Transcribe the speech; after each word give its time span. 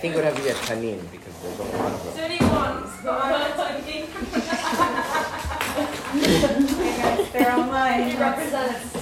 think 0.00 0.14
it 0.14 0.16
would 0.16 0.24
have 0.24 0.36
to 0.36 0.42
be 0.42 0.48
a 0.48 0.54
tanin 0.54 0.98
because 1.12 1.38
there's 1.42 1.58
a 1.58 1.62
lot 1.76 1.92
of 1.92 2.02
them. 2.04 2.14
They're 7.32 7.52
online. 7.52 8.10
He 8.10 8.16
represents 8.16 8.92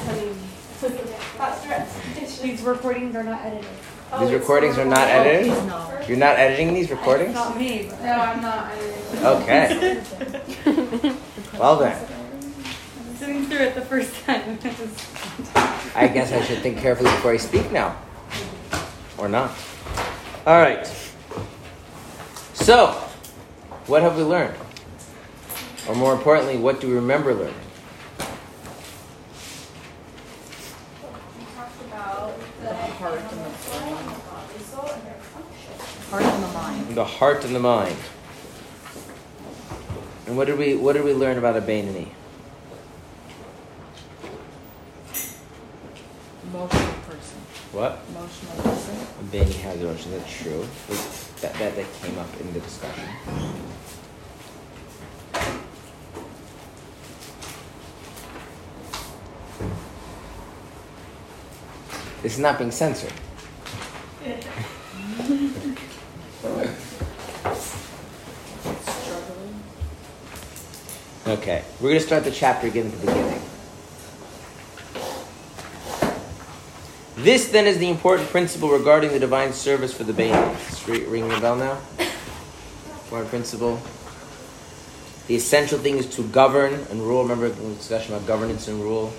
These 2.42 2.62
recordings 2.62 3.14
are 3.14 3.22
not 3.22 3.40
edited. 3.44 3.62
These 3.64 4.12
oh, 4.12 4.32
recordings 4.32 4.76
are 4.76 4.84
not 4.84 5.06
edited? 5.06 5.46
You're 6.08 6.18
not 6.18 6.36
editing 6.36 6.74
these 6.74 6.90
recordings? 6.90 7.34
Not 7.34 7.56
me. 7.56 7.88
No, 8.02 8.12
I'm 8.12 8.42
not. 8.42 8.72
editing. 8.72 9.24
Okay. 9.24 10.02
Well 11.58 11.76
then, 11.76 11.96
Sitting 13.16 13.46
through 13.46 13.58
it 13.58 13.74
the 13.74 13.82
first 13.82 14.14
time. 14.24 14.58
I 15.94 16.08
guess 16.08 16.32
I 16.32 16.42
should 16.42 16.58
think 16.58 16.78
carefully 16.78 17.10
before 17.10 17.32
I 17.32 17.36
speak 17.36 17.70
now. 17.70 17.96
Or 19.16 19.28
not. 19.28 19.52
All 20.48 20.58
right. 20.58 20.86
So, 22.54 22.92
what 23.86 24.00
have 24.00 24.16
we 24.16 24.22
learned? 24.22 24.56
Or 25.86 25.94
more 25.94 26.14
importantly, 26.14 26.56
what 26.56 26.80
do 26.80 26.88
we 26.88 26.94
remember 26.94 27.34
learning? 27.34 27.54
We 28.18 28.24
talked 31.54 31.82
about 31.82 32.32
the 32.62 32.74
heart 32.74 33.20
and 33.20 33.28
the 33.28 33.36
brain, 33.36 33.52
soul, 34.64 34.88
and 34.88 35.04
their 35.04 35.20
function. 35.20 35.74
Heart 36.08 36.22
and 36.22 36.42
the 36.42 36.48
mind. 36.48 36.94
The 36.94 37.04
heart 37.04 37.44
and 37.44 37.54
the 37.54 37.60
mind. 37.60 37.98
And 40.26 40.38
what 40.38 40.46
did 40.46 40.58
we 40.58 40.76
what 40.76 40.94
did 40.94 41.04
we 41.04 41.12
learn 41.12 41.36
about 41.36 41.58
a 41.58 41.60
Beinoni? 41.60 42.08
Emotional 46.50 46.94
person. 47.06 47.36
What? 47.72 48.00
Emotional 48.08 48.62
person. 48.62 48.77
A 49.18 49.22
Baini 49.24 49.54
has 49.62 49.80
emotions. 49.80 50.14
That's 50.14 50.42
true. 50.42 50.64
That, 51.40 51.54
that 51.54 51.76
that 51.76 51.86
came 52.02 52.18
up 52.18 52.40
in 52.40 52.52
the 52.52 52.60
discussion. 52.60 53.04
This 62.22 62.34
is 62.34 62.38
not 62.38 62.58
being 62.58 62.70
censored. 62.70 63.12
Okay, 71.28 71.62
we're 71.78 71.90
going 71.90 72.00
to 72.00 72.06
start 72.06 72.24
the 72.24 72.30
chapter 72.30 72.68
again 72.68 72.86
at 72.86 72.92
the 72.92 73.06
beginning. 73.06 73.47
This 77.18 77.48
then 77.48 77.66
is 77.66 77.78
the 77.78 77.90
important 77.90 78.28
principle 78.28 78.70
regarding 78.70 79.10
the 79.10 79.18
divine 79.18 79.52
service 79.52 79.92
for 79.92 80.04
the. 80.04 80.12
Is 80.22 80.88
it 80.88 81.08
ringing 81.08 81.32
a 81.32 81.40
bell 81.40 81.56
now? 81.56 81.80
Important 83.02 83.28
principle. 83.28 83.82
The 85.26 85.34
essential 85.34 85.80
thing 85.80 85.96
is 85.96 86.06
to 86.14 86.22
govern 86.22 86.74
and 86.74 87.02
rule. 87.02 87.22
Remember 87.22 87.48
the 87.48 87.74
discussion 87.74 88.14
about 88.14 88.28
governance 88.28 88.68
and 88.68 88.80
rule 88.80 89.12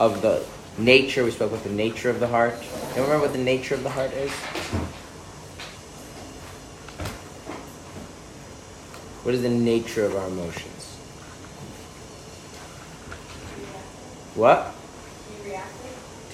of 0.00 0.22
the 0.22 0.46
nature. 0.78 1.24
We 1.24 1.30
spoke 1.30 1.52
about 1.52 1.62
the 1.64 1.70
nature 1.70 2.08
of 2.08 2.20
the 2.20 2.26
heart. 2.26 2.54
You 2.96 3.02
remember 3.02 3.18
what 3.18 3.32
the 3.34 3.38
nature 3.38 3.74
of 3.74 3.82
the 3.82 3.90
heart 3.90 4.12
is? 4.14 4.30
What 9.24 9.34
is 9.34 9.42
the 9.42 9.50
nature 9.50 10.06
of 10.06 10.16
our 10.16 10.26
emotions? 10.28 10.96
What? 14.34 14.74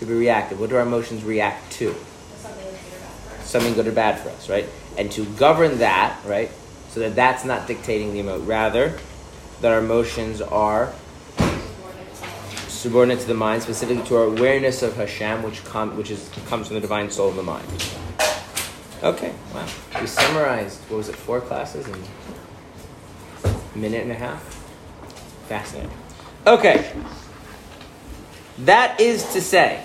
To 0.01 0.07
be 0.07 0.15
reactive. 0.15 0.59
What 0.59 0.71
do 0.71 0.77
our 0.77 0.83
emotions 0.83 1.23
react 1.25 1.73
to? 1.73 1.95
to 1.95 1.95
something 2.41 2.75
good 2.79 2.97
or 2.97 3.03
bad 3.03 3.21
for 3.21 3.41
us. 3.41 3.47
Something 3.47 3.75
good 3.75 3.87
or 3.87 3.93
bad 3.93 4.19
for 4.21 4.29
us, 4.31 4.49
right? 4.49 4.67
And 4.97 5.11
to 5.13 5.25
govern 5.25 5.79
that, 5.79 6.19
right? 6.25 6.51
So 6.91 7.01
that 7.01 7.15
that's 7.15 7.45
not 7.45 7.67
dictating 7.67 8.13
the 8.13 8.21
emotion. 8.21 8.47
Rather, 8.47 8.99
that 9.61 9.73
our 9.73 9.79
emotions 9.79 10.41
are 10.41 10.93
subordinate 12.69 13.21
to 13.21 13.27
the 13.27 13.35
mind, 13.35 13.63
specifically 13.63 14.05
to 14.07 14.17
our 14.17 14.25
awareness 14.25 14.83
of 14.83 14.97
Hashem, 14.97 15.43
which 15.43 15.65
com- 15.65 15.97
which 15.97 16.11
is 16.11 16.31
comes 16.47 16.69
from 16.69 16.75
the 16.75 16.81
divine 16.81 17.11
soul 17.11 17.29
of 17.29 17.37
the 17.37 17.43
mind. 17.43 17.67
Okay, 19.03 19.33
wow. 19.55 19.67
We 20.01 20.07
summarized 20.07 20.81
what 20.91 20.99
was 20.99 21.09
it, 21.09 21.17
four 21.17 21.41
classes 21.41 21.87
in 21.87 21.95
a 23.45 23.79
minute 23.79 24.03
and 24.03 24.13
a 24.13 24.15
half? 24.15 24.43
Fascinating. 25.49 25.91
Okay. 26.47 26.93
That 28.59 29.01
is 29.01 29.33
to 29.33 29.41
say. 29.41 29.85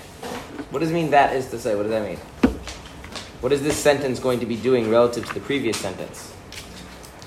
What 0.75 0.81
does 0.81 0.91
it 0.91 0.94
mean 0.94 1.12
that 1.12 1.34
is 1.34 1.50
to 1.52 1.58
say? 1.58 1.74
What 1.74 1.84
does 1.84 1.91
that 1.94 2.06
mean? 2.06 2.18
What 3.40 3.53
is 3.53 3.63
this 3.63 3.78
sentence 3.78 4.19
going 4.19 4.41
to 4.41 4.46
be 4.46 4.58
doing 4.58 4.90
relative 4.90 5.25
to 5.25 5.34
the 5.34 5.40
previous 5.40 5.78
sentence? 5.78 6.34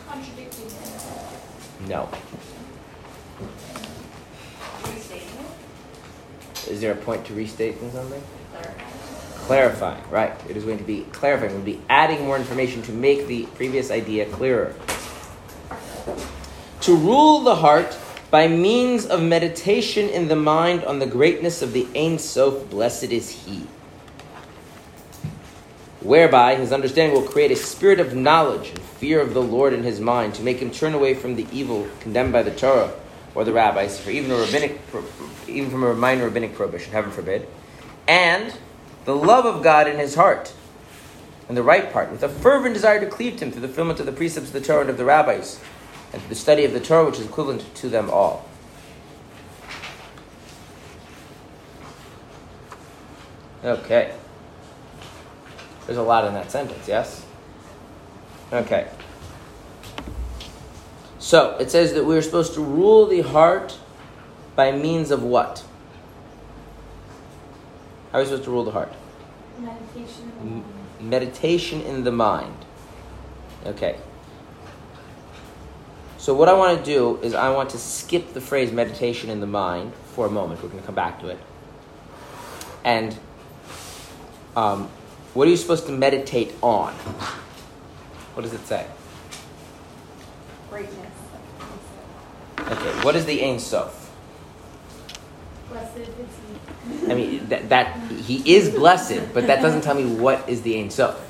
Contradicting 0.07 0.67
it. 0.67 1.89
No. 1.89 2.11
Is 6.69 6.83
there 6.83 6.93
a 6.93 6.97
point 6.97 7.25
to 7.25 7.33
restating 7.33 7.91
something? 7.91 8.23
Clarifying. 8.53 8.87
Clarifying, 9.47 10.11
right. 10.11 10.51
It 10.51 10.59
is 10.59 10.65
going 10.65 10.77
to 10.77 10.85
be 10.85 11.05
clarifying. 11.13 11.55
We'll 11.55 11.63
be 11.63 11.81
adding 11.89 12.27
more 12.27 12.37
information 12.37 12.83
to 12.83 12.93
make 12.93 13.29
the 13.29 13.47
previous 13.55 13.91
idea 13.91 14.27
clearer. 14.27 14.75
To 16.83 16.95
rule 16.95 17.41
the 17.41 17.57
heart 17.57 17.97
by 18.31 18.47
means 18.47 19.07
of 19.07 19.23
meditation 19.23 20.09
in 20.09 20.29
the 20.29 20.37
mind 20.37 20.85
on 20.85 20.99
the 20.99 21.07
greatness 21.07 21.63
of 21.63 21.73
the 21.73 21.87
Ein 21.97 22.19
Sof, 22.19 22.69
blessed 22.69 23.05
is 23.05 23.31
he. 23.31 23.67
Whereby 26.01 26.57
his 26.57 26.73
understanding 26.73 27.19
will 27.19 27.29
create 27.29 27.51
a 27.51 27.57
spirit 27.57 28.01
of 28.01 28.15
knowledge 28.15 28.69
and 28.69 28.81
fear 28.81 29.21
of 29.21 29.35
the 29.35 29.43
Lord 29.43 29.73
in 29.73 29.83
his 29.83 30.01
mind 30.01 30.35
to 30.35 30.43
make 30.43 30.59
him 30.59 30.71
turn 30.71 30.95
away 30.95 31.15
from 31.15 31.37
the 31.37 31.47
evil 31.51 31.89
condemned 32.01 32.33
by 32.33 32.43
the 32.43 32.51
Torah 32.51 32.93
or 33.35 33.45
the 33.45 33.53
rabbis, 33.53 33.99
for 33.99 34.11
even 34.11 34.31
a 34.31 34.37
rabbinic, 34.37 34.81
even 35.47 35.71
from 35.71 35.85
a 35.85 35.95
minor 35.95 36.25
rabbinic 36.25 36.55
prohibition, 36.55 36.93
heaven 36.93 37.11
forbid, 37.11 37.47
and 38.07 38.55
the 39.05 39.15
love 39.15 39.47
of 39.47 39.63
God 39.63 39.87
in 39.87 39.99
his 39.99 40.15
heart, 40.15 40.53
and 41.49 41.57
the 41.57 41.63
right 41.63 41.93
part, 41.93 42.11
with 42.11 42.23
a 42.23 42.29
fervent 42.29 42.75
desire 42.75 43.01
to 43.01 43.07
cleave 43.07 43.37
to 43.39 43.47
him 43.47 43.53
through 43.53 43.63
the 43.63 43.69
fulfillment 43.69 44.01
of 44.01 44.07
the 44.07 44.13
precepts 44.13 44.49
of 44.49 44.53
the 44.53 44.61
Torah 44.61 44.83
and 44.83 44.91
of 44.91 44.99
the 44.99 45.05
rabbis, 45.05 45.61
and 46.13 46.23
to 46.23 46.29
the 46.29 46.35
study 46.35 46.65
of 46.65 46.73
the 46.73 46.81
Torah, 46.81 47.07
which 47.07 47.19
is 47.19 47.27
equivalent 47.27 47.75
to 47.77 47.89
them 47.89 48.11
all. 48.11 48.49
Okay. 53.65 54.15
There's 55.87 55.99
a 55.99 56.03
lot 56.03 56.25
in 56.27 56.35
that 56.35 56.51
sentence, 56.51 56.87
yes? 56.87 57.25
Okay. 58.53 58.89
So, 61.19 61.57
it 61.59 61.71
says 61.71 61.93
that 61.95 62.05
we 62.05 62.17
are 62.17 62.23
supposed 62.23 62.55
to 62.55 62.63
rule 62.63 63.07
the 63.07 63.21
heart 63.21 63.79
by 64.55 64.73
means 64.73 65.11
of 65.11 65.23
what? 65.23 65.65
How 68.13 68.19
are 68.19 68.23
we 68.23 68.27
supposed 68.27 68.45
to 68.45 68.51
rule 68.51 68.65
the 68.65 68.71
heart? 68.71 68.93
Meditation. 69.59 70.33
M- 70.41 70.65
meditation 71.11 71.83
in 71.83 72.05
the 72.05 72.13
mind. 72.13 72.57
Okay. 73.67 73.97
So 76.19 76.35
what 76.35 76.49
I 76.49 76.53
want 76.55 76.77
to 76.79 76.85
do 76.85 77.17
is 77.23 77.33
I 77.33 77.51
want 77.55 77.71
to 77.71 77.79
skip 77.79 78.35
the 78.35 78.41
phrase 78.41 78.73
meditation 78.73 79.31
in 79.31 79.41
the 79.41 79.47
mind 79.47 79.93
for 80.15 80.27
a 80.27 80.31
moment. 80.31 80.61
We're 80.63 80.69
going 80.69 80.81
to 80.81 80.87
come 80.87 80.97
back 80.97 81.21
to 81.21 81.29
it. 81.29 81.39
And 82.85 83.17
um, 84.57 84.89
what 85.35 85.47
are 85.47 85.51
you 85.51 85.57
supposed 85.57 85.87
to 85.87 85.93
meditate 85.93 86.53
on? 86.61 86.93
What 88.35 88.43
does 88.43 88.53
it 88.53 88.67
say? 88.67 88.87
Greatness. 90.71 91.13
Okay. 92.61 93.05
What 93.05 93.17
is 93.17 93.25
the 93.25 93.45
Ein 93.45 93.59
Sof? 93.59 94.11
Blessed 95.71 95.97
is 95.99 96.07
he. 96.07 97.11
I 97.11 97.15
mean, 97.15 97.49
that, 97.49 97.69
that 97.69 97.97
he 98.11 98.55
is 98.55 98.71
blessed, 98.71 99.33
but 99.35 99.47
that 99.47 99.61
doesn't 99.63 99.83
tell 99.83 99.95
me 99.95 100.07
what 100.07 100.49
is 100.49 100.63
the 100.63 100.79
Ein 100.79 100.91
Sof. 100.91 101.28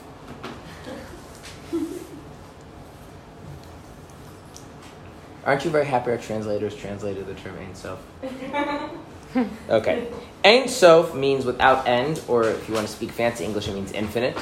Aren't 5.48 5.64
you 5.64 5.70
very 5.70 5.86
happy 5.86 6.10
our 6.10 6.18
translators 6.18 6.76
translated 6.76 7.26
the 7.26 7.34
term 7.34 7.56
Ein 7.58 7.74
Sof? 7.74 7.98
Okay. 9.70 10.08
Ein 10.44 10.68
Sof 10.68 11.14
means 11.14 11.44
without 11.44 11.86
end, 11.88 12.20
or 12.28 12.44
if 12.44 12.68
you 12.68 12.74
want 12.74 12.86
to 12.86 12.92
speak 12.92 13.10
fancy 13.12 13.44
English, 13.44 13.68
it 13.68 13.74
means 13.74 13.92
infinite. 13.92 14.36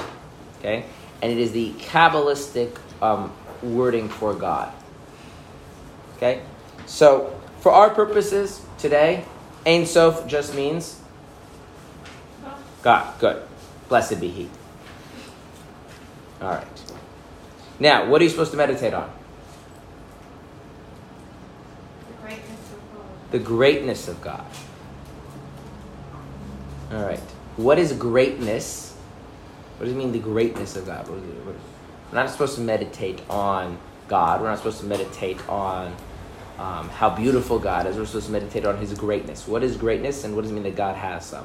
Okay? 0.58 0.84
And 1.22 1.30
it 1.30 1.38
is 1.38 1.52
the 1.52 1.72
Kabbalistic 1.74 2.76
um, 3.00 3.32
wording 3.62 4.08
for 4.08 4.34
God. 4.34 4.72
Okay? 6.16 6.42
So, 6.86 7.38
for 7.60 7.72
our 7.72 7.90
purposes 7.90 8.60
today, 8.78 9.24
Ein 9.64 9.86
Sof 9.86 10.26
just 10.26 10.54
means 10.54 11.00
God. 12.82 13.18
Good. 13.18 13.42
Blessed 13.88 14.20
be 14.20 14.28
He. 14.28 14.48
All 16.40 16.50
right. 16.50 16.66
Now, 17.80 18.08
what 18.08 18.20
are 18.20 18.24
you 18.24 18.30
supposed 18.30 18.52
to 18.52 18.56
meditate 18.56 18.94
on? 18.94 19.10
The 22.06 22.22
greatness 22.22 22.72
of 22.72 22.78
God. 22.94 23.16
The 23.36 23.44
greatness 23.44 24.08
of 24.08 24.22
God. 24.22 24.46
All 26.90 27.04
right. 27.04 27.20
What 27.58 27.78
is 27.78 27.92
greatness 27.92 28.96
What 29.76 29.84
does 29.84 29.94
it 29.94 29.98
mean, 29.98 30.12
the 30.12 30.18
greatness 30.20 30.74
of 30.74 30.86
God? 30.86 31.06
We're 31.06 31.52
not 32.14 32.30
supposed 32.30 32.54
to 32.54 32.62
meditate 32.62 33.20
on 33.28 33.78
God. 34.08 34.40
We're 34.40 34.48
not 34.48 34.56
supposed 34.56 34.80
to 34.80 34.86
meditate 34.86 35.46
on 35.50 35.94
um, 36.58 36.88
how 36.88 37.10
beautiful 37.10 37.58
God 37.58 37.86
is. 37.86 37.98
We're 37.98 38.06
supposed 38.06 38.24
to 38.24 38.32
meditate 38.32 38.64
on 38.64 38.78
His 38.78 38.94
greatness. 38.94 39.46
What 39.46 39.62
is 39.62 39.76
greatness, 39.76 40.24
and 40.24 40.34
what 40.34 40.40
does 40.40 40.50
it 40.50 40.54
mean 40.54 40.62
that 40.62 40.74
God 40.74 40.96
has 40.96 41.26
some? 41.26 41.44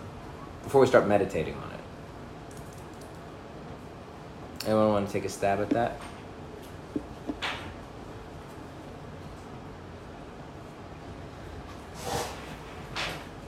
Before 0.63 0.79
we 0.79 0.87
start 0.87 1.09
meditating 1.09 1.55
on 1.55 1.71
it. 1.71 1.79
Anyone 4.67 4.93
want 4.93 5.07
to 5.07 5.11
take 5.11 5.25
a 5.25 5.29
stab 5.29 5.59
at 5.59 5.71
that? 5.71 5.99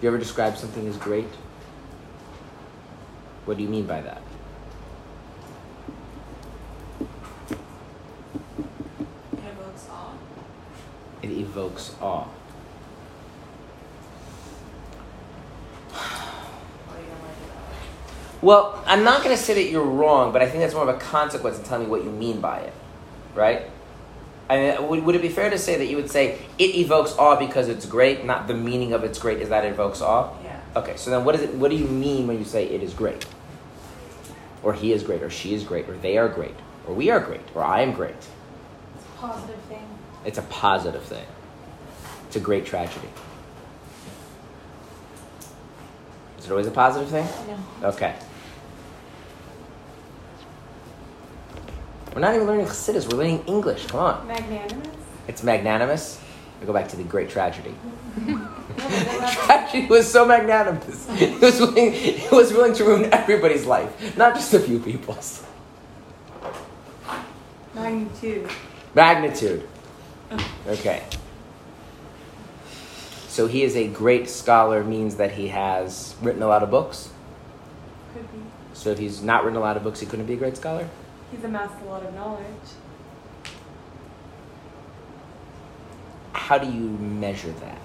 You 0.04 0.10
ever 0.10 0.18
describe 0.18 0.58
something 0.58 0.86
as 0.86 0.98
great? 0.98 1.30
What 3.46 3.56
do 3.56 3.64
you 3.64 3.70
mean 3.70 3.86
by 3.86 4.02
that? 4.02 4.22
It 9.32 9.46
evokes 9.46 9.88
awe. 9.90 10.14
It 11.22 11.32
evokes 11.32 11.96
awe. 12.02 12.28
What 15.94 16.98
do 16.98 17.02
you 17.02 17.08
don't 17.08 17.22
like 17.22 17.38
about 17.46 17.72
it? 17.72 18.42
Well, 18.42 18.84
I'm 18.86 19.06
not 19.06 19.24
going 19.24 19.34
to 19.34 19.42
say 19.42 19.54
that 19.54 19.72
you're 19.72 19.86
wrong, 19.86 20.34
but 20.34 20.42
I 20.42 20.50
think 20.50 20.64
that's 20.64 20.74
more 20.74 20.84
of 20.84 20.94
a 20.94 21.00
consequence 21.00 21.60
of 21.60 21.64
telling 21.64 21.86
me 21.86 21.90
what 21.90 22.04
you 22.04 22.10
mean 22.10 22.42
by 22.42 22.60
it, 22.60 22.74
right? 23.36 23.70
I 24.54 24.58
mean, 24.58 24.88
would, 24.88 25.04
would 25.04 25.16
it 25.16 25.22
be 25.24 25.30
fair 25.30 25.50
to 25.50 25.58
say 25.58 25.78
that 25.80 25.88
you 25.88 25.96
would 25.96 26.12
say 26.12 26.40
it 26.60 26.76
evokes 26.76 27.14
awe 27.18 27.36
because 27.36 27.70
it's 27.70 27.88
great, 27.88 28.24
not 28.24 28.48
the 28.48 28.54
meaning 28.54 28.94
of 28.94 29.04
it's 29.04 29.18
great 29.18 29.40
is 29.40 29.50
that 29.50 29.66
it 29.66 29.70
evokes 29.70 30.00
awe? 30.00 30.32
Yeah. 30.44 30.60
Okay, 30.76 30.96
so 30.96 31.10
then 31.10 31.26
what 31.26 31.34
is 31.34 31.42
it? 31.42 31.56
What 31.56 31.72
do 31.72 31.76
you 31.76 31.88
mean 31.88 32.28
when 32.28 32.38
you 32.38 32.46
say 32.46 32.66
it 32.66 32.84
is 32.84 32.94
great, 32.94 33.26
or 34.62 34.74
he 34.74 34.94
is 34.94 35.02
great, 35.02 35.24
or 35.24 35.32
she 35.32 35.56
is 35.56 35.64
great, 35.64 35.90
or 35.90 35.98
they 35.98 36.20
are 36.20 36.30
great, 36.30 36.56
or 36.86 36.94
we 36.94 37.10
are 37.10 37.20
great, 37.20 37.42
or 37.56 37.64
I 37.64 37.82
am 37.82 37.94
great? 37.94 38.14
It's 38.14 38.28
a 39.06 39.18
positive 39.18 39.60
thing. 39.62 39.88
It's 40.24 40.38
a 40.38 40.44
positive 40.44 41.04
thing. 41.04 41.26
It's 42.28 42.36
a 42.36 42.40
great 42.40 42.66
tragedy. 42.68 43.10
Is 46.38 46.46
it 46.46 46.52
always 46.52 46.68
a 46.68 46.72
positive 46.72 47.10
thing? 47.10 47.28
No. 47.82 47.88
Okay. 47.88 48.16
We're 52.13 52.21
not 52.21 52.36
even 52.36 52.45
learning 52.48 52.68
Chassidus, 52.68 53.12
we're 53.12 53.18
learning 53.18 53.44
English. 53.48 53.88
Come 53.88 54.00
on. 54.00 54.27
Magnanimous? 54.27 54.88
It's 55.27 55.44
magnanimous. 55.44 56.19
We 56.60 56.68
go 56.68 56.74
back 56.74 56.88
to 56.89 56.95
the 56.95 57.04
great 57.04 57.30
tragedy. 57.30 57.74
No, 58.18 58.38
but 58.68 58.77
that's- 58.77 59.45
tragedy 59.45 59.88
was 59.88 60.10
so 60.10 60.25
magnanimous. 60.25 61.07
It 61.10 61.42
was, 61.42 61.60
willing, 61.60 61.92
it 61.94 62.31
was 62.31 62.54
willing 62.54 62.74
to 62.74 62.83
ruin 62.83 63.13
everybody's 63.13 63.65
life, 63.65 64.15
not 64.18 64.36
just 64.36 64.54
a 64.54 64.60
few 64.60 64.80
people's. 64.80 65.44
Magnitude. 67.74 68.50
Magnitude. 68.94 69.68
Okay. 70.68 71.04
So 73.27 73.48
he 73.48 73.63
is 73.63 73.75
a 73.75 73.88
great 73.88 74.30
scholar 74.30 74.83
means 74.83 75.15
that 75.15 75.31
he 75.31 75.48
has 75.48 76.15
written 76.21 76.44
a 76.44 76.48
lot 76.48 76.62
of 76.62 76.69
books. 76.69 77.10
Could 78.13 78.31
be. 78.31 78.38
So 78.74 78.92
if 78.92 79.00
he's 79.00 79.24
not 79.24 79.44
written 79.44 79.57
a 79.57 79.62
lot 79.62 79.75
of 79.75 79.83
books, 79.83 80.00
he 80.00 80.06
couldn't 80.06 80.27
be 80.27 80.33
a 80.33 80.38
great 80.38 80.56
scholar? 80.56 80.88
He's 81.34 81.44
amassed 81.44 81.82
a 81.82 81.86
lot 81.86 82.04
of 82.04 82.14
knowledge. 82.14 82.44
How 86.34 86.58
do 86.58 86.68
you 86.68 86.90
measure 86.90 87.52
that? 87.52 87.80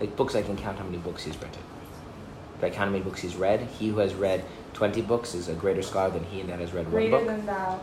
Like 0.00 0.16
books, 0.16 0.34
I 0.34 0.42
can 0.42 0.56
count 0.56 0.78
how 0.78 0.84
many 0.84 0.98
books 0.98 1.24
he's 1.24 1.36
written. 1.36 1.62
If 2.56 2.64
I 2.64 2.68
count 2.70 2.76
how 2.78 2.90
many 2.90 3.04
books 3.04 3.20
he's 3.20 3.36
read, 3.36 3.60
he 3.78 3.88
who 3.88 3.98
has 3.98 4.14
read 4.14 4.44
20 4.74 5.02
books 5.02 5.34
is 5.34 5.48
a 5.48 5.54
greater 5.54 5.82
scholar 5.82 6.10
than 6.10 6.24
he 6.24 6.42
that 6.42 6.58
has 6.60 6.72
read 6.72 6.86
one 6.86 6.92
Greater 6.94 7.18
book. 7.18 7.26
than 7.26 7.46
that. 7.46 7.80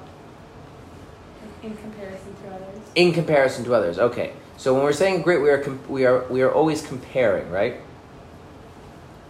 In 1.62 1.76
comparison 1.78 2.36
to 2.44 2.48
others. 2.56 2.80
In 2.96 3.12
comparison 3.14 3.64
to 3.66 3.74
others, 3.74 4.00
okay. 4.00 4.34
So 4.58 4.74
when 4.74 4.84
we're 4.84 4.94
saying 4.94 5.22
great, 5.24 5.42
we 5.42 5.50
are 5.50 5.58
com- 5.60 5.80
we 5.90 6.06
are 6.06 6.24
we 6.30 6.42
are 6.42 6.52
always 6.52 6.86
comparing, 6.86 7.50
right? 7.52 7.76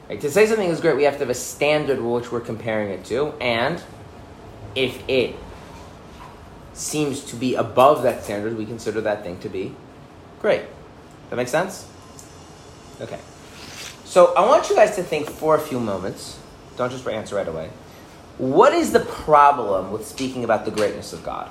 Like 0.09 0.21
to 0.21 0.29
say 0.31 0.45
something 0.45 0.69
is 0.69 0.81
great, 0.81 0.95
we 0.95 1.03
have 1.03 1.13
to 1.15 1.19
have 1.19 1.29
a 1.29 1.33
standard 1.33 1.99
which 2.01 2.31
we're 2.31 2.41
comparing 2.41 2.89
it 2.89 3.05
to, 3.05 3.29
and 3.41 3.81
if 4.75 5.01
it 5.09 5.35
seems 6.73 7.23
to 7.25 7.35
be 7.35 7.55
above 7.55 8.03
that 8.03 8.23
standard, 8.23 8.57
we 8.57 8.65
consider 8.65 9.01
that 9.01 9.23
thing 9.23 9.39
to 9.39 9.49
be 9.49 9.73
great. 10.41 10.61
That 11.29 11.37
makes 11.37 11.51
sense? 11.51 11.87
Okay. 13.01 13.19
So 14.03 14.33
I 14.35 14.45
want 14.45 14.69
you 14.69 14.75
guys 14.75 14.95
to 14.97 15.03
think 15.03 15.29
for 15.29 15.55
a 15.55 15.59
few 15.59 15.79
moments. 15.79 16.39
Don't 16.77 16.91
just 16.91 17.07
answer 17.07 17.35
right 17.35 17.47
away. 17.47 17.69
What 18.37 18.73
is 18.73 18.91
the 18.91 18.99
problem 18.99 19.91
with 19.91 20.05
speaking 20.05 20.43
about 20.43 20.65
the 20.65 20.71
greatness 20.71 21.13
of 21.13 21.23
God? 21.23 21.49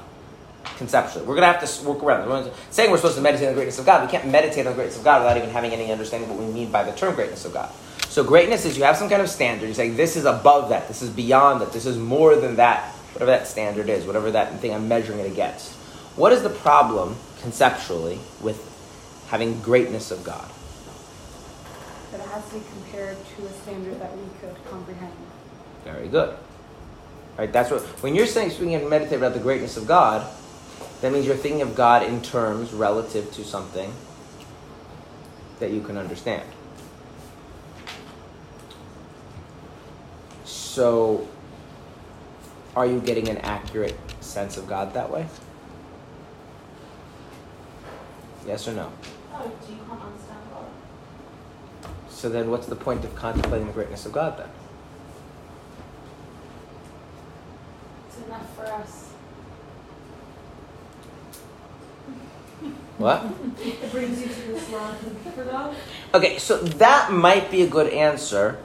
Conceptually, 0.76 1.24
we're 1.24 1.34
gonna 1.34 1.52
have 1.52 1.64
to 1.64 1.88
work 1.88 2.02
around 2.02 2.46
it. 2.46 2.52
Saying 2.70 2.90
we're 2.90 2.98
supposed 2.98 3.16
to 3.16 3.22
meditate 3.22 3.48
on 3.48 3.54
the 3.54 3.56
greatness 3.56 3.78
of 3.78 3.86
God. 3.86 4.04
We 4.04 4.10
can't 4.10 4.30
meditate 4.30 4.66
on 4.66 4.72
the 4.72 4.76
greatness 4.76 4.98
of 4.98 5.04
God 5.04 5.22
without 5.22 5.36
even 5.36 5.50
having 5.50 5.72
any 5.72 5.90
understanding 5.90 6.28
of 6.28 6.36
what 6.36 6.46
we 6.46 6.52
mean 6.52 6.70
by 6.70 6.82
the 6.82 6.92
term 6.92 7.14
greatness 7.14 7.44
of 7.44 7.52
God. 7.52 7.70
So 8.08 8.22
greatness 8.22 8.64
is 8.64 8.76
you 8.76 8.84
have 8.84 8.96
some 8.96 9.08
kind 9.08 9.22
of 9.22 9.28
standard. 9.28 9.66
You 9.66 9.74
say 9.74 9.90
this 9.90 10.16
is 10.16 10.24
above 10.24 10.68
that. 10.70 10.88
This 10.88 11.02
is 11.02 11.10
beyond 11.10 11.60
that. 11.60 11.72
This 11.72 11.86
is 11.86 11.96
more 11.96 12.36
than 12.36 12.56
that. 12.56 12.93
Whatever 13.14 13.30
that 13.30 13.46
standard 13.46 13.88
is, 13.88 14.04
whatever 14.04 14.30
that 14.32 14.58
thing 14.60 14.74
I'm 14.74 14.88
measuring 14.88 15.20
it 15.20 15.30
against. 15.30 15.72
What 16.16 16.32
is 16.32 16.42
the 16.42 16.50
problem 16.50 17.16
conceptually 17.40 18.18
with 18.40 18.58
having 19.28 19.60
greatness 19.62 20.10
of 20.10 20.22
God? 20.24 20.48
That 22.10 22.20
it 22.20 22.26
has 22.26 22.48
to 22.48 22.54
be 22.54 22.62
compared 22.72 23.16
to 23.16 23.46
a 23.46 23.52
standard 23.62 24.00
that 24.00 24.16
we 24.16 24.24
could 24.40 24.56
comprehend. 24.70 25.14
Very 25.84 26.08
good. 26.08 26.36
Right? 27.38 27.52
That's 27.52 27.70
what 27.70 27.82
when 28.02 28.14
you're 28.14 28.26
saying 28.26 28.50
speaking 28.50 28.74
and 28.74 28.88
meditate 28.88 29.18
about 29.18 29.34
the 29.34 29.40
greatness 29.40 29.76
of 29.76 29.86
God, 29.86 30.26
that 31.00 31.12
means 31.12 31.26
you're 31.26 31.36
thinking 31.36 31.62
of 31.62 31.74
God 31.74 32.02
in 32.02 32.22
terms 32.22 32.72
relative 32.72 33.32
to 33.32 33.44
something 33.44 33.92
that 35.60 35.70
you 35.70 35.82
can 35.82 35.96
understand. 35.96 36.48
So 40.44 41.28
are 42.76 42.86
you 42.86 43.00
getting 43.00 43.28
an 43.28 43.38
accurate 43.38 43.96
sense 44.20 44.56
of 44.56 44.66
God 44.66 44.94
that 44.94 45.10
way? 45.10 45.26
Yes 48.46 48.68
or 48.68 48.72
no? 48.72 48.92
Oh, 49.32 49.50
do 49.66 49.72
you 49.72 49.78
can't 49.78 50.00
understand 50.00 50.40
God? 50.52 51.90
So 52.08 52.28
then 52.28 52.50
what's 52.50 52.66
the 52.66 52.76
point 52.76 53.04
of 53.04 53.14
contemplating 53.14 53.66
the 53.66 53.72
greatness 53.72 54.06
of 54.06 54.12
God 54.12 54.38
then? 54.38 54.48
It's 58.08 58.26
enough 58.26 58.56
for 58.56 58.66
us. 58.66 59.10
What? 62.98 63.24
It 63.60 63.90
brings 63.90 64.20
you 64.20 64.28
to 64.28 64.40
this 64.52 64.68
world 64.70 64.96
for 65.34 65.44
God. 65.44 65.74
Okay, 66.12 66.38
so 66.38 66.58
that 66.58 67.12
might 67.12 67.50
be 67.50 67.62
a 67.62 67.66
good 67.66 67.92
answer 67.92 68.63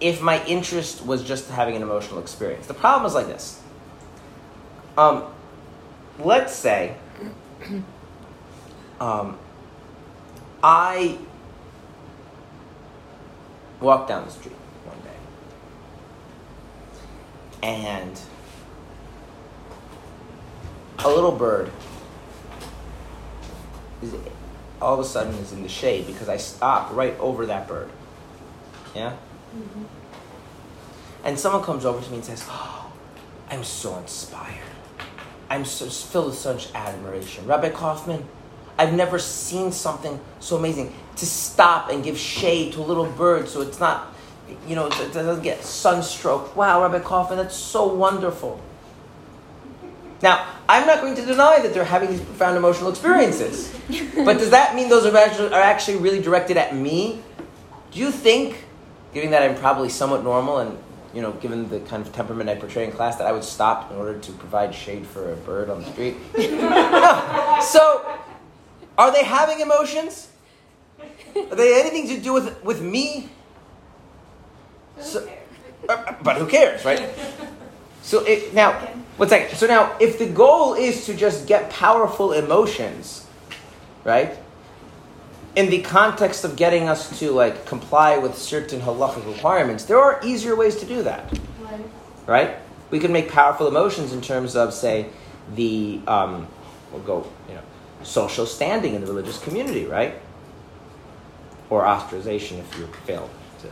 if 0.00 0.20
my 0.20 0.44
interest 0.46 1.04
was 1.04 1.22
just 1.24 1.50
having 1.50 1.76
an 1.76 1.82
emotional 1.82 2.20
experience. 2.20 2.66
The 2.66 2.74
problem 2.74 3.06
is 3.06 3.14
like 3.14 3.26
this. 3.26 3.60
Um, 4.98 5.24
let's 6.18 6.54
say 6.54 6.96
um, 9.00 9.38
I 10.62 11.18
walk 13.80 14.08
down 14.08 14.24
the 14.24 14.30
street 14.30 14.56
one 14.84 14.98
day 15.04 15.10
and 17.62 18.18
a 21.00 21.08
little 21.08 21.32
bird 21.32 21.70
is 24.02 24.14
all 24.80 24.94
of 24.94 25.00
a 25.00 25.04
sudden 25.04 25.34
is 25.34 25.52
in 25.52 25.62
the 25.62 25.68
shade 25.68 26.06
because 26.06 26.28
I 26.28 26.36
stopped 26.36 26.92
right 26.92 27.18
over 27.18 27.46
that 27.46 27.66
bird. 27.68 27.90
Yeah? 28.94 29.16
Mm-hmm. 29.56 29.84
And 31.24 31.38
someone 31.38 31.62
comes 31.62 31.84
over 31.84 32.02
to 32.02 32.10
me 32.10 32.16
and 32.16 32.24
says, 32.24 32.44
oh, 32.48 32.92
I'm 33.50 33.64
so 33.64 33.96
inspired. 33.98 34.62
I'm 35.48 35.64
so 35.64 35.86
filled 35.86 36.26
with 36.26 36.38
such 36.38 36.72
admiration. 36.74 37.46
Rabbi 37.46 37.70
Kaufmann, 37.70 38.24
I've 38.78 38.92
never 38.92 39.18
seen 39.18 39.72
something 39.72 40.20
so 40.40 40.56
amazing. 40.56 40.94
To 41.16 41.26
stop 41.26 41.90
and 41.90 42.04
give 42.04 42.18
shade 42.18 42.74
to 42.74 42.80
a 42.80 42.82
little 42.82 43.06
bird 43.06 43.48
so 43.48 43.62
it's 43.62 43.80
not, 43.80 44.12
you 44.68 44.74
know, 44.74 44.86
it 44.86 45.12
doesn't 45.12 45.42
get 45.42 45.64
sunstroke. 45.64 46.54
Wow, 46.56 46.82
Rabbi 46.82 47.00
Kaufmann, 47.00 47.38
that's 47.38 47.56
so 47.56 47.86
wonderful. 47.86 48.60
Now, 50.22 50.46
I'm 50.68 50.86
not 50.86 51.00
going 51.00 51.14
to 51.14 51.24
deny 51.24 51.60
that 51.60 51.74
they're 51.74 51.84
having 51.84 52.10
these 52.10 52.20
profound 52.20 52.56
emotional 52.56 52.90
experiences. 52.90 53.72
but 54.16 54.38
does 54.38 54.50
that 54.50 54.74
mean 54.74 54.88
those 54.88 55.06
are 55.06 55.54
actually 55.54 55.98
really 55.98 56.20
directed 56.20 56.56
at 56.56 56.74
me? 56.74 57.22
Do 57.92 58.00
you 58.00 58.10
think, 58.10 58.64
given 59.16 59.30
that 59.30 59.42
I'm 59.42 59.56
probably 59.56 59.88
somewhat 59.88 60.22
normal 60.22 60.58
and, 60.58 60.76
you 61.14 61.22
know, 61.22 61.32
given 61.32 61.70
the 61.70 61.80
kind 61.80 62.06
of 62.06 62.12
temperament 62.12 62.50
I 62.50 62.54
portray 62.54 62.84
in 62.84 62.92
class, 62.92 63.16
that 63.16 63.26
I 63.26 63.32
would 63.32 63.44
stop 63.44 63.90
in 63.90 63.96
order 63.96 64.18
to 64.18 64.32
provide 64.32 64.74
shade 64.74 65.06
for 65.06 65.32
a 65.32 65.36
bird 65.36 65.70
on 65.70 65.82
the 65.82 65.90
street? 65.90 66.16
no. 66.36 67.58
So, 67.62 68.06
are 68.98 69.10
they 69.10 69.24
having 69.24 69.60
emotions? 69.60 70.28
Are 71.34 71.56
they 71.56 71.80
anything 71.80 72.08
to 72.08 72.22
do 72.22 72.34
with, 72.34 72.62
with 72.62 72.82
me? 72.82 73.30
So, 75.00 75.26
uh, 75.88 76.12
but 76.22 76.36
who 76.36 76.46
cares, 76.46 76.84
right? 76.84 77.08
So 78.02 78.22
it, 78.26 78.52
now, 78.52 78.72
one 79.16 79.30
second. 79.30 79.56
So 79.56 79.66
now, 79.66 79.96
if 79.98 80.18
the 80.18 80.26
goal 80.26 80.74
is 80.74 81.06
to 81.06 81.14
just 81.14 81.46
get 81.46 81.70
powerful 81.70 82.34
emotions, 82.34 83.26
right? 84.04 84.36
In 85.56 85.70
the 85.70 85.80
context 85.80 86.44
of 86.44 86.54
getting 86.54 86.86
us 86.86 87.18
to 87.18 87.30
like 87.32 87.64
comply 87.64 88.18
with 88.18 88.36
certain 88.36 88.80
halachic 88.80 89.26
requirements, 89.26 89.84
there 89.84 89.98
are 89.98 90.20
easier 90.22 90.54
ways 90.54 90.76
to 90.76 90.86
do 90.86 91.02
that, 91.02 91.32
Right. 91.58 91.80
right? 92.26 92.56
We 92.90 92.98
can 92.98 93.10
make 93.10 93.32
powerful 93.32 93.66
emotions 93.66 94.12
in 94.12 94.20
terms 94.20 94.54
of, 94.54 94.74
say, 94.74 95.06
the 95.54 96.00
um, 96.06 96.46
we'll 96.92 97.00
go, 97.02 97.26
you 97.48 97.54
know, 97.54 97.62
social 98.02 98.44
standing 98.44 98.94
in 98.94 99.00
the 99.00 99.06
religious 99.06 99.38
community, 99.38 99.86
right? 99.86 100.14
Or 101.70 101.84
ostracization 101.84 102.58
if 102.58 102.78
you 102.78 102.86
fail 103.06 103.30
to 103.62 103.68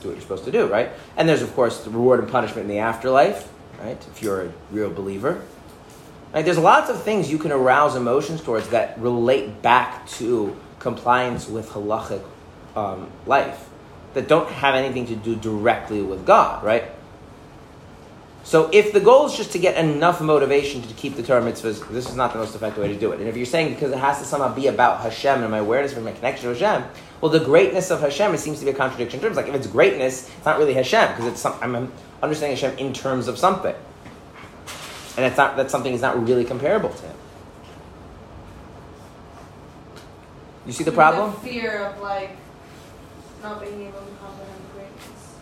do 0.00 0.08
what 0.08 0.14
you're 0.14 0.20
supposed 0.22 0.44
to 0.44 0.52
do, 0.52 0.66
right? 0.66 0.90
And 1.16 1.28
there's 1.28 1.42
of 1.42 1.52
course 1.54 1.82
the 1.82 1.90
reward 1.90 2.20
and 2.20 2.28
punishment 2.30 2.62
in 2.62 2.68
the 2.68 2.78
afterlife, 2.78 3.50
right? 3.80 4.00
If 4.14 4.22
you're 4.22 4.42
a 4.42 4.52
real 4.70 4.90
believer. 4.90 5.42
Right? 6.32 6.44
There's 6.44 6.58
lots 6.58 6.90
of 6.90 7.02
things 7.02 7.30
you 7.30 7.38
can 7.38 7.52
arouse 7.52 7.96
emotions 7.96 8.40
towards 8.40 8.68
that 8.68 8.98
relate 8.98 9.62
back 9.62 10.06
to 10.10 10.56
compliance 10.84 11.48
with 11.48 11.70
halachic 11.70 12.22
um, 12.76 13.10
life 13.26 13.68
that 14.12 14.28
don't 14.28 14.48
have 14.48 14.74
anything 14.74 15.06
to 15.06 15.16
do 15.16 15.34
directly 15.34 16.02
with 16.02 16.24
God, 16.24 16.62
right? 16.62 16.84
So 18.44 18.68
if 18.70 18.92
the 18.92 19.00
goal 19.00 19.24
is 19.24 19.34
just 19.34 19.52
to 19.52 19.58
get 19.58 19.82
enough 19.82 20.20
motivation 20.20 20.82
to 20.82 20.94
keep 20.94 21.16
the 21.16 21.22
Torah 21.22 21.40
mitzvahs, 21.40 21.88
this 21.88 22.06
is 22.10 22.14
not 22.14 22.34
the 22.34 22.38
most 22.38 22.54
effective 22.54 22.82
way 22.82 22.92
to 22.92 23.00
do 23.00 23.12
it. 23.12 23.18
And 23.18 23.26
if 23.26 23.36
you're 23.38 23.46
saying 23.46 23.72
because 23.72 23.90
it 23.90 23.98
has 23.98 24.18
to 24.18 24.26
somehow 24.26 24.54
be 24.54 24.66
about 24.66 25.00
Hashem 25.00 25.40
and 25.40 25.50
my 25.50 25.58
awareness 25.58 25.96
of 25.96 26.04
my 26.04 26.12
connection 26.12 26.52
to 26.52 26.58
Hashem, 26.58 26.86
well, 27.22 27.32
the 27.32 27.40
greatness 27.40 27.90
of 27.90 28.00
Hashem, 28.02 28.34
it 28.34 28.38
seems 28.38 28.58
to 28.58 28.66
be 28.66 28.70
a 28.70 28.74
contradiction 28.74 29.18
in 29.18 29.24
terms. 29.24 29.36
Like 29.38 29.48
if 29.48 29.54
it's 29.54 29.66
greatness, 29.66 30.28
it's 30.36 30.44
not 30.44 30.58
really 30.58 30.74
Hashem 30.74 31.12
because 31.12 31.24
it's 31.32 31.40
some, 31.40 31.56
I'm 31.62 31.90
understanding 32.22 32.58
Hashem 32.58 32.76
in 32.76 32.92
terms 32.92 33.28
of 33.28 33.38
something, 33.38 33.74
and 35.16 35.24
it's 35.24 35.38
not 35.38 35.56
that 35.56 35.70
something 35.70 35.94
is 35.94 36.02
not 36.02 36.22
really 36.28 36.44
comparable 36.44 36.90
to 36.90 37.02
Him. 37.06 37.16
You 40.66 40.72
see 40.72 40.84
the 40.84 40.92
problem? 40.92 41.32
The 41.32 41.40
fear 41.40 41.84
of 41.86 42.00
like 42.00 42.30
not 43.42 43.60
being 43.60 43.82
able 43.82 44.00
to 44.00 44.12
comprehend 44.20 44.60
the 44.68 44.78
greatness. 44.78 45.34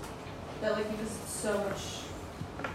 That 0.60 0.72
like 0.72 0.90
because 0.90 1.06
it's 1.22 1.30
so 1.30 1.58
much. 1.58 2.68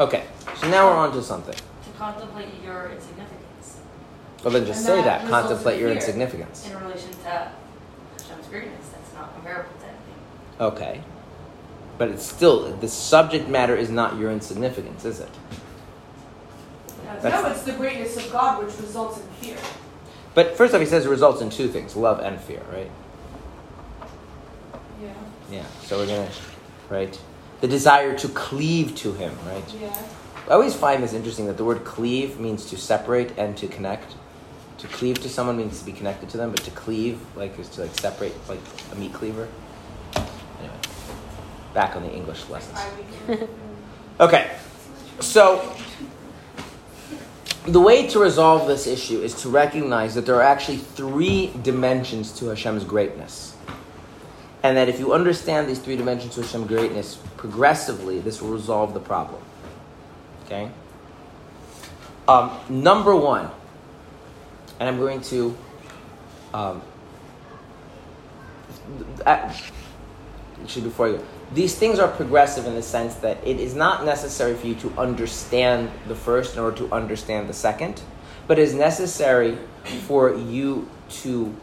Okay, 0.00 0.24
so 0.56 0.68
now 0.70 0.86
we're 0.88 0.96
on 0.96 1.12
to 1.12 1.22
something. 1.22 1.54
To 1.54 1.90
contemplate 1.98 2.48
your 2.64 2.90
insignificance 2.90 3.78
Well, 4.42 4.52
then 4.52 4.66
just 4.66 4.78
And 4.78 4.86
say 4.86 4.96
that 5.02 5.22
that. 5.22 5.30
Contemplate 5.30 5.80
your 5.80 5.90
insignificance. 5.90 6.66
in 6.68 6.78
relation 6.80 7.10
to 7.10 7.16
Hashem's 8.18 8.46
greatness. 8.48 8.88
That's 8.90 9.14
not 9.14 9.32
comparable 9.34 9.70
to 9.80 9.84
anything. 9.86 10.60
Okay. 10.60 11.00
But 11.96 12.08
it's 12.08 12.24
still, 12.26 12.72
the 12.76 12.88
subject 12.88 13.48
matter 13.48 13.76
is 13.76 13.88
not 13.90 14.18
your 14.18 14.32
insignificance, 14.32 15.04
is 15.04 15.20
it? 15.20 15.28
That's- 17.22 17.42
no, 17.44 17.50
it's 17.50 17.62
the 17.62 17.72
greatness 17.72 18.16
of 18.16 18.32
God 18.32 18.64
which 18.64 18.76
results 18.78 19.18
in 19.20 19.26
fear. 19.40 19.56
But 20.34 20.56
first 20.56 20.74
off, 20.74 20.80
he 20.80 20.86
says 20.86 21.06
it 21.06 21.08
results 21.08 21.40
in 21.40 21.50
two 21.50 21.68
things 21.68 21.94
love 21.96 22.20
and 22.20 22.40
fear, 22.40 22.62
right? 22.72 22.90
Yeah. 25.00 25.12
Yeah. 25.50 25.66
So 25.82 25.98
we're 25.98 26.06
going 26.06 26.28
to, 26.28 26.34
right? 26.88 27.20
The 27.60 27.68
desire 27.68 28.18
to 28.18 28.28
cleave 28.28 28.94
to 28.96 29.12
him, 29.12 29.36
right? 29.46 29.64
Yeah. 29.80 29.96
I 30.48 30.52
always 30.52 30.74
find 30.74 31.02
this 31.02 31.14
interesting 31.14 31.46
that 31.46 31.56
the 31.56 31.64
word 31.64 31.84
cleave 31.84 32.38
means 32.38 32.66
to 32.66 32.76
separate 32.76 33.38
and 33.38 33.56
to 33.56 33.66
connect. 33.66 34.14
To 34.78 34.88
cleave 34.88 35.20
to 35.22 35.28
someone 35.28 35.56
means 35.56 35.78
to 35.78 35.86
be 35.86 35.92
connected 35.92 36.28
to 36.30 36.36
them, 36.36 36.50
but 36.50 36.62
to 36.64 36.70
cleave, 36.72 37.18
like, 37.36 37.58
is 37.58 37.68
to 37.70 37.82
like 37.82 37.98
separate, 37.98 38.34
like 38.48 38.60
a 38.92 38.96
meat 38.96 39.14
cleaver. 39.14 39.48
Anyway, 40.16 40.76
back 41.72 41.96
on 41.96 42.02
the 42.02 42.12
English 42.12 42.46
lessons. 42.50 42.78
Okay, 44.20 44.56
so 45.20 45.74
the 47.66 47.80
way 47.80 48.06
to 48.08 48.18
resolve 48.18 48.66
this 48.68 48.86
issue 48.86 49.22
is 49.22 49.34
to 49.42 49.48
recognize 49.48 50.14
that 50.14 50.26
there 50.26 50.36
are 50.36 50.42
actually 50.42 50.76
three 50.76 51.52
dimensions 51.62 52.32
to 52.38 52.46
Hashem's 52.46 52.84
greatness. 52.84 53.56
And 54.62 54.76
that 54.76 54.88
if 54.88 54.98
you 54.98 55.12
understand 55.12 55.68
these 55.68 55.78
three 55.78 55.96
dimensions 55.96 56.34
to 56.34 56.42
Hashem's 56.42 56.68
greatness 56.68 57.16
progressively, 57.36 58.20
this 58.20 58.42
will 58.42 58.50
resolve 58.50 58.92
the 58.92 59.00
problem. 59.00 59.42
Okay? 60.44 60.70
Um, 62.28 62.58
number 62.68 63.14
one, 63.14 63.50
and 64.80 64.88
I'm 64.88 64.98
going 64.98 65.20
to. 65.22 65.56
Um, 66.52 66.82
uh, 69.24 69.52
actually, 70.62 70.82
before 70.82 71.08
you 71.08 71.16
go, 71.18 71.24
these 71.52 71.74
things 71.74 71.98
are 71.98 72.08
progressive 72.08 72.66
in 72.66 72.74
the 72.74 72.82
sense 72.82 73.16
that 73.16 73.38
it 73.46 73.60
is 73.60 73.74
not 73.74 74.04
necessary 74.04 74.54
for 74.54 74.66
you 74.66 74.74
to 74.76 74.92
understand 74.98 75.90
the 76.08 76.14
first 76.14 76.54
in 76.54 76.60
order 76.60 76.76
to 76.78 76.92
understand 76.92 77.48
the 77.48 77.54
second, 77.54 78.02
but 78.46 78.58
it 78.58 78.62
is 78.62 78.74
necessary 78.74 79.58
for 80.06 80.34
you 80.34 80.88
to 81.08 81.54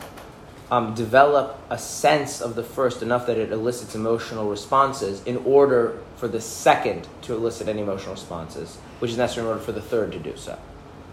um, 0.69 0.93
develop 0.93 1.59
a 1.69 1.77
sense 1.77 2.39
of 2.39 2.55
the 2.55 2.63
first 2.63 3.01
enough 3.01 3.27
that 3.27 3.37
it 3.37 3.51
elicits 3.51 3.93
emotional 3.93 4.49
responses 4.49 5.21
in 5.25 5.37
order 5.37 5.99
for 6.15 6.29
the 6.29 6.39
second 6.39 7.07
to 7.23 7.33
elicit 7.33 7.67
any 7.67 7.81
emotional 7.81 8.13
responses, 8.13 8.77
which 8.99 9.11
is 9.11 9.17
necessary 9.17 9.45
in 9.45 9.51
order 9.51 9.61
for 9.61 9.73
the 9.73 9.81
third 9.81 10.13
to 10.13 10.19
do 10.19 10.37
so. 10.37 10.57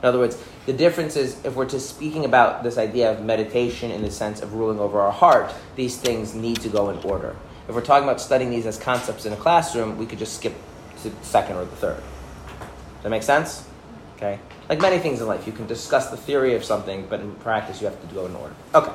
In 0.00 0.08
other 0.08 0.18
words, 0.18 0.40
the 0.66 0.72
difference 0.72 1.16
is 1.16 1.44
if 1.44 1.56
we're 1.56 1.66
just 1.66 1.90
speaking 1.90 2.24
about 2.24 2.62
this 2.62 2.78
idea 2.78 3.10
of 3.10 3.24
meditation 3.24 3.90
in 3.90 4.02
the 4.02 4.12
sense 4.12 4.40
of 4.40 4.54
ruling 4.54 4.78
over 4.78 5.00
our 5.00 5.10
heart, 5.10 5.52
these 5.74 5.96
things 5.96 6.34
need 6.34 6.60
to 6.60 6.68
go 6.68 6.90
in 6.90 6.98
order. 6.98 7.34
If 7.68 7.74
we're 7.74 7.82
talking 7.82 8.04
about 8.08 8.20
studying 8.20 8.50
these 8.50 8.64
as 8.64 8.78
concepts 8.78 9.26
in 9.26 9.32
a 9.34 9.36
classroom, 9.36 9.98
we 9.98 10.06
could 10.06 10.18
just 10.18 10.36
skip 10.36 10.54
to 11.02 11.10
the 11.10 11.24
second 11.24 11.56
or 11.56 11.66
the 11.66 11.76
third. 11.76 11.96
Does 11.98 13.02
that 13.02 13.10
make 13.10 13.22
sense? 13.22 13.68
Okay? 14.16 14.38
Like 14.70 14.80
many 14.80 14.98
things 14.98 15.20
in 15.20 15.26
life, 15.26 15.46
you 15.46 15.52
can 15.52 15.66
discuss 15.66 16.10
the 16.10 16.16
theory 16.16 16.54
of 16.54 16.64
something, 16.64 17.06
but 17.08 17.20
in 17.20 17.34
practice, 17.36 17.80
you 17.80 17.86
have 17.86 18.00
to 18.08 18.14
go 18.14 18.26
in 18.26 18.34
order. 18.34 18.54
Okay. 18.74 18.92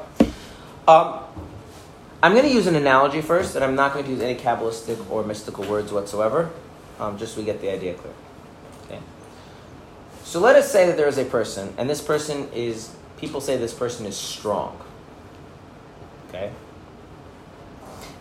Um, 0.87 1.19
I'm 2.23 2.31
going 2.31 2.45
to 2.45 2.53
use 2.53 2.67
an 2.67 2.75
analogy 2.75 3.21
first, 3.21 3.55
and 3.55 3.63
I'm 3.63 3.75
not 3.75 3.93
going 3.93 4.05
to 4.05 4.11
use 4.11 4.21
any 4.21 4.35
Kabbalistic 4.35 5.09
or 5.09 5.23
mystical 5.23 5.65
words 5.65 5.91
whatsoever, 5.91 6.49
um, 6.99 7.17
just 7.17 7.35
so 7.35 7.41
we 7.41 7.45
get 7.45 7.61
the 7.61 7.71
idea 7.71 7.93
clear. 7.93 8.13
Okay? 8.85 8.99
So 10.23 10.39
let 10.39 10.55
us 10.55 10.71
say 10.71 10.87
that 10.87 10.97
there 10.97 11.07
is 11.07 11.19
a 11.19 11.25
person, 11.25 11.73
and 11.77 11.89
this 11.89 12.01
person 12.01 12.49
is, 12.53 12.95
people 13.17 13.39
say 13.39 13.55
this 13.55 13.73
person 13.73 14.05
is 14.07 14.17
strong. 14.17 14.81
Okay? 16.29 16.51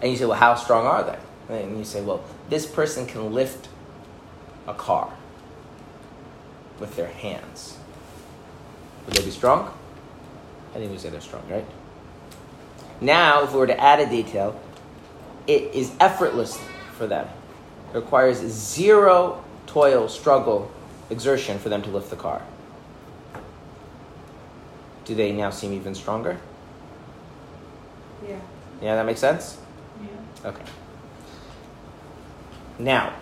And 0.02 0.11
you 0.11 0.18
say, 0.18 0.25
well, 0.25 0.38
how 0.38 0.56
strong 0.56 0.85
are 0.85 1.04
they? 1.04 1.62
And 1.62 1.78
you 1.78 1.85
say, 1.85 2.02
well, 2.02 2.25
this 2.50 2.66
person 2.66 3.06
can 3.06 3.32
lift 3.32 3.68
a 4.66 4.75
car 4.75 5.12
with 6.80 6.97
their 6.97 7.06
hands. 7.06 7.78
Would 9.06 9.14
they 9.14 9.25
be 9.25 9.30
strong? 9.30 9.73
I 10.75 10.78
think 10.78 10.90
we 10.90 10.99
say 10.99 11.11
they're 11.11 11.21
strong, 11.21 11.49
right? 11.49 11.64
Now, 13.00 13.44
if 13.44 13.52
we 13.52 13.59
were 13.59 13.66
to 13.66 13.80
add 13.80 14.00
a 14.00 14.09
detail, 14.09 14.61
it 15.47 15.75
is 15.75 15.92
effortless 16.00 16.59
for 16.97 17.06
them. 17.06 17.28
It 17.92 17.97
requires 17.97 18.38
zero 18.38 19.44
toil, 19.66 20.09
struggle, 20.09 20.71
exertion 21.11 21.59
for 21.59 21.68
them 21.68 21.82
to 21.82 21.90
lift 21.90 22.11
the 22.11 22.16
car. 22.16 22.42
Do 25.04 25.14
they 25.14 25.32
now 25.32 25.50
seem 25.50 25.73
even 25.73 25.94
stronger? 25.94 26.38
Yeah. 28.26 28.38
Yeah, 28.80 28.94
that 28.97 29.06
makes 29.06 29.21
sense? 29.21 29.59
Okay. 30.44 30.64
Now, 32.78 33.12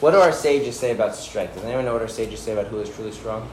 what 0.00 0.12
do 0.12 0.18
our 0.18 0.32
sages 0.32 0.78
say 0.78 0.92
about 0.92 1.14
strength? 1.14 1.54
Does 1.54 1.64
anyone 1.64 1.84
know 1.84 1.94
what 1.94 2.02
our 2.02 2.08
sages 2.08 2.40
say 2.40 2.52
about 2.52 2.66
who 2.66 2.78
is 2.80 2.94
truly 2.94 3.12
strong? 3.12 3.48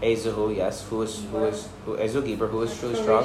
Ezuhu, 0.00 0.56
yes. 0.56 0.86
Who 0.88 1.02
is 1.02 1.24
who 1.30 1.44
is 1.44 1.68
who 1.84 1.96
Ezu 1.96 2.22
Gibor, 2.22 2.48
who 2.48 2.62
is 2.62 2.78
truly 2.78 2.94
strong? 2.94 3.24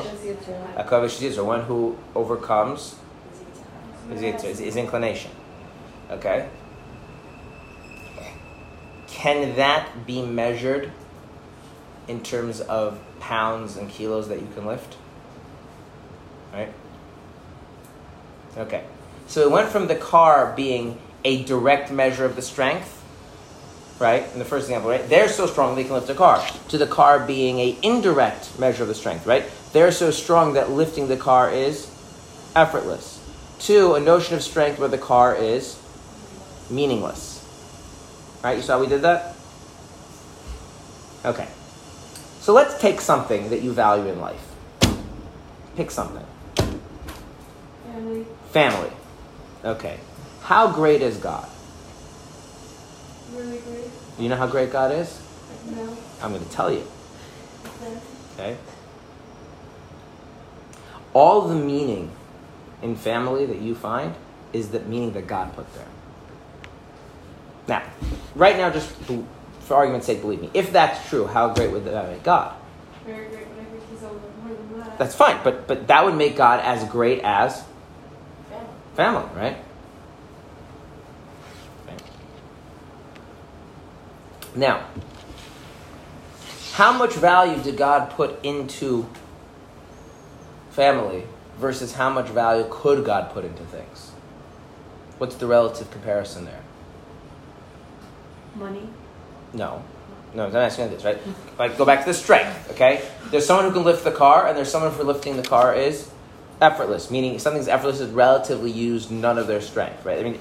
Akavish 0.75 1.20
Zizr, 1.20 1.46
one 1.46 1.62
who 1.62 1.98
overcomes 2.15 2.96
his 4.10 4.75
inclination. 4.75 5.31
Okay? 6.10 6.50
Can 9.08 9.55
that 9.55 10.05
be 10.05 10.22
measured 10.25 10.91
in 12.08 12.22
terms 12.24 12.62
of 12.62 13.00
pounds 13.20 13.77
and 13.77 13.89
kilos 13.89 14.27
that 14.29 14.41
you 14.41 14.48
can 14.55 14.65
lift? 14.65 14.98
Right? 16.53 16.74
Okay. 18.58 18.84
So 19.27 19.41
it 19.41 19.51
went 19.51 19.70
from 19.70 19.88
the 19.88 19.96
car 19.96 20.53
being 20.55 21.00
a 21.24 21.43
direct 21.43 21.91
measure 21.91 22.25
of 22.25 22.36
the 22.36 22.41
strength, 22.41 23.01
right? 24.00 24.25
In 24.34 24.39
the 24.39 24.46
first 24.46 24.65
example, 24.65 24.89
right? 24.89 25.08
They're 25.08 25.29
so 25.29 25.46
strong 25.46 25.75
they 25.75 25.84
can 25.84 25.93
lift 25.93 26.10
a 26.10 26.15
car. 26.15 26.46
To 26.70 26.77
the 26.77 26.88
car 26.88 27.20
being 27.25 27.60
a 27.60 27.77
indirect 27.81 28.60
measure 28.60 28.84
of 28.84 28.89
the 28.89 28.96
strength, 28.96 29.25
right? 29.25 29.46
They're 29.72 29.91
so 29.91 30.12
strong 30.12 30.53
that 30.53 30.72
lifting 30.72 31.08
the 31.08 31.17
car 31.17 31.50
is 31.51 31.89
effortless. 32.55 33.20
Two, 33.60 33.93
a 33.93 34.00
notion 34.00 34.36
of 34.36 34.41
strength 34.41 34.79
where 34.79 34.89
the 34.89 34.98
car 34.98 35.36
is 35.36 35.79
meaningless. 36.70 37.38
Right? 38.43 38.58
You 38.58 38.63
saw 38.63 38.79
we 38.79 38.88
did 38.88 39.03
that? 39.03 39.36
Okay. 41.24 41.48
So 42.39 42.53
let's 42.53 42.79
take 42.81 43.00
something 43.00 43.51
that 43.51 43.62
you 43.62 43.72
value 43.72 44.12
in 44.12 44.20
life. 44.20 44.43
Pick 45.75 45.91
something. 45.91 46.25
Family. 47.91 48.25
Family. 48.51 48.91
Okay. 49.65 50.00
How 50.41 50.71
great 50.71 51.01
is 51.01 51.17
God? 51.17 51.48
Really 53.33 53.60
great. 53.60 53.89
You 54.17 54.29
know 54.29 54.38
how 54.38 54.48
great 54.48 54.71
God 54.71 54.91
is? 54.91 55.21
No. 55.69 55.98
I'm 56.21 56.31
going 56.31 56.43
to 56.43 56.51
tell 56.51 56.71
you. 56.71 56.86
Okay. 58.33 58.55
All 61.13 61.48
the 61.48 61.55
meaning 61.55 62.12
in 62.81 62.95
family 62.95 63.45
that 63.45 63.60
you 63.60 63.75
find 63.75 64.15
is 64.53 64.69
the 64.69 64.79
meaning 64.79 65.12
that 65.13 65.27
God 65.27 65.53
put 65.55 65.71
there. 65.74 65.88
Now, 67.67 67.83
right 68.36 68.57
now, 68.57 68.69
just 68.69 68.89
for 69.62 69.75
argument's 69.75 70.07
sake, 70.07 70.21
believe 70.21 70.41
me. 70.41 70.50
If 70.53 70.71
that's 70.71 71.10
true, 71.10 71.27
how 71.27 71.53
great 71.53 71.71
would 71.71 71.86
that 71.86 72.10
make 72.10 72.24
God? 72.24 72.55
Very 73.05 73.27
great, 73.29 73.48
but 73.50 73.62
I 73.62 73.65
think 73.65 73.83
he's 73.89 74.01
a 74.01 74.07
little 74.07 74.29
more 74.43 74.55
than 74.55 74.79
that. 74.79 74.98
That's 74.98 75.15
fine, 75.15 75.39
but 75.43 75.67
but 75.67 75.88
that 75.88 76.05
would 76.05 76.15
make 76.15 76.36
God 76.36 76.60
as 76.62 76.83
great 76.89 77.19
as 77.24 77.63
Family. 79.01 79.27
family, 79.29 79.41
right? 79.41 79.58
Now, 84.55 84.86
how 86.74 86.96
much 86.96 87.13
value 87.13 87.60
did 87.63 87.77
God 87.77 88.12
put 88.12 88.46
into 88.46 89.10
family 90.70 91.24
versus 91.58 91.96
how 91.96 92.12
much 92.12 92.27
value 92.27 92.67
could 92.70 93.03
God 93.03 93.31
put 93.31 93.43
into 93.43 93.63
things? 93.63 94.12
What's 95.17 95.36
the 95.36 95.48
relative 95.48 95.89
comparison 95.89 96.46
there? 96.46 96.62
Money. 98.55 98.88
No. 99.51 99.84
No, 100.36 100.46
I'm 100.46 100.55
asking 100.55 100.86
you 100.86 100.91
this, 100.91 101.03
right? 101.03 101.17
Like, 101.58 101.75
go 101.75 101.86
back 101.86 102.01
to 102.01 102.05
the 102.05 102.13
strength, 102.13 102.70
okay? 102.74 103.03
There's 103.31 103.48
someone 103.48 103.65
who 103.65 103.72
can 103.74 103.84
lift 103.84 104.03
the 104.03 104.12
car, 104.12 104.48
and 104.48 104.55
there's 104.55 104.72
someone 104.72 104.91
for 104.91 105.03
lifting 105.03 105.38
the 105.38 105.43
car 105.43 105.74
is 105.74 106.11
effortless, 106.62 107.10
meaning 107.10 107.39
something's 107.39 107.68
effortless 107.68 108.00
is 108.00 108.12
relatively 108.12 108.72
used 108.72 109.12
none 109.12 109.38
of 109.38 109.48
their 109.48 109.62
strength, 109.62 110.06
right? 110.06 110.20
I 110.20 110.24
mean, 110.24 110.39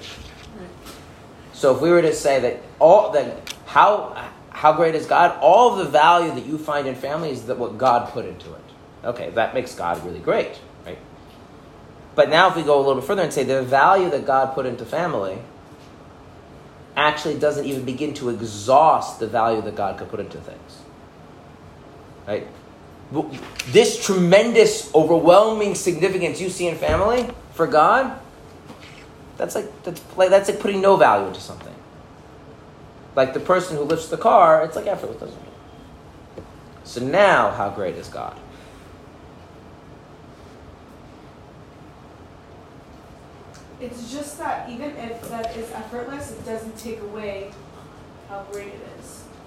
so 1.53 1.75
if 1.75 1.81
we 1.81 1.91
were 1.91 2.03
to 2.03 2.15
say 2.15 2.41
that 2.41 2.63
all 2.79 3.11
that 3.13 3.55
how 3.67 4.31
how 4.51 4.75
great 4.75 4.95
is 4.95 5.07
God? 5.07 5.39
All 5.41 5.77
the 5.77 5.87
value 5.87 6.35
that 6.35 6.45
you 6.45 6.59
find 6.59 6.87
in 6.87 6.95
family 6.95 7.31
is 7.31 7.45
that 7.45 7.59
what 7.59 7.79
God 7.79 8.13
put 8.13 8.27
into 8.27 8.53
it. 8.53 8.61
Okay, 9.05 9.31
that 9.31 9.55
makes 9.55 9.75
God 9.75 10.05
really 10.05 10.19
great, 10.19 10.59
right? 10.85 10.99
But 12.15 12.29
now 12.29 12.49
if 12.51 12.57
we 12.57 12.63
go 12.63 12.77
a 12.77 12.83
little 12.83 12.97
bit 12.97 13.05
further 13.05 13.23
and 13.23 13.33
say 13.33 13.45
the 13.45 13.63
value 13.63 14.11
that 14.11 14.27
God 14.27 14.55
put 14.55 14.67
into 14.67 14.85
family 14.85 15.39
actually 16.97 17.39
doesn't 17.39 17.65
even 17.65 17.85
begin 17.85 18.13
to 18.15 18.29
exhaust 18.29 19.21
the 19.21 19.27
value 19.27 19.63
that 19.63 19.77
God 19.77 19.97
could 19.97 20.11
put 20.11 20.21
into 20.21 20.39
things. 20.39 20.83
Right? 22.27 22.47
This 23.69 24.05
tremendous, 24.05 24.93
overwhelming 24.95 25.75
significance 25.75 26.41
you 26.41 26.49
see 26.49 26.69
in 26.69 26.77
family 26.77 27.29
for 27.55 27.67
God, 27.67 28.19
that's 29.37 29.55
like 29.55 29.83
that's 29.83 30.03
like 30.17 30.31
that's 30.31 30.49
like 30.49 30.61
putting 30.61 30.81
no 30.81 30.97
value 30.97 31.27
into 31.27 31.41
something. 31.41 31.75
Like 33.17 33.35
the 33.35 33.41
person 33.41 33.77
who 33.77 33.83
lifts 33.83 34.09
the 34.09 34.17
car, 34.17 34.65
it's 34.65 34.77
like 34.77 34.87
effortless, 34.87 35.19
doesn't 35.19 35.37
it? 35.37 36.45
So 36.85 37.01
now, 37.01 37.51
how 37.51 37.71
great 37.71 37.97
is 37.97 38.09
God? 38.09 38.39
It's 43.81 44.13
just 44.13 44.39
that 44.39 44.69
even 44.69 44.91
if 44.97 45.29
that 45.31 45.57
is 45.57 45.71
effortless, 45.73 46.33
it 46.33 46.45
doesn't 46.45 46.77
take 46.77 47.01
away 47.01 47.51
how 48.29 48.47
great 48.53 48.69
it 48.69 48.81
is 48.99 49.00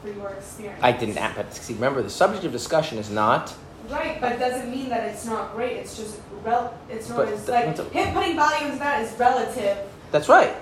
for 0.04 0.10
your 0.12 0.30
experience. 0.30 0.80
I 0.84 0.92
didn't. 0.92 1.18
a- 1.18 1.32
But 1.36 1.56
see, 1.56 1.74
remember, 1.74 2.02
the 2.02 2.10
subject 2.10 2.44
of 2.44 2.52
discussion 2.52 2.98
is 2.98 3.10
not. 3.10 3.54
Right, 3.90 4.20
but 4.22 4.34
it 4.34 4.40
doesn't 4.40 4.70
mean 4.70 4.90
that 4.90 5.04
it's 5.10 5.26
not 5.26 5.56
great. 5.56 5.74
It's 5.78 5.98
just 5.98 6.18
rel. 6.44 6.74
It's 6.90 7.10
not. 7.10 7.18
But 7.18 7.30
It's 7.30 7.48
like 7.48 7.76
the- 7.76 7.84
him 7.86 8.14
putting 8.14 8.36
value 8.36 8.68
into 8.68 8.80
that 8.80 9.02
is 9.02 9.18
relative. 9.20 9.78
That's 10.12 10.30
right. 10.30 10.54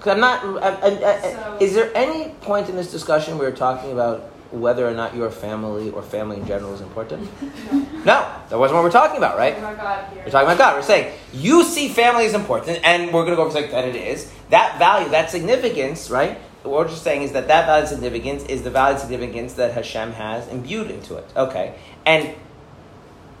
Cause 0.00 0.12
I'm 0.14 0.20
not. 0.20 0.44
I, 0.62 0.68
I, 0.68 0.86
I, 0.88 1.20
So- 1.20 1.56
is 1.60 1.74
there 1.74 1.90
any 1.94 2.30
point 2.42 2.68
in 2.68 2.76
this 2.76 2.90
discussion 2.90 3.38
where 3.38 3.50
we're 3.50 3.56
talking 3.56 3.92
about 3.92 4.30
whether 4.50 4.88
or 4.88 4.92
not 4.94 5.14
your 5.14 5.30
family 5.30 5.90
or 5.90 6.00
family 6.02 6.36
in 6.38 6.46
general 6.46 6.72
is 6.74 6.80
important? 6.80 7.28
No, 7.72 7.86
No, 8.04 8.26
that 8.48 8.58
wasn't 8.58 8.76
what 8.76 8.84
we're 8.84 8.90
talking 8.90 9.18
about, 9.18 9.36
right? 9.36 9.60
My 9.60 9.74
God, 9.74 10.06
here. 10.12 10.22
We're 10.24 10.30
talking 10.30 10.46
about 10.48 10.58
God. 10.58 10.76
We're 10.76 10.82
saying 10.82 11.12
you 11.32 11.64
see 11.64 11.88
family 11.88 12.24
is 12.24 12.32
important, 12.34 12.80
and 12.84 13.06
we're 13.12 13.24
going 13.24 13.30
to 13.32 13.36
go 13.36 13.44
over 13.44 13.52
like 13.60 13.70
that 13.72 13.84
it 13.86 13.96
is. 13.96 14.30
That 14.50 14.78
value, 14.78 15.08
that 15.10 15.30
significance, 15.30 16.08
right? 16.10 16.38
What 16.62 16.72
we're 16.72 16.88
just 16.88 17.04
saying 17.04 17.22
is 17.22 17.32
that 17.32 17.48
that 17.48 17.66
value 17.66 17.86
significance 17.86 18.44
is 18.44 18.62
the 18.62 18.70
value 18.70 18.98
significance 18.98 19.54
that 19.54 19.72
Hashem 19.72 20.12
has 20.12 20.48
imbued 20.48 20.90
into 20.90 21.16
it. 21.16 21.26
Okay, 21.36 21.74
and 22.04 22.34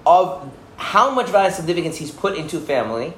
of 0.06 0.50
how 0.76 1.10
much 1.10 1.28
value 1.28 1.52
significance 1.52 1.96
He's 1.96 2.10
put 2.10 2.36
into 2.36 2.60
family, 2.60 3.12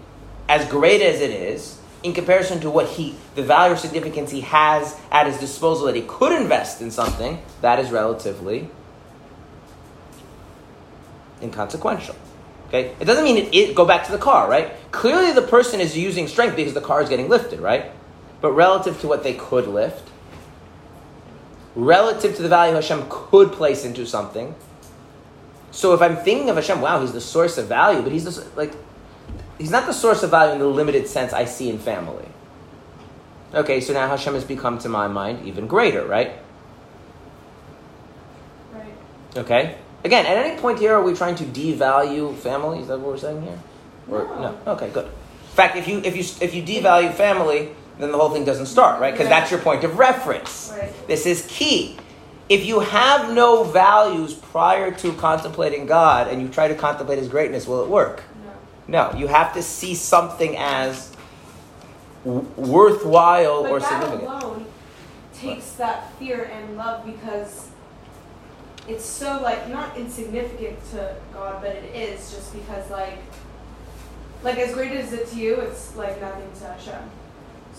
as 0.48 0.68
great 0.68 1.02
as 1.02 1.20
it 1.20 1.30
is, 1.30 1.78
in 2.02 2.14
comparison 2.14 2.60
to 2.60 2.70
what 2.70 2.88
He, 2.88 3.14
the 3.34 3.42
value 3.42 3.74
or 3.74 3.76
significance 3.76 4.30
He 4.30 4.40
has 4.40 4.98
at 5.12 5.26
His 5.26 5.38
disposal 5.38 5.86
that 5.86 5.94
He 5.94 6.02
could 6.02 6.32
invest 6.32 6.80
in 6.80 6.90
something, 6.90 7.40
that 7.60 7.78
is 7.78 7.90
relatively 7.90 8.70
inconsequential. 11.42 12.16
Okay? 12.68 12.94
It 13.00 13.04
doesn't 13.04 13.24
mean 13.24 13.36
it, 13.36 13.54
it 13.54 13.74
go 13.74 13.84
back 13.84 14.06
to 14.06 14.12
the 14.12 14.18
car, 14.18 14.48
right? 14.48 14.72
Clearly 14.92 15.32
the 15.32 15.42
person 15.42 15.80
is 15.80 15.96
using 15.96 16.28
strength 16.28 16.56
because 16.56 16.72
the 16.72 16.80
car 16.80 17.02
is 17.02 17.08
getting 17.08 17.28
lifted, 17.28 17.60
right? 17.60 17.92
But 18.40 18.52
relative 18.52 19.00
to 19.00 19.08
what 19.08 19.22
they 19.22 19.34
could 19.34 19.66
lift, 19.66 20.08
relative 21.74 22.36
to 22.36 22.42
the 22.42 22.48
value 22.48 22.74
Hashem 22.74 23.06
could 23.08 23.52
place 23.52 23.84
into 23.84 24.06
something. 24.06 24.54
So 25.70 25.94
if 25.94 26.02
I'm 26.02 26.16
thinking 26.16 26.50
of 26.50 26.56
Hashem, 26.56 26.80
wow, 26.80 27.00
he's 27.00 27.12
the 27.12 27.20
source 27.20 27.58
of 27.58 27.66
value, 27.66 28.02
but 28.02 28.12
he's 28.12 28.24
the, 28.24 28.46
like 28.56 28.72
he's 29.58 29.70
not 29.70 29.86
the 29.86 29.92
source 29.92 30.22
of 30.22 30.30
value 30.30 30.52
in 30.52 30.58
the 30.58 30.66
limited 30.66 31.06
sense 31.06 31.32
I 31.32 31.44
see 31.44 31.70
in 31.70 31.78
family. 31.78 32.26
Okay, 33.52 33.80
so 33.80 33.92
now 33.92 34.08
Hashem 34.08 34.34
has 34.34 34.44
become 34.44 34.78
to 34.78 34.88
my 34.88 35.08
mind 35.08 35.46
even 35.46 35.66
greater, 35.66 36.06
right? 36.06 36.32
Right. 38.72 38.94
Okay. 39.36 39.76
Again, 40.04 40.24
at 40.24 40.36
any 40.36 40.58
point 40.60 40.78
here, 40.78 40.94
are 40.94 41.02
we 41.02 41.14
trying 41.14 41.34
to 41.36 41.44
devalue 41.44 42.34
family? 42.36 42.80
Is 42.80 42.88
that 42.88 42.98
what 42.98 43.08
we're 43.12 43.18
saying 43.18 43.42
here? 43.42 43.58
Or, 44.08 44.24
No. 44.24 44.58
Okay, 44.68 44.88
good. 44.90 45.06
In 45.06 45.56
fact, 45.56 45.76
if 45.76 45.86
you 45.88 45.98
if 45.98 46.16
you 46.16 46.22
if 46.40 46.54
you 46.54 46.62
devalue 46.62 47.12
family, 47.12 47.70
then 48.02 48.12
the 48.12 48.18
whole 48.18 48.30
thing 48.30 48.44
doesn't 48.44 48.66
start, 48.66 49.00
right? 49.00 49.12
Because 49.12 49.28
that's 49.28 49.50
your 49.50 49.60
point 49.60 49.84
of 49.84 49.98
reference. 49.98 50.72
Right. 50.76 50.92
This 51.06 51.26
is 51.26 51.46
key. 51.48 51.96
If 52.48 52.64
you 52.66 52.80
have 52.80 53.32
no 53.32 53.62
values 53.64 54.34
prior 54.34 54.90
to 54.90 55.12
contemplating 55.14 55.86
God 55.86 56.28
and 56.28 56.42
you 56.42 56.48
try 56.48 56.68
to 56.68 56.74
contemplate 56.74 57.18
His 57.18 57.28
greatness, 57.28 57.66
will 57.66 57.82
it 57.84 57.88
work? 57.88 58.22
No. 58.88 59.10
No. 59.12 59.18
You 59.18 59.28
have 59.28 59.54
to 59.54 59.62
see 59.62 59.94
something 59.94 60.56
as 60.56 61.14
w- 62.24 62.46
worthwhile 62.56 63.62
But 63.62 63.72
or 63.72 63.80
that 63.80 63.88
significant. 64.02 64.22
alone 64.42 64.66
takes 65.34 65.72
that 65.72 66.12
fear 66.18 66.50
and 66.52 66.76
love 66.76 67.06
because 67.06 67.68
it's 68.88 69.04
so 69.04 69.40
like 69.40 69.68
not 69.68 69.96
insignificant 69.96 70.78
to 70.90 71.14
God, 71.32 71.62
but 71.62 71.70
it 71.70 71.94
is 71.94 72.32
just 72.32 72.52
because 72.52 72.90
like 72.90 73.18
like 74.42 74.58
as 74.58 74.74
great 74.74 74.92
as 74.92 75.12
it 75.12 75.28
to 75.28 75.36
you, 75.36 75.54
it's 75.56 75.94
like 75.96 76.20
nothing 76.20 76.50
to 76.60 76.64
Hashem. 76.64 77.10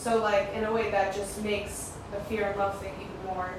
So 0.02 0.18
like 0.18 0.52
in 0.56 0.64
a 0.64 0.74
way 0.74 0.90
that 0.90 1.14
just 1.14 1.44
makes 1.44 1.92
the 2.12 2.20
fear 2.22 2.48
and 2.50 2.58
love 2.58 2.80
thing 2.82 2.94
even 3.00 3.36
more 3.36 3.52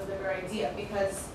the 0.00 0.06
bigger 0.06 0.30
idea 0.32 0.72
because 0.74 1.28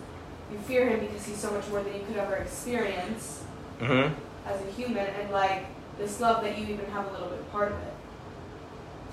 you 0.51 0.58
fear 0.60 0.89
him 0.89 0.99
because 0.99 1.23
he's 1.23 1.38
so 1.38 1.51
much 1.51 1.67
more 1.69 1.84
than 1.84 1.93
you 1.93 2.01
could 2.08 2.17
ever 2.17 2.36
experience 2.36 3.43
Mm-hmm. 3.80 4.12
as 4.47 4.60
a 4.60 4.71
human 4.71 5.06
and 5.06 5.30
like 5.30 5.65
this 5.99 6.19
love 6.19 6.41
that 6.43 6.58
you 6.58 6.65
even 6.65 6.88
have 6.88 7.08
a 7.08 7.12
little 7.12 7.27
bit 7.27 7.51
part 7.51 7.71
of 7.71 7.77
it 7.77 7.93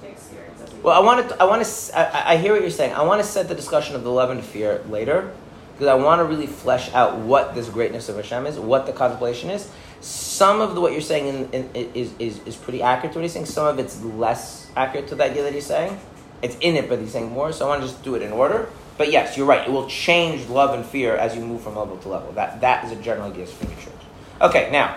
to 0.00 0.08
experience 0.10 0.62
Well, 0.82 0.96
I 0.96 1.04
want 1.04 1.28
to. 1.28 1.42
I 1.42 1.44
want 1.44 1.62
to. 1.62 1.98
I, 1.98 2.32
I 2.32 2.36
hear 2.38 2.52
what 2.52 2.62
you're 2.62 2.70
saying. 2.70 2.94
I 2.94 3.02
want 3.02 3.20
to 3.22 3.28
set 3.28 3.46
the 3.48 3.54
discussion 3.54 3.94
of 3.94 4.04
the 4.04 4.10
love 4.10 4.30
and 4.30 4.42
fear 4.42 4.82
later, 4.88 5.30
because 5.74 5.88
I 5.88 5.94
want 5.94 6.20
to 6.20 6.24
really 6.24 6.46
flesh 6.46 6.92
out 6.94 7.18
what 7.18 7.54
this 7.54 7.68
greatness 7.68 8.08
of 8.08 8.16
Hashem 8.16 8.46
is, 8.46 8.58
what 8.58 8.87
the 8.87 8.92
contemplation 8.92 9.50
is. 9.50 9.68
Some 10.00 10.60
of 10.60 10.76
the, 10.76 10.80
what 10.80 10.92
you're 10.92 11.00
saying 11.00 11.48
in, 11.52 11.64
in, 11.74 11.90
is, 11.94 12.14
is 12.18 12.40
is 12.46 12.56
pretty 12.56 12.80
accurate 12.80 13.12
to 13.14 13.18
what 13.18 13.24
he's 13.24 13.32
saying. 13.32 13.46
Some 13.46 13.66
of 13.66 13.78
it's 13.78 14.00
less 14.02 14.70
accurate 14.76 15.08
to 15.08 15.16
the 15.16 15.24
idea 15.24 15.42
that 15.42 15.52
he's 15.52 15.66
saying. 15.66 15.98
It's 16.42 16.56
in 16.60 16.76
it, 16.76 16.88
but 16.88 17.00
he's 17.00 17.12
saying 17.12 17.32
more. 17.32 17.52
So 17.52 17.66
I 17.66 17.68
want 17.70 17.82
to 17.82 17.88
just 17.88 18.04
do 18.04 18.14
it 18.14 18.22
in 18.22 18.32
order. 18.32 18.68
But 18.96 19.10
yes, 19.10 19.37
you're 19.37 19.46
right. 19.46 19.66
It 19.66 19.72
will 19.72 19.88
change 19.88 20.48
love 20.48 20.74
and 20.78 20.84
fear 20.84 21.16
as 21.16 21.34
you 21.34 21.42
move 21.42 21.62
from 21.62 21.76
level 21.76 21.96
to 21.96 22.08
level. 22.08 22.32
That 22.32 22.60
that 22.60 22.84
is 22.84 22.92
a 22.92 22.96
general 23.02 23.32
idea 23.32 23.46
from 23.46 23.70
the 23.70 23.74
church. 23.76 23.92
Okay, 24.40 24.68
now. 24.70 24.96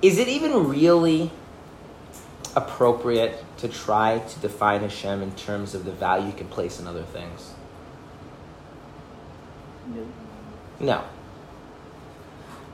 Is 0.00 0.18
it 0.18 0.28
even 0.28 0.68
really 0.68 1.32
appropriate 2.58 3.44
to 3.58 3.68
try 3.68 4.18
to 4.18 4.40
define 4.40 4.80
Hashem 4.80 5.22
in 5.22 5.32
terms 5.32 5.74
of 5.74 5.84
the 5.84 5.92
value 5.92 6.26
you 6.26 6.32
can 6.32 6.48
place 6.48 6.80
in 6.80 6.86
other 6.86 7.02
things? 7.02 7.52
No. 10.80 11.04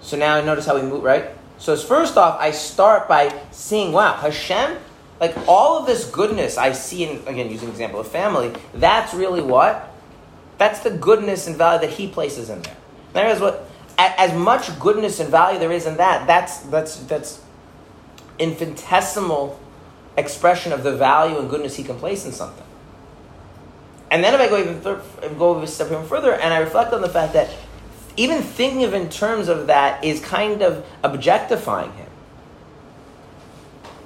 So 0.01 0.17
now 0.17 0.41
notice 0.41 0.67
how 0.67 0.75
we 0.75 0.83
move, 0.83 1.03
right? 1.03 1.27
So 1.59 1.77
first 1.77 2.17
off, 2.17 2.39
I 2.41 2.51
start 2.51 3.09
by 3.09 3.35
seeing, 3.51 3.93
wow, 3.93 4.15
Hashem, 4.15 4.77
like 5.21 5.37
all 5.49 5.79
of 5.79 5.87
this 5.87 6.11
goodness 6.11 6.59
I 6.59 6.73
see 6.73 7.05
in, 7.05 7.27
again, 7.27 7.51
using 7.51 7.69
example 7.69 8.01
of 8.01 8.09
family, 8.09 8.53
that's 8.75 9.15
really 9.15 9.43
what? 9.43 9.91
That's 10.59 10.81
the 10.81 10.91
goodness 10.91 11.47
and 11.47 11.57
value 11.57 11.87
that 11.87 11.95
he 11.95 12.09
places 12.09 12.51
in 12.51 12.63
there. 12.63 12.77
There 13.13 13.29
is 13.29 13.41
what 13.41 13.69
as 13.97 14.35
much 14.35 14.77
goodness 14.81 15.21
and 15.21 15.31
value 15.31 15.59
there 15.59 15.73
is 15.73 15.87
in 15.87 15.97
that, 15.99 16.27
that's 16.27 16.59
that's 16.61 16.97
that's 17.05 17.41
infinitesimal 18.39 19.59
expression 20.17 20.73
of 20.73 20.83
the 20.83 20.97
value 20.97 21.39
and 21.39 21.51
goodness 21.51 21.77
he 21.77 21.83
can 21.83 21.99
place 21.99 22.25
in 22.25 22.33
something. 22.33 22.65
And 24.11 24.23
then 24.23 24.35
if 24.35 24.41
I 24.41 24.49
go 24.49 24.59
even 24.59 24.81
thir- 24.81 25.03
go 25.37 25.61
a 25.61 25.67
step 25.67 25.89
even 25.89 26.07
further, 26.07 26.33
and 26.33 26.55
I 26.55 26.59
reflect 26.59 26.93
on 26.93 27.01
the 27.01 27.09
fact 27.09 27.33
that 27.33 27.51
even 28.17 28.43
thinking 28.43 28.85
of 28.85 28.95
in 28.95 29.09
terms 29.09 29.49
of 29.49 29.67
that 29.67 30.05
is 30.05 30.21
kind 30.21 30.63
of 30.63 30.87
objectifying 31.03 31.93
him. 31.95 32.07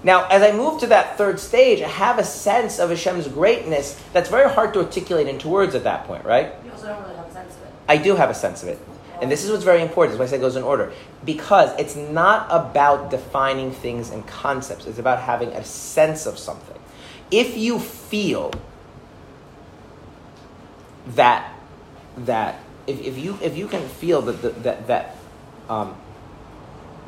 Now, 0.03 0.27
as 0.29 0.42
I 0.42 0.53
move 0.53 0.81
to 0.81 0.87
that 0.87 1.18
third 1.18 1.40
stage, 1.40 1.83
I 1.83 1.88
have 1.88 2.18
a 2.18 2.25
sense 2.25 2.79
of 2.79 2.88
Hashem's 2.90 3.29
greatness 3.29 4.01
that's 4.12 4.31
very 4.31 4.49
hard 4.49 4.73
to 4.75 4.81
articulate 4.81 5.27
into 5.27 5.49
words 5.49 5.75
at 5.75 5.85
that 5.85 6.05
point, 6.05 6.25
right? 6.25 6.53
You 6.64 6.71
also 6.71 6.87
don't 6.87 7.03
really 7.03 7.16
have 7.16 7.27
a 7.27 7.33
sense 7.33 7.57
of 7.57 7.62
it. 7.62 7.73
I 7.88 7.97
do 7.97 8.14
have 8.14 8.31
a 8.31 8.35
sense 8.35 8.62
of 8.62 8.68
it. 8.68 8.88
And 9.21 9.31
this 9.31 9.45
is 9.45 9.51
what's 9.51 9.65
very 9.65 9.83
important. 9.83 10.19
That's 10.19 10.19
why 10.19 10.25
I 10.27 10.31
say 10.31 10.37
it 10.37 10.41
goes 10.41 10.57
in 10.57 10.63
order. 10.63 10.93
Because 11.25 11.79
it's 11.79 11.97
not 11.97 12.47
about 12.51 13.11
defining 13.11 13.73
things 13.73 14.11
and 14.11 14.27
concepts, 14.27 14.87
it's 14.87 14.99
about 14.99 15.21
having 15.21 15.51
a 15.51 15.65
sense 15.65 16.27
of 16.27 16.39
something. 16.39 16.79
If 17.31 17.57
you 17.57 17.79
feel 17.79 18.53
that, 21.09 21.53
that 22.19 22.61
if, 22.87 23.01
if, 23.01 23.19
you, 23.19 23.39
if 23.43 23.57
you 23.57 23.69
can 23.69 23.87
feel 23.89 24.23
that, 24.23 24.43
that, 24.43 24.63
that, 24.63 24.87
that, 24.87 25.17
um, 25.69 25.97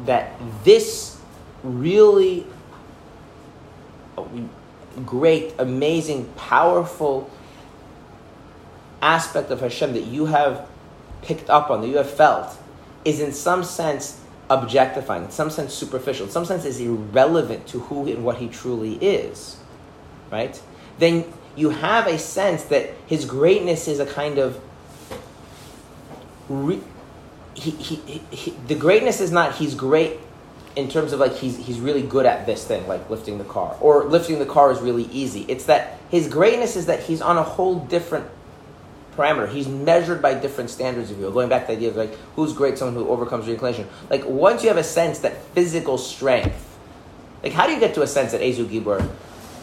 that 0.04 0.32
this 0.64 1.18
really 1.62 2.46
great, 5.06 5.54
amazing, 5.58 6.26
powerful 6.36 7.30
aspect 9.00 9.50
of 9.50 9.60
Hashem 9.60 9.94
that 9.94 10.04
you 10.04 10.26
have 10.26 10.68
picked 11.22 11.50
up 11.50 11.70
on, 11.70 11.80
that 11.80 11.88
you 11.88 11.96
have 11.96 12.10
felt, 12.10 12.56
is 13.04 13.20
in 13.20 13.32
some 13.32 13.64
sense 13.64 14.20
objectifying, 14.48 15.24
in 15.24 15.30
some 15.30 15.50
sense 15.50 15.72
superficial, 15.72 16.26
in 16.26 16.32
some 16.32 16.44
sense 16.44 16.64
is 16.64 16.80
irrelevant 16.80 17.66
to 17.68 17.80
who 17.80 18.06
and 18.08 18.24
what 18.24 18.38
he 18.38 18.48
truly 18.48 18.94
is, 18.94 19.58
right? 20.30 20.60
Then 20.98 21.24
you 21.56 21.70
have 21.70 22.06
a 22.06 22.18
sense 22.18 22.64
that 22.64 22.90
his 23.06 23.24
greatness 23.24 23.88
is 23.88 24.00
a 24.00 24.06
kind 24.06 24.38
of. 24.38 24.60
Re- 26.48 26.82
he, 27.54 27.70
he, 27.70 27.94
he, 27.96 28.18
he, 28.30 28.50
the 28.66 28.74
greatness 28.74 29.20
is 29.20 29.30
not 29.30 29.56
he's 29.56 29.74
great 29.74 30.18
in 30.76 30.88
terms 30.88 31.12
of 31.12 31.20
like 31.20 31.34
he's, 31.34 31.56
he's 31.58 31.80
really 31.80 32.02
good 32.02 32.26
at 32.26 32.46
this 32.46 32.64
thing, 32.64 32.86
like 32.86 33.10
lifting 33.10 33.38
the 33.38 33.44
car, 33.44 33.76
or 33.80 34.04
lifting 34.04 34.38
the 34.38 34.46
car 34.46 34.70
is 34.70 34.80
really 34.80 35.04
easy. 35.04 35.44
It's 35.48 35.64
that 35.64 35.98
his 36.10 36.28
greatness 36.28 36.76
is 36.76 36.86
that 36.86 37.00
he's 37.00 37.20
on 37.20 37.36
a 37.36 37.42
whole 37.42 37.80
different 37.80 38.26
parameter. 39.20 39.48
He's 39.48 39.68
measured 39.68 40.22
by 40.22 40.34
different 40.34 40.70
standards 40.70 41.10
of 41.10 41.18
you. 41.18 41.30
Going 41.30 41.48
back 41.48 41.62
to 41.62 41.66
the 41.68 41.72
idea 41.74 41.90
of 41.90 41.96
like 41.96 42.14
who's 42.36 42.52
great, 42.52 42.78
someone 42.78 42.94
who 42.94 43.10
overcomes 43.10 43.46
reincarnation. 43.46 43.86
Like 44.08 44.24
once 44.24 44.62
you 44.62 44.68
have 44.68 44.78
a 44.78 44.84
sense 44.84 45.18
that 45.20 45.36
physical 45.54 45.98
strength, 45.98 46.78
like 47.42 47.52
how 47.52 47.66
do 47.66 47.72
you 47.72 47.80
get 47.80 47.94
to 47.94 48.02
a 48.02 48.06
sense 48.06 48.32
that 48.32 48.40
Ezu 48.40 48.66
Gibor, 48.66 49.00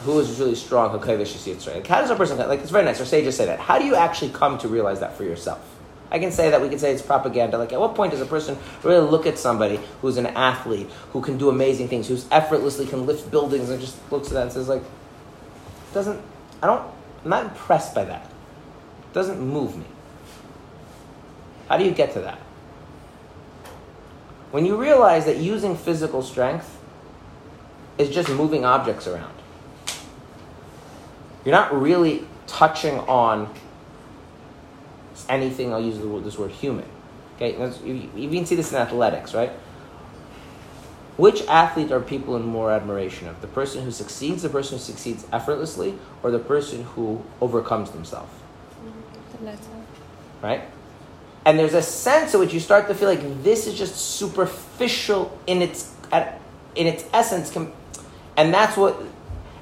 who 0.04 0.20
is 0.20 0.40
really 0.40 0.56
strong, 0.56 0.94
like 0.94 1.88
how 1.88 2.02
does 2.02 2.10
a 2.10 2.16
person 2.16 2.38
like 2.38 2.60
it's 2.60 2.72
very 2.72 2.86
nice, 2.86 3.02
or 3.02 3.06
say 3.06 3.24
just 3.24 3.38
say 3.38 3.46
that. 3.46 3.60
How 3.60 3.80
do 3.80 3.86
you 3.86 3.96
actually 3.96 4.32
come 4.32 4.58
to 4.60 4.68
realize 4.68 5.00
that 5.00 5.18
for 5.18 5.24
yourself? 5.24 5.74
I 6.10 6.20
can 6.20 6.32
say 6.32 6.52
that 6.52 6.62
we 6.62 6.70
can 6.70 6.80
say 6.80 6.94
it's 6.94 7.02
propaganda. 7.02 7.58
Like, 7.58 7.74
at 7.74 7.80
what 7.82 7.96
point 7.96 8.12
does 8.12 8.22
a 8.22 8.26
person 8.26 8.58
really 8.82 9.06
look 9.06 9.26
at 9.26 9.38
somebody 9.38 9.80
who's 10.02 10.16
an 10.16 10.28
athlete, 10.28 10.90
who 11.12 11.22
can 11.22 11.38
do 11.38 11.50
amazing 11.50 11.90
things, 11.90 12.08
who's 12.08 12.26
effortlessly 12.32 12.86
can 12.86 13.06
lift 13.06 13.30
buildings, 13.30 13.70
and 13.70 13.82
just 13.82 13.98
looks 14.10 14.30
at 14.30 14.36
that 14.36 14.44
and 14.44 14.52
says, 14.54 14.70
like, 14.70 14.84
doesn't, 15.94 16.22
I 16.64 16.68
don't, 16.68 16.82
I'm 17.26 17.30
not 17.30 17.44
impressed 17.48 17.94
by 17.94 18.06
that. 18.06 18.32
Doesn't 19.18 19.40
move 19.40 19.76
me. 19.76 19.86
How 21.68 21.78
do 21.78 21.84
you 21.84 21.90
get 21.90 22.14
to 22.14 22.20
that? 22.20 22.38
When 24.52 24.64
you 24.64 24.78
realize 24.78 25.26
that 25.26 25.38
using 25.38 25.76
physical 25.76 26.22
strength 26.22 26.80
is 27.98 28.12
just 28.12 28.30
moving 28.30 28.64
objects 28.64 29.08
around, 29.08 29.34
you're 31.44 31.56
not 31.56 31.74
really 31.74 32.28
touching 32.46 33.00
on 33.00 33.52
anything, 35.28 35.74
I'll 35.74 35.82
use 35.82 35.98
word, 35.98 36.24
this 36.24 36.38
word 36.38 36.52
human. 36.52 36.86
Okay, 37.38 37.58
you 37.84 38.12
even 38.16 38.46
see 38.46 38.54
this 38.54 38.72
in 38.72 38.78
athletics, 38.78 39.34
right? 39.34 39.50
Which 41.18 41.42
athlete 41.48 41.92
are 41.92 42.02
people 42.02 42.36
in 42.36 42.44
more 42.44 42.72
admiration 42.72 43.28
of? 43.28 43.42
The 43.42 43.48
person 43.48 43.84
who 43.84 43.90
succeeds, 43.90 44.44
the 44.44 44.50
person 44.50 44.78
who 44.78 44.84
succeeds 44.84 45.26
effortlessly, 45.34 45.98
or 46.22 46.30
the 46.30 46.38
person 46.38 46.84
who 46.84 47.26
overcomes 47.42 47.90
themselves? 47.90 48.32
Right? 50.42 50.62
And 51.46 51.58
there's 51.58 51.74
a 51.74 51.82
sense 51.82 52.34
in 52.34 52.40
which 52.40 52.54
you 52.54 52.60
start 52.60 52.88
to 52.88 52.96
feel 52.96 53.08
like 53.08 53.44
this 53.44 53.68
is 53.68 53.78
just 53.78 53.96
superficial 53.96 55.38
in 55.48 55.62
its 55.62 55.94
in 56.76 56.88
its 56.88 57.06
essence, 57.14 57.56
and 57.56 58.54
that's 58.54 58.76
what. 58.78 59.02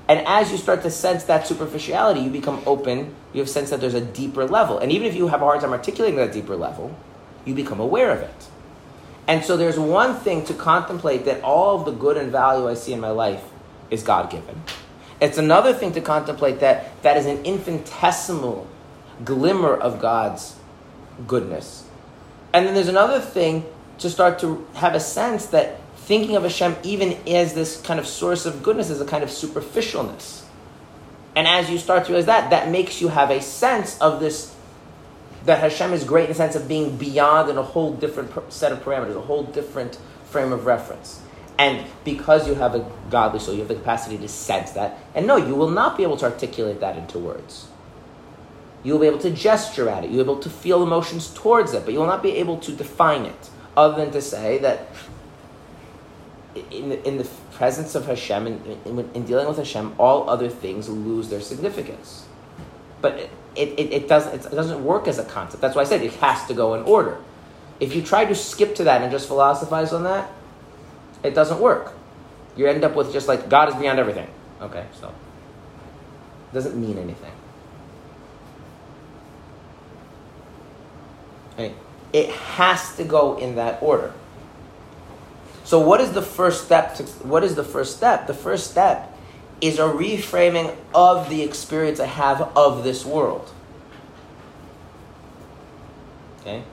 And 0.08 0.26
as 0.28 0.52
you 0.52 0.58
start 0.58 0.84
to 0.84 0.92
sense 0.92 1.24
that 1.24 1.48
superficiality, 1.48 2.20
you 2.22 2.30
become 2.30 2.62
open. 2.68 3.16
You 3.34 3.40
have 3.40 3.50
sense 3.50 3.72
that 3.72 3.82
there's 3.82 3.96
a 3.96 4.02
deeper 4.02 4.46
level, 4.46 4.80
and 4.80 4.92
even 4.92 5.08
if 5.08 5.16
you 5.16 5.28
have 5.28 5.42
a 5.42 5.46
hard 5.46 5.62
time 5.62 5.72
articulating 5.72 6.18
that 6.18 6.32
deeper 6.32 6.56
level, 6.56 6.96
you 7.44 7.54
become 7.54 7.80
aware 7.80 8.12
of 8.12 8.20
it. 8.20 8.48
And 9.28 9.44
so 9.44 9.58
there's 9.58 9.80
one 9.80 10.16
thing 10.16 10.46
to 10.46 10.54
contemplate 10.54 11.26
that 11.26 11.44
all 11.44 11.80
of 11.80 11.86
the 11.86 11.92
good 11.92 12.18
and 12.18 12.32
value 12.32 12.68
I 12.68 12.76
see 12.76 12.94
in 12.94 13.00
my 13.00 13.10
life 13.10 13.44
is 13.90 14.04
God 14.04 14.30
given. 14.30 14.62
It's 15.20 15.38
another 15.38 15.74
thing 15.74 15.94
to 15.94 16.02
contemplate 16.02 16.60
that 16.60 17.02
that 17.02 17.18
is 17.18 17.26
an 17.26 17.44
infinitesimal 17.46 18.68
glimmer 19.24 19.74
of 19.74 20.00
God's 20.00 20.56
goodness. 21.28 21.86
And 22.54 22.66
then 22.66 22.74
there's 22.74 22.88
another 22.88 23.20
thing 23.20 23.66
to 24.00 24.10
start 24.10 24.40
to 24.40 24.68
have 24.76 24.96
a 24.96 25.00
sense 25.00 25.48
that 25.48 25.80
thinking 25.96 26.36
of 26.36 26.44
Hashem 26.44 26.76
even 26.84 27.18
as 27.28 27.54
this 27.54 27.82
kind 27.82 28.00
of 28.00 28.08
source 28.08 28.46
of 28.46 28.62
goodness 28.62 28.90
is 28.90 29.02
a 29.02 29.06
kind 29.06 29.24
of 29.24 29.30
superficialness. 29.30 30.44
And 31.36 31.48
as 31.48 31.70
you 31.70 31.78
start 31.78 32.06
to 32.06 32.12
realize 32.12 32.28
that, 32.28 32.50
that 32.52 32.70
makes 32.70 33.02
you 33.02 33.10
have 33.10 33.30
a 33.30 33.42
sense 33.42 34.00
of 34.00 34.20
this 34.20 34.56
that 35.46 35.60
Hashem 35.60 35.94
is 35.94 36.04
great 36.04 36.24
in 36.24 36.30
the 36.30 36.36
sense 36.36 36.56
of 36.56 36.68
being 36.68 36.98
beyond 36.98 37.50
in 37.50 37.58
a 37.58 37.64
whole 37.64 37.94
different 37.94 38.32
set 38.52 38.72
of 38.72 38.84
parameters, 38.84 39.16
a 39.16 39.22
whole 39.22 39.44
different 39.44 40.00
frame 40.26 40.52
of 40.52 40.66
reference. 40.66 41.22
And 41.58 41.86
because 42.04 42.48
you 42.48 42.56
have 42.56 42.76
a 42.76 42.90
godly 43.10 43.40
soul, 43.40 43.54
you 43.54 43.60
have 43.60 43.70
the 43.70 43.76
capacity 43.76 44.18
to 44.18 44.28
sense 44.28 44.72
that. 44.72 44.98
And 45.14 45.28
no, 45.28 45.38
you 45.38 45.56
will 45.56 45.70
not 45.70 45.98
be 45.98 46.04
able 46.04 46.18
to 46.18 46.26
articulate 46.26 46.80
that 46.80 46.98
into 46.98 47.20
words. 47.20 47.68
You 48.86 48.94
will 48.94 49.00
be 49.00 49.08
able 49.08 49.20
to 49.20 49.32
gesture 49.32 49.90
at 49.90 50.04
it. 50.04 50.12
You'll 50.12 50.24
be 50.24 50.32
able 50.32 50.42
to 50.44 50.50
feel 50.50 50.84
emotions 50.84 51.34
towards 51.34 51.74
it, 51.74 51.86
but 51.86 51.94
you 51.94 52.00
will 52.00 52.06
not 52.06 52.22
be 52.22 52.34
able 52.34 52.60
to 52.60 52.72
define 52.72 53.26
it, 53.26 53.50
other 53.76 53.96
than 53.98 54.12
to 54.12 54.22
say 54.22 54.60
that 54.60 54.88
in 56.70 56.90
the, 56.90 57.08
in 57.08 57.18
the 57.18 57.28
presence 57.54 57.96
of 57.96 58.06
Hashem, 58.06 58.46
in, 58.46 58.80
in, 58.86 59.10
in 59.16 59.26
dealing 59.26 59.48
with 59.48 59.58
Hashem, 59.58 59.96
all 59.98 60.30
other 60.30 60.50
things 60.50 60.88
lose 60.88 61.30
their 61.30 61.42
significance. 61.42 62.28
But 63.02 63.18
it, 63.56 63.70
it, 63.80 63.92
it, 63.92 64.08
doesn't, 64.08 64.46
it 64.46 64.56
doesn't 64.56 64.86
work 64.86 65.08
as 65.08 65.18
a 65.18 65.26
concept. 65.26 65.62
That's 65.62 65.76
why 65.76 65.82
I 65.82 65.86
said 65.86 66.04
it 66.04 66.14
has 66.14 66.46
to 66.46 66.54
go 66.54 66.76
in 66.76 66.84
order. 66.84 67.18
If 67.80 67.96
you 67.96 68.04
try 68.04 68.26
to 68.26 68.36
skip 68.36 68.76
to 68.76 68.84
that 68.84 69.02
and 69.02 69.12
just 69.12 69.28
philosophize 69.28 69.94
on 69.94 70.04
that, 70.04 70.30
it 71.24 71.34
doesn't 71.34 71.60
work. 71.60 71.94
You 72.56 72.68
end 72.68 72.84
up 72.84 72.96
with 72.96 73.12
just 73.12 73.28
like 73.28 73.50
God 73.50 73.68
is 73.70 73.76
beyond 73.76 73.98
everything. 73.98 74.30
Okay, 74.62 74.86
so 75.00 75.08
it 75.08 76.54
doesn't 76.54 76.80
mean 76.80 77.00
anything. 77.00 77.32
Okay. 81.56 81.74
It 82.14 82.30
has 82.30 82.96
to 82.98 83.04
go 83.04 83.38
in 83.38 83.56
that 83.56 83.82
order. 83.82 84.14
So 85.64 85.80
what 85.80 86.00
is 86.00 86.12
the 86.12 86.22
first 86.22 86.64
step 86.64 86.96
to 86.96 87.04
what 87.26 87.44
is 87.44 87.56
the 87.56 87.64
first 87.64 87.98
step? 87.98 88.28
The 88.28 88.34
first 88.34 88.70
step 88.70 89.12
is 89.62 89.80
a 89.80 89.84
reframing 89.84 90.76
of 90.94 91.30
the 91.30 91.42
experience 91.42 92.00
I 92.00 92.06
have 92.06 92.42
of 92.56 92.84
this 92.84 93.04
world. 93.04 93.52
Okay? 96.42 96.64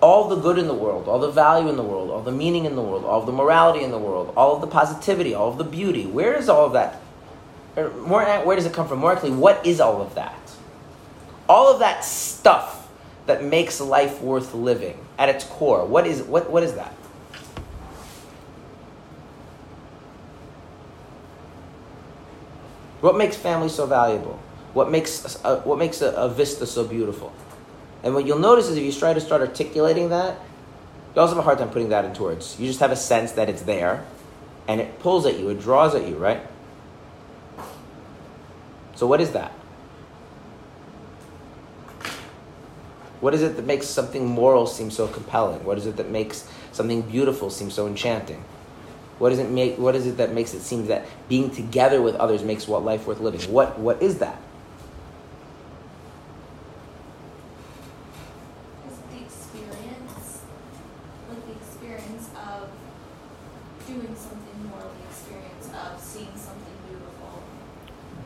All 0.00 0.28
the 0.28 0.36
good 0.36 0.58
in 0.58 0.68
the 0.68 0.74
world, 0.74 1.08
all 1.08 1.18
the 1.18 1.30
value 1.30 1.68
in 1.68 1.76
the 1.76 1.82
world, 1.82 2.10
all 2.10 2.22
the 2.22 2.32
meaning 2.32 2.64
in 2.64 2.76
the 2.76 2.82
world, 2.82 3.04
all 3.04 3.22
the 3.22 3.32
morality 3.32 3.84
in 3.84 3.90
the 3.90 3.98
world, 3.98 4.32
all 4.36 4.54
of 4.54 4.60
the 4.60 4.66
positivity, 4.66 5.34
all 5.34 5.48
of 5.48 5.58
the 5.58 5.64
beauty. 5.64 6.06
Where 6.06 6.34
is 6.34 6.48
all 6.48 6.64
of 6.64 6.72
that? 6.74 7.00
Or 7.76 7.90
more, 7.90 8.24
where 8.44 8.56
does 8.56 8.66
it 8.66 8.72
come 8.72 8.86
from? 8.86 9.00
More 9.00 9.12
actually, 9.12 9.32
what 9.32 9.66
is 9.66 9.80
all 9.80 10.00
of 10.00 10.14
that? 10.14 10.39
All 11.50 11.68
of 11.68 11.80
that 11.80 12.04
stuff 12.04 12.88
that 13.26 13.42
makes 13.42 13.80
life 13.80 14.22
worth 14.22 14.54
living 14.54 14.96
at 15.18 15.28
its 15.28 15.42
core. 15.42 15.84
What 15.84 16.06
is, 16.06 16.22
what, 16.22 16.48
what 16.48 16.62
is 16.62 16.74
that? 16.74 16.92
What 23.00 23.16
makes 23.16 23.34
family 23.34 23.68
so 23.68 23.84
valuable? 23.84 24.38
What 24.74 24.92
makes, 24.92 25.40
a, 25.42 25.56
what 25.62 25.76
makes 25.76 26.02
a, 26.02 26.12
a, 26.12 26.28
vista 26.28 26.66
so 26.66 26.84
beautiful? 26.84 27.32
And 28.04 28.14
what 28.14 28.28
you'll 28.28 28.38
notice 28.38 28.68
is 28.68 28.76
if 28.76 28.84
you 28.84 28.92
try 28.92 29.12
to 29.12 29.20
start 29.20 29.40
articulating 29.40 30.10
that, 30.10 30.38
you 31.16 31.20
also 31.20 31.34
have 31.34 31.42
a 31.42 31.44
hard 31.44 31.58
time 31.58 31.70
putting 31.70 31.88
that 31.88 32.04
into 32.04 32.22
words. 32.22 32.60
You 32.60 32.68
just 32.68 32.78
have 32.78 32.92
a 32.92 32.96
sense 32.96 33.32
that 33.32 33.48
it's 33.48 33.62
there, 33.62 34.06
and 34.68 34.80
it 34.80 35.00
pulls 35.00 35.26
at 35.26 35.36
you, 35.36 35.48
it 35.48 35.60
draws 35.60 35.96
at 35.96 36.06
you, 36.06 36.14
right? 36.14 36.42
So 38.94 39.08
what 39.08 39.20
is 39.20 39.32
that? 39.32 39.50
What 43.20 43.34
is 43.34 43.42
it 43.42 43.56
that 43.56 43.66
makes 43.66 43.86
something 43.86 44.26
moral 44.26 44.66
seem 44.66 44.90
so 44.90 45.06
compelling? 45.06 45.62
What 45.64 45.76
is 45.76 45.86
it 45.86 45.96
that 45.96 46.10
makes 46.10 46.48
something 46.72 47.02
beautiful 47.02 47.50
seem 47.50 47.70
so 47.70 47.86
enchanting? 47.86 48.42
What 49.18 49.32
it 49.32 49.50
make? 49.50 49.76
What 49.76 49.94
is 49.94 50.06
it 50.06 50.16
that 50.16 50.32
makes 50.32 50.54
it 50.54 50.62
seem 50.62 50.86
that 50.86 51.04
being 51.28 51.50
together 51.50 52.00
with 52.00 52.14
others 52.14 52.42
makes 52.42 52.66
what 52.66 52.82
life 52.82 53.06
worth 53.06 53.20
living? 53.20 53.42
What 53.52 53.78
what 53.78 54.02
is 54.02 54.18
that? 54.18 54.40
it 58.88 59.10
the 59.10 59.20
experience, 59.22 60.40
like 61.28 61.46
the 61.46 61.52
experience 61.52 62.30
of 62.48 62.70
doing 63.86 64.16
something 64.16 64.70
more, 64.70 64.80
the 64.80 65.06
experience 65.06 65.68
of 65.68 66.00
seeing 66.00 66.32
something 66.34 66.72
beautiful? 66.88 67.42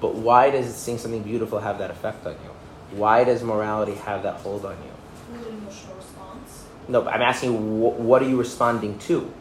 But 0.01 0.15
why 0.15 0.51
does 0.51 0.73
seeing 0.77 0.99
something 0.99 1.25
beautiful 1.25 1.59
have 1.59 1.79
that 1.79 1.91
effect 1.91 2.25
on 2.25 2.35
you? 2.35 2.64
Why 2.93 3.25
does 3.25 3.43
morality 3.43 3.95
have 3.95 4.23
that 4.23 4.37
hold 4.41 4.65
on 4.65 4.77
you? 4.77 5.39
Is 5.39 5.47
an 5.47 5.53
emotional 5.55 5.97
response? 5.97 6.65
No, 6.89 7.03
but 7.03 7.15
I'm 7.15 7.23
asking 7.23 7.53
you, 7.53 7.59
wh- 7.59 7.99
what 8.01 8.23
are 8.23 8.29
you 8.29 8.37
responding 8.39 8.99
to? 9.01 9.33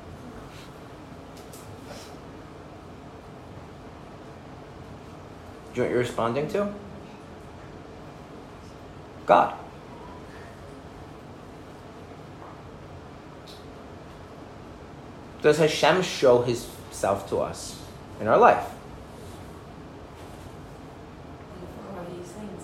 Do 5.74 5.82
you 5.82 5.84
know 5.84 5.84
what 5.84 5.90
you're 5.90 6.00
responding 6.00 6.48
to? 6.50 6.74
God. 9.26 9.56
Does 15.42 15.58
Hashem 15.58 16.02
show 16.04 16.42
Himself 16.42 17.28
to 17.30 17.40
us 17.40 17.82
in 18.22 18.28
our 18.28 18.38
life? 18.38 18.64
What 21.92 22.08
are 22.08 22.10
these 22.10 22.28
things? 22.32 22.64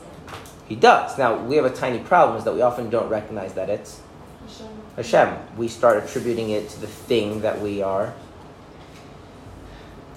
He 0.69 0.75
does. 0.75 1.17
Now, 1.17 1.35
we 1.35 1.55
have 1.55 1.65
a 1.65 1.71
tiny 1.71 1.99
problem 1.99 2.37
is 2.37 2.43
that 2.45 2.53
we 2.53 2.61
often 2.61 2.91
don't 2.91 3.09
recognize 3.09 3.55
that 3.55 3.69
it's 3.69 4.01
Hashem. 4.47 4.67
Hashem. 4.95 5.57
We 5.57 5.67
start 5.67 6.03
attributing 6.03 6.51
it 6.51 6.69
to 6.69 6.79
the 6.79 6.87
thing 6.87 7.41
that 7.41 7.59
we 7.59 7.81
are 7.81 8.13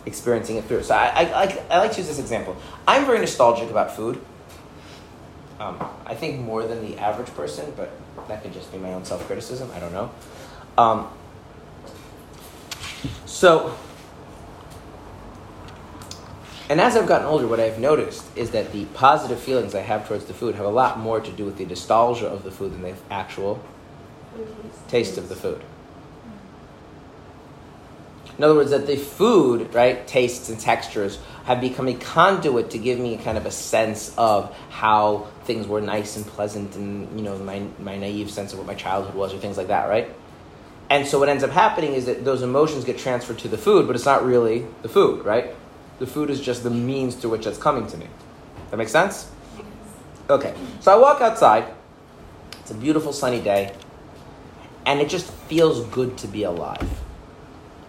experiencing 0.04 0.56
it 0.56 0.64
through. 0.64 0.82
So 0.82 0.94
I, 0.94 1.06
I, 1.06 1.42
I, 1.44 1.62
I 1.70 1.78
like 1.78 1.92
to 1.92 1.98
use 1.98 2.08
this 2.08 2.18
example. 2.18 2.56
I'm 2.86 3.06
very 3.06 3.18
nostalgic 3.18 3.70
about 3.70 3.96
food. 3.96 4.20
Um, 5.58 5.82
I 6.04 6.14
think 6.14 6.40
more 6.40 6.66
than 6.66 6.84
the 6.84 6.98
average 6.98 7.32
person, 7.34 7.72
but 7.76 7.90
that 8.28 8.42
could 8.42 8.52
just 8.52 8.70
be 8.72 8.78
my 8.78 8.92
own 8.92 9.04
self 9.04 9.26
criticism. 9.26 9.70
I 9.72 9.80
don't 9.80 9.92
know. 9.92 10.10
Um, 10.76 11.08
so, 13.24 13.74
and 16.72 16.80
as 16.80 16.96
I've 16.96 17.06
gotten 17.06 17.26
older, 17.26 17.46
what 17.46 17.60
I've 17.60 17.78
noticed 17.78 18.24
is 18.34 18.52
that 18.52 18.72
the 18.72 18.86
positive 18.86 19.38
feelings 19.38 19.74
I 19.74 19.82
have 19.82 20.08
towards 20.08 20.24
the 20.24 20.32
food 20.32 20.54
have 20.54 20.64
a 20.64 20.70
lot 20.70 20.98
more 20.98 21.20
to 21.20 21.30
do 21.30 21.44
with 21.44 21.58
the 21.58 21.66
nostalgia 21.66 22.26
of 22.26 22.44
the 22.44 22.50
food 22.50 22.72
than 22.72 22.80
the 22.80 22.94
actual 23.10 23.62
taste 24.88 25.18
of 25.18 25.28
the 25.28 25.36
food. 25.36 25.62
In 28.38 28.44
other 28.44 28.54
words, 28.54 28.70
that 28.70 28.86
the 28.86 28.96
food, 28.96 29.74
right, 29.74 30.06
tastes 30.06 30.48
and 30.48 30.58
textures 30.58 31.18
have 31.44 31.60
become 31.60 31.88
a 31.88 31.94
conduit 31.94 32.70
to 32.70 32.78
give 32.78 32.98
me 32.98 33.16
a 33.16 33.18
kind 33.18 33.36
of 33.36 33.44
a 33.44 33.50
sense 33.50 34.14
of 34.16 34.56
how 34.70 35.26
things 35.44 35.66
were 35.66 35.82
nice 35.82 36.16
and 36.16 36.26
pleasant 36.26 36.74
and, 36.74 37.20
you 37.20 37.22
know, 37.22 37.36
my, 37.36 37.66
my 37.80 37.98
naive 37.98 38.30
sense 38.30 38.54
of 38.54 38.58
what 38.58 38.66
my 38.66 38.74
childhood 38.74 39.14
was 39.14 39.34
or 39.34 39.38
things 39.38 39.58
like 39.58 39.66
that, 39.66 39.90
right? 39.90 40.08
And 40.88 41.06
so 41.06 41.18
what 41.18 41.28
ends 41.28 41.44
up 41.44 41.50
happening 41.50 41.92
is 41.92 42.06
that 42.06 42.24
those 42.24 42.40
emotions 42.40 42.86
get 42.86 42.96
transferred 42.96 43.40
to 43.40 43.48
the 43.48 43.58
food, 43.58 43.86
but 43.86 43.94
it's 43.94 44.06
not 44.06 44.24
really 44.24 44.64
the 44.80 44.88
food, 44.88 45.26
right? 45.26 45.54
The 45.98 46.06
food 46.06 46.30
is 46.30 46.40
just 46.40 46.62
the 46.62 46.70
means 46.70 47.14
to 47.16 47.28
which 47.28 47.46
it's 47.46 47.58
coming 47.58 47.86
to 47.88 47.96
me. 47.96 48.08
That 48.70 48.76
makes 48.76 48.92
sense? 48.92 49.30
Okay. 50.28 50.54
So 50.80 50.92
I 50.92 51.00
walk 51.00 51.20
outside. 51.20 51.72
It's 52.60 52.70
a 52.70 52.74
beautiful 52.74 53.12
sunny 53.12 53.40
day. 53.40 53.74
And 54.86 55.00
it 55.00 55.08
just 55.08 55.30
feels 55.30 55.84
good 55.86 56.16
to 56.18 56.26
be 56.26 56.42
alive. 56.42 56.88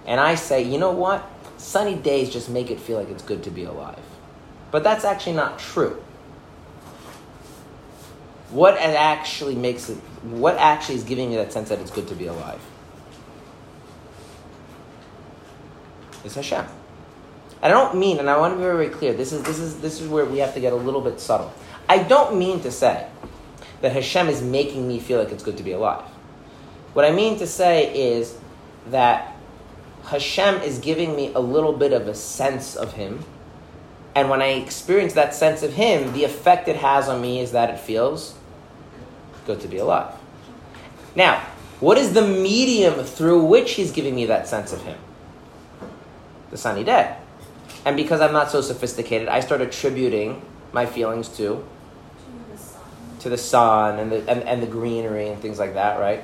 And 0.05 0.19
I 0.19 0.35
say, 0.35 0.63
you 0.63 0.77
know 0.77 0.91
what? 0.91 1.27
Sunny 1.57 1.95
days 1.95 2.29
just 2.29 2.49
make 2.49 2.69
it 2.69 2.79
feel 2.79 2.97
like 2.97 3.09
it's 3.09 3.23
good 3.23 3.43
to 3.43 3.49
be 3.49 3.63
alive. 3.63 3.99
But 4.71 4.83
that's 4.83 5.05
actually 5.05 5.35
not 5.35 5.59
true. 5.59 6.03
What 8.49 8.77
actually 8.77 9.55
makes 9.55 9.89
it, 9.89 9.97
what 10.23 10.57
actually 10.57 10.95
is 10.95 11.03
giving 11.03 11.29
me 11.29 11.37
that 11.37 11.53
sense 11.53 11.69
that 11.69 11.79
it's 11.79 11.89
good 11.89 12.07
to 12.09 12.15
be 12.15 12.27
alive? 12.27 12.61
Is 16.23 16.35
Hashem. 16.35 16.65
I 17.63 17.69
don't 17.69 17.95
mean, 17.95 18.19
and 18.19 18.29
I 18.29 18.37
want 18.37 18.51
to 18.51 18.57
be 18.57 18.63
very, 18.63 18.87
very 18.87 18.89
clear, 18.93 19.13
this 19.13 19.31
is, 19.31 19.41
this, 19.43 19.57
is, 19.57 19.79
this 19.79 20.01
is 20.01 20.09
where 20.09 20.25
we 20.25 20.39
have 20.39 20.53
to 20.53 20.59
get 20.59 20.73
a 20.73 20.75
little 20.75 20.99
bit 20.99 21.21
subtle. 21.21 21.53
I 21.87 22.03
don't 22.03 22.37
mean 22.37 22.59
to 22.59 22.71
say 22.71 23.07
that 23.79 23.93
Hashem 23.93 24.27
is 24.27 24.41
making 24.41 24.85
me 24.85 24.99
feel 24.99 25.17
like 25.17 25.31
it's 25.31 25.43
good 25.43 25.55
to 25.55 25.63
be 25.63 25.71
alive. 25.71 26.03
What 26.91 27.05
I 27.05 27.11
mean 27.11 27.39
to 27.39 27.47
say 27.47 28.17
is 28.17 28.37
that 28.87 29.33
Hashem 30.03 30.61
is 30.61 30.79
giving 30.79 31.15
me 31.15 31.33
a 31.33 31.39
little 31.39 31.71
bit 31.71 31.93
of 31.93 32.09
a 32.09 32.13
sense 32.13 32.75
of 32.75 32.93
Him. 32.93 33.23
And 34.13 34.29
when 34.29 34.41
I 34.41 34.47
experience 34.47 35.13
that 35.13 35.33
sense 35.33 35.63
of 35.63 35.71
Him, 35.71 36.11
the 36.11 36.25
effect 36.25 36.67
it 36.67 36.75
has 36.75 37.07
on 37.07 37.21
me 37.21 37.39
is 37.39 37.53
that 37.53 37.69
it 37.69 37.79
feels 37.79 38.35
good 39.45 39.61
to 39.61 39.69
be 39.69 39.77
alive. 39.77 40.13
Now, 41.15 41.39
what 41.79 41.97
is 41.97 42.11
the 42.11 42.27
medium 42.27 43.05
through 43.05 43.45
which 43.45 43.71
He's 43.71 43.91
giving 43.91 44.15
me 44.15 44.25
that 44.25 44.49
sense 44.49 44.73
of 44.73 44.81
Him? 44.81 44.97
The 46.51 46.57
sunny 46.57 46.83
day. 46.83 47.15
And 47.85 47.97
because 47.97 48.21
I'm 48.21 48.33
not 48.33 48.49
so 48.49 48.61
sophisticated, 48.61 49.27
I 49.27 49.41
start 49.41 49.61
attributing 49.61 50.41
my 50.71 50.85
feelings 50.85 51.29
to 51.37 51.63
To 53.19 53.29
the 53.29 53.37
sun. 53.37 53.99
and 53.99 54.11
the 54.11 54.17
and, 54.29 54.43
and 54.43 54.61
the 54.61 54.67
greenery 54.67 55.29
and 55.29 55.41
things 55.41 55.59
like 55.59 55.73
that, 55.73 55.99
right? 55.99 56.23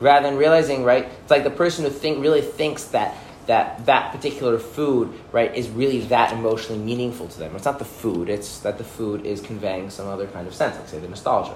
Rather 0.00 0.28
than 0.28 0.36
realizing, 0.36 0.84
right, 0.84 1.04
it's 1.04 1.30
like 1.30 1.44
the 1.44 1.50
person 1.50 1.84
who 1.84 1.90
think 1.90 2.22
really 2.22 2.40
thinks 2.42 2.84
that 2.86 3.14
that 3.46 3.86
that 3.86 4.12
particular 4.12 4.58
food, 4.58 5.12
right, 5.32 5.54
is 5.54 5.68
really 5.68 6.00
that 6.06 6.32
emotionally 6.32 6.80
meaningful 6.80 7.26
to 7.28 7.38
them. 7.38 7.56
It's 7.56 7.64
not 7.64 7.78
the 7.78 7.84
food; 7.84 8.28
it's 8.28 8.60
that 8.60 8.78
the 8.78 8.84
food 8.84 9.26
is 9.26 9.40
conveying 9.40 9.90
some 9.90 10.06
other 10.08 10.26
kind 10.28 10.46
of 10.46 10.54
sense, 10.54 10.76
like 10.76 10.88
say 10.88 10.98
the 10.98 11.08
nostalgia. 11.08 11.54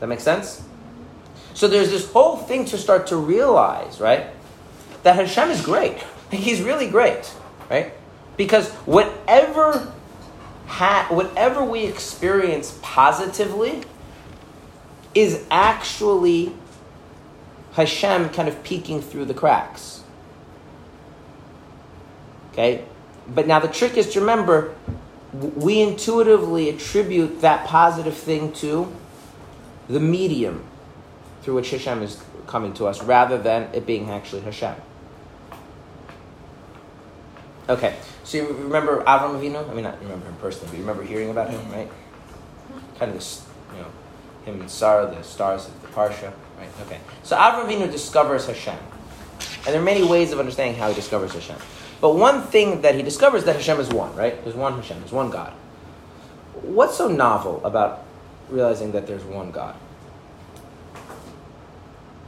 That 0.00 0.08
makes 0.08 0.24
sense. 0.24 0.62
So 1.54 1.68
there's 1.68 1.90
this 1.90 2.10
whole 2.10 2.36
thing 2.36 2.64
to 2.66 2.78
start 2.78 3.06
to 3.08 3.16
realize, 3.16 4.00
right, 4.00 4.26
that 5.04 5.14
Hashem 5.14 5.50
is 5.50 5.60
great. 5.60 6.02
He's 6.34 6.62
really 6.62 6.88
great, 6.88 7.32
right? 7.70 7.92
Because 8.36 8.70
whatever 8.86 9.92
ha- 10.66 11.06
whatever 11.10 11.64
we 11.64 11.84
experience 11.84 12.78
positively 12.82 13.82
is 15.14 15.44
actually 15.50 16.54
Hashem 17.74 18.30
kind 18.30 18.48
of 18.48 18.62
peeking 18.64 19.00
through 19.00 19.26
the 19.26 19.34
cracks. 19.34 20.02
Okay? 22.52 22.84
But 23.28 23.46
now 23.46 23.58
the 23.58 23.68
trick 23.68 23.96
is 23.96 24.10
to 24.12 24.20
remember 24.20 24.74
we 25.32 25.80
intuitively 25.80 26.68
attribute 26.68 27.40
that 27.40 27.66
positive 27.66 28.16
thing 28.16 28.52
to 28.52 28.92
the 29.88 29.98
medium 29.98 30.64
through 31.42 31.54
which 31.54 31.70
Hashem 31.70 32.02
is 32.02 32.22
coming 32.46 32.72
to 32.74 32.86
us 32.86 33.02
rather 33.02 33.36
than 33.36 33.62
it 33.74 33.86
being 33.86 34.10
actually 34.10 34.42
Hashem. 34.42 34.76
Okay, 37.68 37.96
so 38.24 38.38
you 38.38 38.46
remember 38.46 39.02
Avram 39.04 39.40
Avinu? 39.40 39.68
I 39.68 39.72
mean, 39.72 39.84
not 39.84 40.00
remember 40.00 40.26
him 40.26 40.36
personally, 40.36 40.68
but 40.68 40.76
you 40.76 40.82
remember 40.82 41.02
hearing 41.02 41.30
about 41.30 41.48
him, 41.48 41.60
mm-hmm. 41.60 41.72
right? 41.72 41.90
Kind 42.98 43.10
of 43.10 43.16
this, 43.16 43.46
you 43.72 43.80
know, 43.80 43.88
him 44.44 44.60
and 44.60 44.70
Sarah, 44.70 45.06
the 45.06 45.22
stars 45.22 45.66
of 45.66 45.80
the 45.80 45.88
Parsha, 45.88 46.32
right? 46.58 46.68
Okay, 46.82 47.00
so 47.22 47.36
Avram 47.36 47.66
Avinu 47.66 47.90
discovers 47.90 48.46
Hashem. 48.46 48.76
And 49.66 49.72
there 49.72 49.80
are 49.80 49.84
many 49.84 50.06
ways 50.06 50.30
of 50.32 50.38
understanding 50.38 50.78
how 50.78 50.88
he 50.88 50.94
discovers 50.94 51.32
Hashem. 51.32 51.56
But 52.02 52.16
one 52.16 52.42
thing 52.42 52.82
that 52.82 52.96
he 52.96 53.02
discovers 53.02 53.40
is 53.40 53.46
that 53.46 53.56
Hashem 53.56 53.80
is 53.80 53.88
one, 53.88 54.14
right? 54.14 54.42
There's 54.44 54.56
one 54.56 54.74
Hashem, 54.74 54.98
there's 54.98 55.12
one 55.12 55.30
God. 55.30 55.54
What's 56.60 56.98
so 56.98 57.08
novel 57.08 57.64
about 57.64 58.04
realizing 58.50 58.92
that 58.92 59.06
there's 59.06 59.24
one 59.24 59.52
God? 59.52 59.74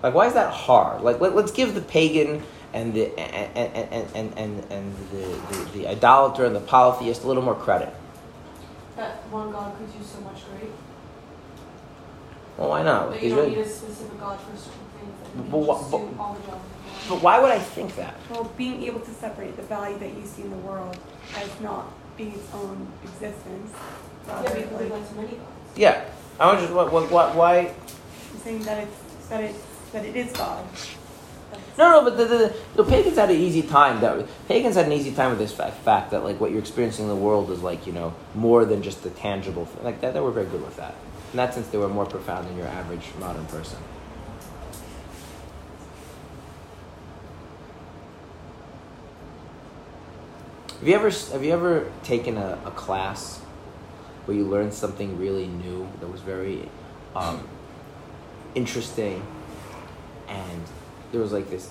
Like, 0.02 0.14
why 0.14 0.26
is 0.28 0.34
that 0.34 0.52
hard? 0.52 1.02
Like, 1.02 1.20
let, 1.20 1.32
us 1.32 1.50
give 1.50 1.74
the 1.74 1.80
pagan 1.80 2.42
and 2.72 2.92
the 2.94 3.06
and 3.18 3.56
and 3.56 4.08
and 4.14 4.38
and, 4.38 4.64
and 4.72 4.96
the, 5.10 5.26
the, 5.56 5.70
the 5.78 5.88
idolater 5.88 6.44
and 6.44 6.54
the 6.56 6.60
polytheist 6.60 7.24
a 7.24 7.26
little 7.26 7.42
more 7.42 7.54
credit. 7.54 7.92
That 8.96 9.16
one 9.30 9.52
God 9.52 9.76
could 9.78 9.92
do 9.98 10.04
so 10.04 10.20
much 10.20 10.42
great. 10.50 10.70
Well, 12.56 12.70
why 12.70 12.82
not? 12.82 13.10
But 13.10 13.18
He's 13.18 13.30
you 13.30 13.36
don't 13.36 13.44
really- 13.44 13.56
need 13.56 13.66
a 13.66 13.68
specific 13.68 14.18
God 14.18 14.38
for 14.40 14.56
certain 14.56 14.72
things. 14.98 15.12
But 15.36 15.42
can 15.42 15.50
wha- 15.66 15.78
just 15.78 15.90
but- 15.90 15.98
do 15.98 16.16
all 16.18 16.34
the 16.34 16.46
jobs. 16.46 16.64
but 17.08 17.22
why 17.22 17.38
would 17.40 17.50
I 17.50 17.58
think 17.58 17.94
that? 17.96 18.14
Well, 18.30 18.50
being 18.56 18.82
able 18.84 19.00
to 19.00 19.10
separate 19.12 19.56
the 19.56 19.62
value 19.62 19.98
that 19.98 20.14
you 20.14 20.24
see 20.24 20.42
in 20.42 20.50
the 20.50 20.56
world 20.58 20.96
as 21.36 21.50
not 21.60 21.92
being 22.16 22.32
its 22.32 22.48
own 22.54 22.86
existence. 23.04 23.72
Yeah, 24.26 24.32
rather, 24.42 24.54
we 24.56 24.62
believe 24.64 24.90
like, 24.90 25.16
many 25.16 25.28
gods. 25.28 25.40
Yeah, 25.76 26.04
I 26.40 26.52
was 26.52 26.62
just 26.62 26.72
what, 26.72 26.90
what, 26.92 27.10
what 27.10 27.34
why? 27.36 27.58
I'm 27.58 28.38
saying 28.42 28.62
that 28.64 28.84
it's 28.84 29.28
that 29.28 29.44
it's 29.44 29.58
that 29.92 30.04
it 30.06 30.16
is 30.16 30.32
God. 30.32 30.64
No, 31.78 31.90
no, 31.90 32.04
but 32.04 32.16
the, 32.16 32.24
the, 32.24 32.56
the 32.76 32.84
pagans 32.84 33.16
had 33.16 33.30
an 33.30 33.36
easy 33.36 33.62
time. 33.62 34.00
That 34.00 34.26
pagans 34.48 34.76
had 34.76 34.86
an 34.86 34.92
easy 34.92 35.12
time 35.12 35.30
with 35.30 35.38
this 35.38 35.52
fact, 35.52 35.76
fact 35.78 36.10
that 36.10 36.24
like 36.24 36.40
what 36.40 36.50
you're 36.50 36.60
experiencing 36.60 37.04
in 37.04 37.08
the 37.08 37.16
world 37.16 37.50
is 37.50 37.62
like 37.62 37.86
you 37.86 37.92
know 37.92 38.14
more 38.34 38.64
than 38.64 38.82
just 38.82 39.02
the 39.02 39.10
tangible 39.10 39.66
thing. 39.66 39.84
Like 39.84 40.00
that, 40.00 40.14
they 40.14 40.20
were 40.20 40.30
very 40.30 40.46
good 40.46 40.62
with 40.62 40.76
that. 40.76 40.94
In 41.32 41.36
that 41.38 41.54
sense, 41.54 41.68
they 41.68 41.78
were 41.78 41.88
more 41.88 42.06
profound 42.06 42.48
than 42.48 42.56
your 42.56 42.68
average 42.68 43.08
modern 43.18 43.44
person. 43.46 43.78
Have 50.78 50.88
you 50.88 50.94
ever 50.94 51.10
have 51.10 51.42
you 51.42 51.52
ever 51.52 51.90
taken 52.02 52.36
a, 52.36 52.58
a 52.64 52.70
class 52.70 53.38
where 54.26 54.36
you 54.36 54.44
learned 54.44 54.74
something 54.74 55.18
really 55.18 55.46
new 55.46 55.88
that 56.00 56.08
was 56.08 56.20
very 56.20 56.68
um, 57.14 57.48
interesting, 58.54 59.26
and 60.28 60.62
there 61.12 61.20
was 61.20 61.32
like 61.32 61.50
this, 61.50 61.70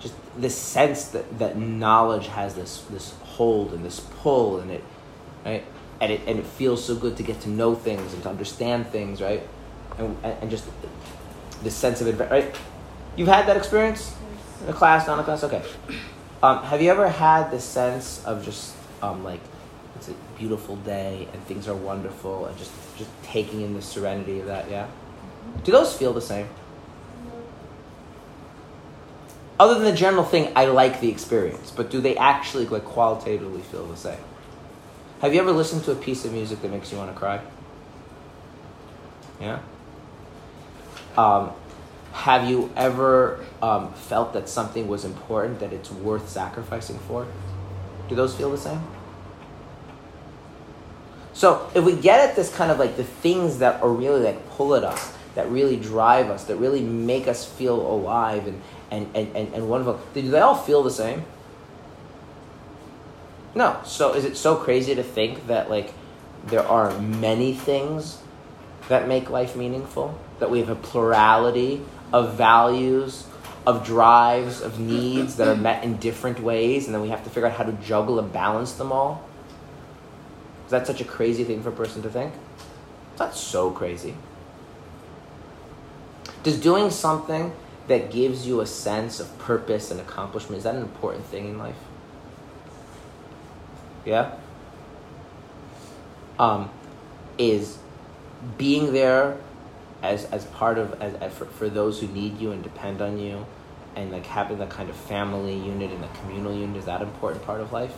just 0.00 0.14
this 0.36 0.56
sense 0.56 1.06
that, 1.08 1.38
that 1.38 1.58
knowledge 1.58 2.26
has 2.28 2.54
this 2.54 2.82
this 2.90 3.14
hold 3.22 3.72
and 3.72 3.84
this 3.84 4.00
pull 4.20 4.58
and 4.60 4.70
it, 4.70 4.84
right, 5.44 5.64
and 6.00 6.12
it 6.12 6.20
and 6.26 6.38
it 6.38 6.46
feels 6.46 6.84
so 6.84 6.94
good 6.94 7.16
to 7.16 7.22
get 7.22 7.40
to 7.42 7.48
know 7.48 7.74
things 7.74 8.14
and 8.14 8.22
to 8.22 8.28
understand 8.28 8.86
things, 8.88 9.20
right, 9.20 9.46
and 9.98 10.16
and 10.24 10.50
just 10.50 10.64
this 11.62 11.74
sense 11.74 12.00
of 12.00 12.06
adventure, 12.06 12.32
right. 12.32 12.56
You've 13.16 13.28
had 13.28 13.46
that 13.46 13.56
experience 13.56 14.14
in 14.62 14.68
a 14.68 14.72
class, 14.72 15.06
not 15.06 15.18
a 15.18 15.22
class, 15.22 15.44
okay. 15.44 15.62
Um, 16.42 16.62
have 16.64 16.80
you 16.80 16.90
ever 16.90 17.08
had 17.08 17.50
this 17.50 17.64
sense 17.64 18.24
of 18.24 18.44
just 18.44 18.74
um, 19.02 19.24
like 19.24 19.40
it's 19.96 20.08
a 20.08 20.14
beautiful 20.38 20.76
day 20.76 21.28
and 21.32 21.42
things 21.44 21.68
are 21.68 21.74
wonderful 21.74 22.46
and 22.46 22.56
just 22.56 22.72
just 22.96 23.10
taking 23.22 23.60
in 23.60 23.74
the 23.74 23.82
serenity 23.82 24.40
of 24.40 24.46
that? 24.46 24.70
Yeah. 24.70 24.86
Do 25.64 25.72
those 25.72 25.94
feel 25.94 26.12
the 26.12 26.20
same? 26.20 26.48
Other 29.60 29.74
than 29.74 29.84
the 29.84 29.92
general 29.92 30.24
thing, 30.24 30.50
I 30.56 30.64
like 30.64 31.02
the 31.02 31.10
experience, 31.10 31.70
but 31.70 31.90
do 31.90 32.00
they 32.00 32.16
actually 32.16 32.64
like 32.64 32.86
qualitatively 32.86 33.60
feel 33.60 33.86
the 33.86 33.96
same? 33.96 34.18
Have 35.20 35.34
you 35.34 35.40
ever 35.40 35.52
listened 35.52 35.84
to 35.84 35.92
a 35.92 35.96
piece 35.96 36.24
of 36.24 36.32
music 36.32 36.62
that 36.62 36.70
makes 36.70 36.90
you 36.90 36.96
want 36.96 37.12
to 37.12 37.18
cry? 37.18 37.42
Yeah. 39.38 39.58
Um, 41.14 41.50
have 42.12 42.48
you 42.48 42.72
ever 42.74 43.44
um, 43.60 43.92
felt 43.92 44.32
that 44.32 44.48
something 44.48 44.88
was 44.88 45.04
important 45.04 45.60
that 45.60 45.74
it's 45.74 45.90
worth 45.90 46.30
sacrificing 46.30 46.98
for? 47.00 47.26
Do 48.08 48.14
those 48.14 48.34
feel 48.34 48.50
the 48.50 48.56
same? 48.56 48.82
So 51.34 51.70
if 51.74 51.84
we 51.84 51.96
get 51.96 52.26
at 52.26 52.34
this 52.34 52.50
kind 52.50 52.70
of 52.70 52.78
like 52.78 52.96
the 52.96 53.04
things 53.04 53.58
that 53.58 53.82
are 53.82 53.90
really 53.90 54.22
like 54.22 54.48
pull 54.52 54.74
at 54.74 54.84
us, 54.84 55.12
that 55.34 55.50
really 55.50 55.76
drive 55.76 56.30
us, 56.30 56.44
that 56.44 56.56
really 56.56 56.80
make 56.80 57.28
us 57.28 57.44
feel 57.44 57.78
alive 57.78 58.46
and 58.46 58.60
and, 58.90 59.08
and, 59.14 59.36
and, 59.36 59.54
and 59.54 59.68
wonderful, 59.68 60.00
do 60.14 60.22
they 60.30 60.40
all 60.40 60.56
feel 60.56 60.82
the 60.82 60.90
same? 60.90 61.24
No. 63.54 63.80
So 63.84 64.14
is 64.14 64.24
it 64.24 64.36
so 64.36 64.56
crazy 64.56 64.94
to 64.94 65.02
think 65.02 65.46
that 65.46 65.70
like 65.70 65.92
there 66.46 66.66
are 66.66 66.98
many 67.00 67.54
things 67.54 68.18
that 68.88 69.08
make 69.08 69.30
life 69.30 69.56
meaningful? 69.56 70.18
That 70.38 70.50
we 70.50 70.60
have 70.60 70.68
a 70.68 70.76
plurality 70.76 71.82
of 72.12 72.34
values, 72.34 73.26
of 73.66 73.84
drives, 73.84 74.60
of 74.60 74.78
needs 74.78 75.36
that 75.36 75.48
are 75.48 75.56
met 75.56 75.84
in 75.84 75.96
different 75.96 76.40
ways, 76.40 76.86
and 76.86 76.94
then 76.94 77.02
we 77.02 77.08
have 77.10 77.22
to 77.24 77.30
figure 77.30 77.46
out 77.46 77.56
how 77.56 77.64
to 77.64 77.72
juggle 77.72 78.18
and 78.18 78.32
balance 78.32 78.72
them 78.72 78.90
all? 78.90 79.24
Is 80.64 80.70
that 80.70 80.86
such 80.86 81.00
a 81.00 81.04
crazy 81.04 81.44
thing 81.44 81.62
for 81.62 81.68
a 81.68 81.72
person 81.72 82.02
to 82.02 82.08
think? 82.08 82.32
Not 83.18 83.34
so 83.34 83.70
crazy. 83.70 84.14
Does 86.42 86.58
doing 86.58 86.90
something 86.90 87.52
that 87.90 88.12
gives 88.12 88.46
you 88.46 88.60
a 88.60 88.66
sense 88.66 89.18
of 89.18 89.36
purpose 89.40 89.90
and 89.90 89.98
accomplishment, 89.98 90.58
is 90.58 90.62
that 90.62 90.76
an 90.76 90.82
important 90.82 91.26
thing 91.26 91.48
in 91.48 91.58
life? 91.58 91.74
Yeah? 94.04 94.36
Um, 96.38 96.70
is 97.36 97.78
being 98.56 98.92
there 98.92 99.36
as, 100.04 100.24
as 100.26 100.44
part 100.44 100.78
of, 100.78 101.02
as, 101.02 101.14
as 101.14 101.32
for, 101.34 101.46
for 101.46 101.68
those 101.68 102.00
who 102.00 102.06
need 102.06 102.38
you 102.38 102.52
and 102.52 102.62
depend 102.62 103.02
on 103.02 103.18
you, 103.18 103.44
and 103.96 104.12
like 104.12 104.24
having 104.24 104.58
that 104.58 104.70
kind 104.70 104.88
of 104.88 104.94
family 104.94 105.54
unit 105.54 105.90
and 105.90 106.00
the 106.00 106.08
communal 106.20 106.54
unit, 106.56 106.76
is 106.76 106.84
that 106.84 107.02
an 107.02 107.08
important 107.08 107.44
part 107.44 107.60
of 107.60 107.72
life? 107.72 107.94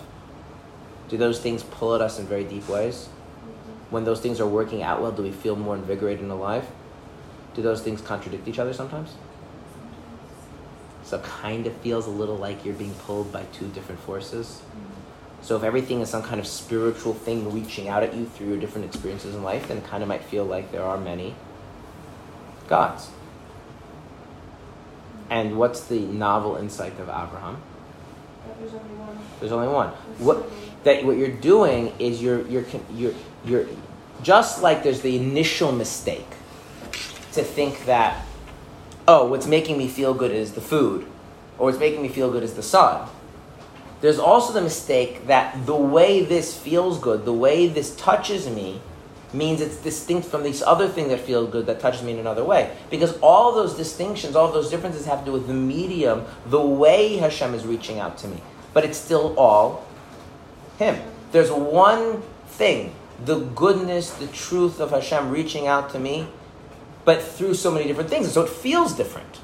Do 1.10 1.18
those 1.18 1.38
things 1.38 1.62
pull 1.64 1.94
at 1.94 2.00
us 2.00 2.18
in 2.18 2.24
very 2.24 2.44
deep 2.44 2.66
ways? 2.66 3.10
When 3.90 4.04
those 4.04 4.20
things 4.20 4.40
are 4.40 4.46
working 4.46 4.82
out 4.82 5.02
well, 5.02 5.12
do 5.12 5.22
we 5.22 5.32
feel 5.32 5.54
more 5.54 5.76
invigorated 5.76 6.22
and 6.22 6.32
alive? 6.32 6.66
Do 7.52 7.60
those 7.60 7.82
things 7.82 8.00
contradict 8.00 8.48
each 8.48 8.58
other 8.58 8.72
sometimes? 8.72 9.12
So 11.12 11.18
it 11.18 11.24
kind 11.24 11.66
of 11.66 11.76
feels 11.82 12.06
a 12.06 12.10
little 12.10 12.38
like 12.38 12.64
you're 12.64 12.72
being 12.72 12.94
pulled 12.94 13.30
by 13.30 13.42
two 13.52 13.68
different 13.68 14.00
forces. 14.00 14.46
Mm-hmm. 14.46 15.42
So 15.42 15.56
if 15.56 15.62
everything 15.62 16.00
is 16.00 16.08
some 16.08 16.22
kind 16.22 16.40
of 16.40 16.46
spiritual 16.46 17.12
thing 17.12 17.52
reaching 17.52 17.86
out 17.86 18.02
at 18.02 18.14
you 18.14 18.24
through 18.24 18.46
your 18.48 18.56
different 18.56 18.86
experiences 18.86 19.34
in 19.34 19.42
life, 19.42 19.68
then 19.68 19.76
it 19.76 19.84
kind 19.84 20.02
of 20.02 20.08
might 20.08 20.24
feel 20.24 20.46
like 20.46 20.72
there 20.72 20.82
are 20.82 20.96
many 20.96 21.34
gods. 22.66 23.08
Mm-hmm. 23.08 23.18
And 25.32 25.58
what's 25.58 25.84
the 25.84 25.98
novel 25.98 26.56
insight 26.56 26.98
of 26.98 27.10
Abraham? 27.10 27.60
That 28.46 28.58
there's 28.58 28.72
only 28.72 28.94
one. 28.94 29.18
There's 29.38 29.52
only 29.52 29.68
one. 29.68 29.92
There's 30.16 30.20
What 30.26 30.50
that 30.84 31.04
what 31.04 31.18
you're 31.18 31.28
doing 31.28 31.92
is 31.98 32.22
you're 32.22 32.48
you're 32.48 32.64
you're 32.94 33.12
you're 33.44 33.66
just 34.22 34.62
like 34.62 34.82
there's 34.82 35.02
the 35.02 35.14
initial 35.14 35.72
mistake 35.72 36.30
to 37.32 37.44
think 37.44 37.84
that 37.84 38.24
oh 39.08 39.26
what's 39.26 39.46
making 39.46 39.78
me 39.78 39.88
feel 39.88 40.14
good 40.14 40.30
is 40.30 40.52
the 40.52 40.60
food 40.60 41.06
or 41.58 41.66
what's 41.66 41.78
making 41.78 42.02
me 42.02 42.08
feel 42.08 42.30
good 42.30 42.42
is 42.42 42.54
the 42.54 42.62
sun. 42.62 43.08
There's 44.00 44.18
also 44.18 44.52
the 44.52 44.60
mistake 44.60 45.26
that 45.28 45.64
the 45.66 45.76
way 45.76 46.24
this 46.24 46.56
feels 46.56 46.98
good 46.98 47.24
the 47.24 47.32
way 47.32 47.68
this 47.68 47.94
touches 47.96 48.48
me 48.48 48.80
means 49.32 49.60
it's 49.62 49.76
distinct 49.76 50.28
from 50.28 50.42
this 50.42 50.60
other 50.60 50.88
thing 50.88 51.08
that 51.08 51.20
feels 51.20 51.50
good 51.50 51.64
that 51.66 51.80
touches 51.80 52.02
me 52.02 52.12
in 52.12 52.18
another 52.18 52.44
way. 52.44 52.76
Because 52.90 53.16
all 53.18 53.54
those 53.54 53.76
distinctions 53.76 54.36
all 54.36 54.50
those 54.52 54.70
differences 54.70 55.06
have 55.06 55.20
to 55.20 55.26
do 55.26 55.32
with 55.32 55.46
the 55.46 55.54
medium 55.54 56.24
the 56.46 56.60
way 56.60 57.16
hashem 57.16 57.54
is 57.54 57.64
reaching 57.64 57.98
out 57.98 58.18
to 58.18 58.28
me. 58.28 58.40
But 58.72 58.84
it's 58.84 58.98
still 58.98 59.38
all 59.38 59.84
him. 60.78 61.00
There's 61.32 61.50
one 61.50 62.22
thing, 62.46 62.94
the 63.24 63.40
goodness, 63.40 64.10
the 64.10 64.26
truth 64.28 64.80
of 64.80 64.90
Hashem 64.90 65.30
reaching 65.30 65.66
out 65.66 65.90
to 65.90 65.98
me, 65.98 66.28
but 67.04 67.22
through 67.22 67.54
so 67.54 67.70
many 67.70 67.86
different 67.86 68.10
things. 68.10 68.26
And 68.26 68.34
so 68.34 68.42
it 68.42 68.50
feels 68.50 68.94
different. 68.94 69.40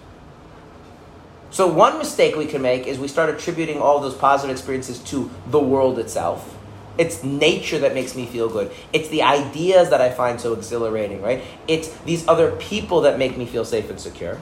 So 1.50 1.66
one 1.66 1.98
mistake 1.98 2.36
we 2.36 2.46
can 2.46 2.62
make 2.62 2.86
is 2.86 2.98
we 2.98 3.08
start 3.08 3.30
attributing 3.30 3.80
all 3.80 4.00
those 4.00 4.14
positive 4.14 4.54
experiences 4.54 4.98
to 5.10 5.30
the 5.46 5.58
world 5.58 5.98
itself. 5.98 6.56
It's 6.98 7.22
nature 7.22 7.78
that 7.78 7.94
makes 7.94 8.14
me 8.14 8.26
feel 8.26 8.48
good. 8.48 8.70
It's 8.92 9.08
the 9.08 9.22
ideas 9.22 9.90
that 9.90 10.00
I 10.00 10.10
find 10.10 10.40
so 10.40 10.52
exhilarating, 10.52 11.22
right? 11.22 11.42
It's 11.66 11.88
these 11.98 12.26
other 12.28 12.52
people 12.56 13.02
that 13.02 13.18
make 13.18 13.38
me 13.38 13.46
feel 13.46 13.64
safe 13.64 13.88
and 13.88 14.00
secure, 14.00 14.38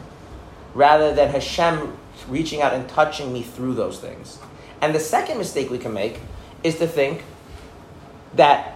rather 0.74 1.14
than 1.14 1.30
Hashem 1.30 1.96
reaching 2.28 2.62
out 2.62 2.72
and 2.72 2.88
touching 2.88 3.32
me 3.32 3.42
through 3.42 3.74
those 3.74 4.00
things. 4.00 4.38
And 4.80 4.94
the 4.94 5.00
second 5.00 5.38
mistake 5.38 5.70
we 5.70 5.78
can 5.78 5.92
make 5.92 6.18
is 6.64 6.78
to 6.78 6.86
think 6.86 7.22
that 8.34 8.75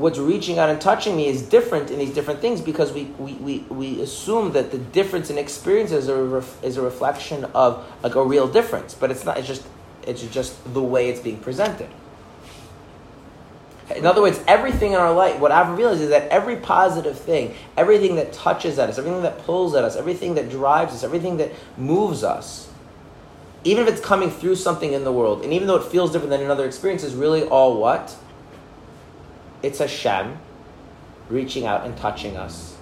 what's 0.00 0.18
reaching 0.18 0.58
out 0.58 0.68
and 0.68 0.80
touching 0.80 1.16
me 1.16 1.26
is 1.26 1.42
different 1.42 1.90
in 1.90 1.98
these 1.98 2.14
different 2.14 2.40
things 2.40 2.60
because 2.60 2.92
we, 2.92 3.04
we, 3.18 3.32
we, 3.34 3.58
we 3.68 4.00
assume 4.00 4.52
that 4.52 4.70
the 4.70 4.78
difference 4.78 5.30
in 5.30 5.38
experiences 5.38 6.08
are 6.08 6.20
a 6.20 6.24
ref, 6.24 6.62
is 6.62 6.76
a 6.76 6.82
reflection 6.82 7.44
of 7.54 7.84
like 8.02 8.14
a 8.14 8.24
real 8.24 8.48
difference 8.48 8.94
but 8.94 9.10
it's 9.10 9.24
not 9.24 9.38
it's 9.38 9.46
just 9.46 9.64
it's 10.06 10.22
just 10.28 10.72
the 10.72 10.82
way 10.82 11.08
it's 11.08 11.20
being 11.20 11.38
presented 11.38 11.88
in 13.94 14.04
other 14.04 14.22
words 14.22 14.40
everything 14.46 14.92
in 14.92 14.98
our 14.98 15.12
life 15.12 15.38
what 15.40 15.52
i've 15.52 15.76
realized 15.76 16.00
is 16.00 16.10
that 16.10 16.28
every 16.28 16.56
positive 16.56 17.18
thing 17.18 17.54
everything 17.76 18.16
that 18.16 18.32
touches 18.32 18.78
at 18.78 18.88
us 18.88 18.98
everything 18.98 19.22
that 19.22 19.38
pulls 19.38 19.74
at 19.74 19.84
us 19.84 19.96
everything 19.96 20.34
that 20.34 20.50
drives 20.50 20.92
us 20.92 21.04
everything 21.04 21.36
that 21.36 21.50
moves 21.76 22.22
us 22.22 22.68
even 23.66 23.86
if 23.86 23.92
it's 23.92 24.00
coming 24.00 24.30
through 24.30 24.54
something 24.54 24.92
in 24.92 25.02
the 25.02 25.12
world, 25.12 25.42
and 25.42 25.52
even 25.52 25.66
though 25.66 25.74
it 25.74 25.82
feels 25.82 26.12
different 26.12 26.30
than 26.30 26.40
another 26.40 26.64
experience, 26.64 27.02
is 27.02 27.14
really 27.14 27.42
all 27.42 27.80
what? 27.80 28.16
It's 29.66 29.80
Hashem 29.80 30.38
reaching 31.28 31.66
out 31.66 31.84
and 31.84 31.96
touching 31.96 32.36
us 32.36 32.76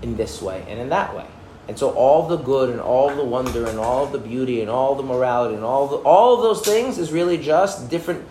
in 0.00 0.16
this 0.16 0.40
way 0.40 0.64
and 0.68 0.78
in 0.78 0.90
that 0.90 1.16
way. 1.16 1.26
And 1.66 1.76
so 1.76 1.90
all 1.90 2.28
the 2.28 2.36
good 2.36 2.70
and 2.70 2.80
all 2.80 3.14
the 3.14 3.24
wonder 3.24 3.66
and 3.66 3.80
all 3.80 4.06
the 4.06 4.18
beauty 4.18 4.60
and 4.60 4.70
all 4.70 4.94
the 4.94 5.02
morality 5.02 5.56
and 5.56 5.64
all 5.64 5.88
the, 5.88 5.96
all 5.96 6.36
of 6.36 6.42
those 6.42 6.64
things 6.64 6.98
is 6.98 7.10
really 7.10 7.36
just 7.36 7.90
different 7.90 8.24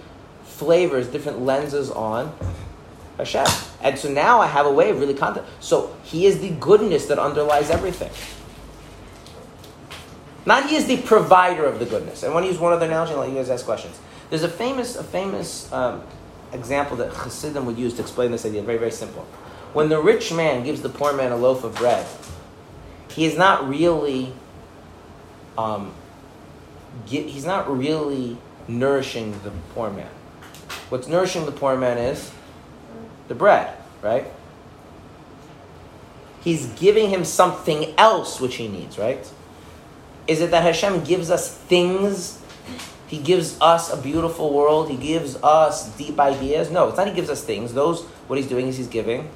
flavors, 0.43 1.07
different 1.07 1.41
lenses 1.41 1.91
on 1.91 2.33
Hashem. 3.17 3.45
And 3.81 3.99
so 3.99 4.09
now 4.09 4.39
I 4.39 4.47
have 4.47 4.65
a 4.65 4.71
way 4.71 4.89
of 4.89 4.99
really 5.01 5.13
content. 5.13 5.45
So 5.59 5.95
he 6.03 6.25
is 6.25 6.39
the 6.39 6.51
goodness 6.51 7.07
that 7.07 7.19
underlies 7.19 7.69
everything. 7.69 8.11
Not 10.45 10.69
he 10.69 10.77
is 10.77 10.85
the 10.85 11.01
provider 11.01 11.65
of 11.65 11.79
the 11.79 11.85
goodness. 11.85 12.23
I 12.23 12.29
want 12.29 12.45
to 12.45 12.47
use 12.49 12.59
one 12.59 12.71
other 12.71 12.85
analogy 12.85 13.11
and 13.11 13.19
let 13.19 13.29
you 13.29 13.35
guys 13.35 13.49
ask 13.49 13.65
questions. 13.65 13.99
There's 14.29 14.43
a 14.43 14.49
famous, 14.49 14.95
a 14.95 15.03
famous 15.03 15.71
um, 15.73 16.01
example 16.53 16.97
that 16.97 17.13
Chassidim 17.13 17.65
would 17.65 17.77
use 17.77 17.93
to 17.95 18.01
explain 18.01 18.31
this 18.31 18.45
idea. 18.45 18.61
Very, 18.61 18.77
very 18.77 18.91
simple. 18.91 19.23
When 19.73 19.89
the 19.89 19.99
rich 19.99 20.33
man 20.33 20.63
gives 20.63 20.81
the 20.81 20.89
poor 20.89 21.13
man 21.13 21.31
a 21.31 21.35
loaf 21.35 21.63
of 21.63 21.75
bread, 21.75 22.07
he 23.11 23.25
is 23.25 23.37
not 23.37 23.67
really 23.67 24.33
um, 25.57 25.93
get, 27.05 27.25
he's 27.25 27.45
not 27.45 27.75
really 27.75 28.37
nourishing 28.67 29.31
the 29.43 29.51
poor 29.73 29.89
man. 29.89 30.09
What's 30.89 31.07
nourishing 31.07 31.45
the 31.45 31.51
poor 31.51 31.75
man 31.75 31.97
is 31.97 32.31
the 33.27 33.35
bread, 33.35 33.75
right? 34.01 34.27
He's 36.41 36.67
giving 36.73 37.09
him 37.09 37.25
something 37.25 37.93
else 37.97 38.39
which 38.39 38.55
he 38.55 38.67
needs, 38.67 38.97
right? 38.97 39.29
Is 40.27 40.41
it 40.41 40.51
that 40.51 40.63
Hashem 40.63 41.03
gives 41.03 41.29
us 41.29 41.53
things? 41.53 42.41
He 43.07 43.19
gives 43.19 43.59
us 43.61 43.91
a 43.91 43.97
beautiful 43.97 44.53
world. 44.53 44.89
He 44.89 44.97
gives 44.97 45.37
us 45.37 45.89
deep 45.97 46.19
ideas. 46.19 46.69
No, 46.69 46.89
it's 46.89 46.97
not 46.97 47.07
he 47.07 47.13
gives 47.13 47.29
us 47.29 47.43
things. 47.43 47.73
Those, 47.73 48.03
what 48.27 48.37
he's 48.37 48.47
doing 48.47 48.67
is 48.67 48.77
he's 48.77 48.87
giving, 48.87 49.29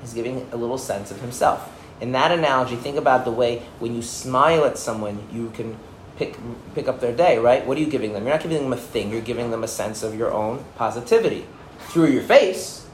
he's 0.00 0.14
giving 0.14 0.48
a 0.52 0.56
little 0.56 0.78
sense 0.78 1.10
of 1.10 1.20
himself. 1.20 1.70
In 2.00 2.12
that 2.12 2.32
analogy, 2.32 2.76
think 2.76 2.96
about 2.96 3.24
the 3.24 3.30
way 3.30 3.62
when 3.78 3.94
you 3.94 4.02
smile 4.02 4.64
at 4.64 4.78
someone, 4.78 5.26
you 5.32 5.50
can 5.50 5.76
pick, 6.16 6.36
pick 6.74 6.88
up 6.88 7.00
their 7.00 7.14
day, 7.14 7.38
right? 7.38 7.64
What 7.66 7.76
are 7.76 7.80
you 7.80 7.90
giving 7.90 8.14
them? 8.14 8.24
You're 8.24 8.34
not 8.34 8.42
giving 8.42 8.62
them 8.62 8.72
a 8.72 8.76
thing, 8.76 9.10
you're 9.10 9.20
giving 9.20 9.50
them 9.50 9.62
a 9.62 9.68
sense 9.68 10.02
of 10.02 10.14
your 10.14 10.32
own 10.32 10.64
positivity 10.76 11.46
through 11.88 12.08
your 12.08 12.22
face, 12.22 12.86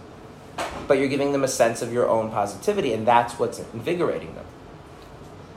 but 0.86 0.98
you're 0.98 1.08
giving 1.08 1.32
them 1.32 1.44
a 1.44 1.48
sense 1.48 1.82
of 1.82 1.92
your 1.92 2.08
own 2.08 2.30
positivity, 2.30 2.92
and 2.92 3.06
that's 3.06 3.38
what's 3.38 3.60
invigorating 3.72 4.34
them. 4.34 4.44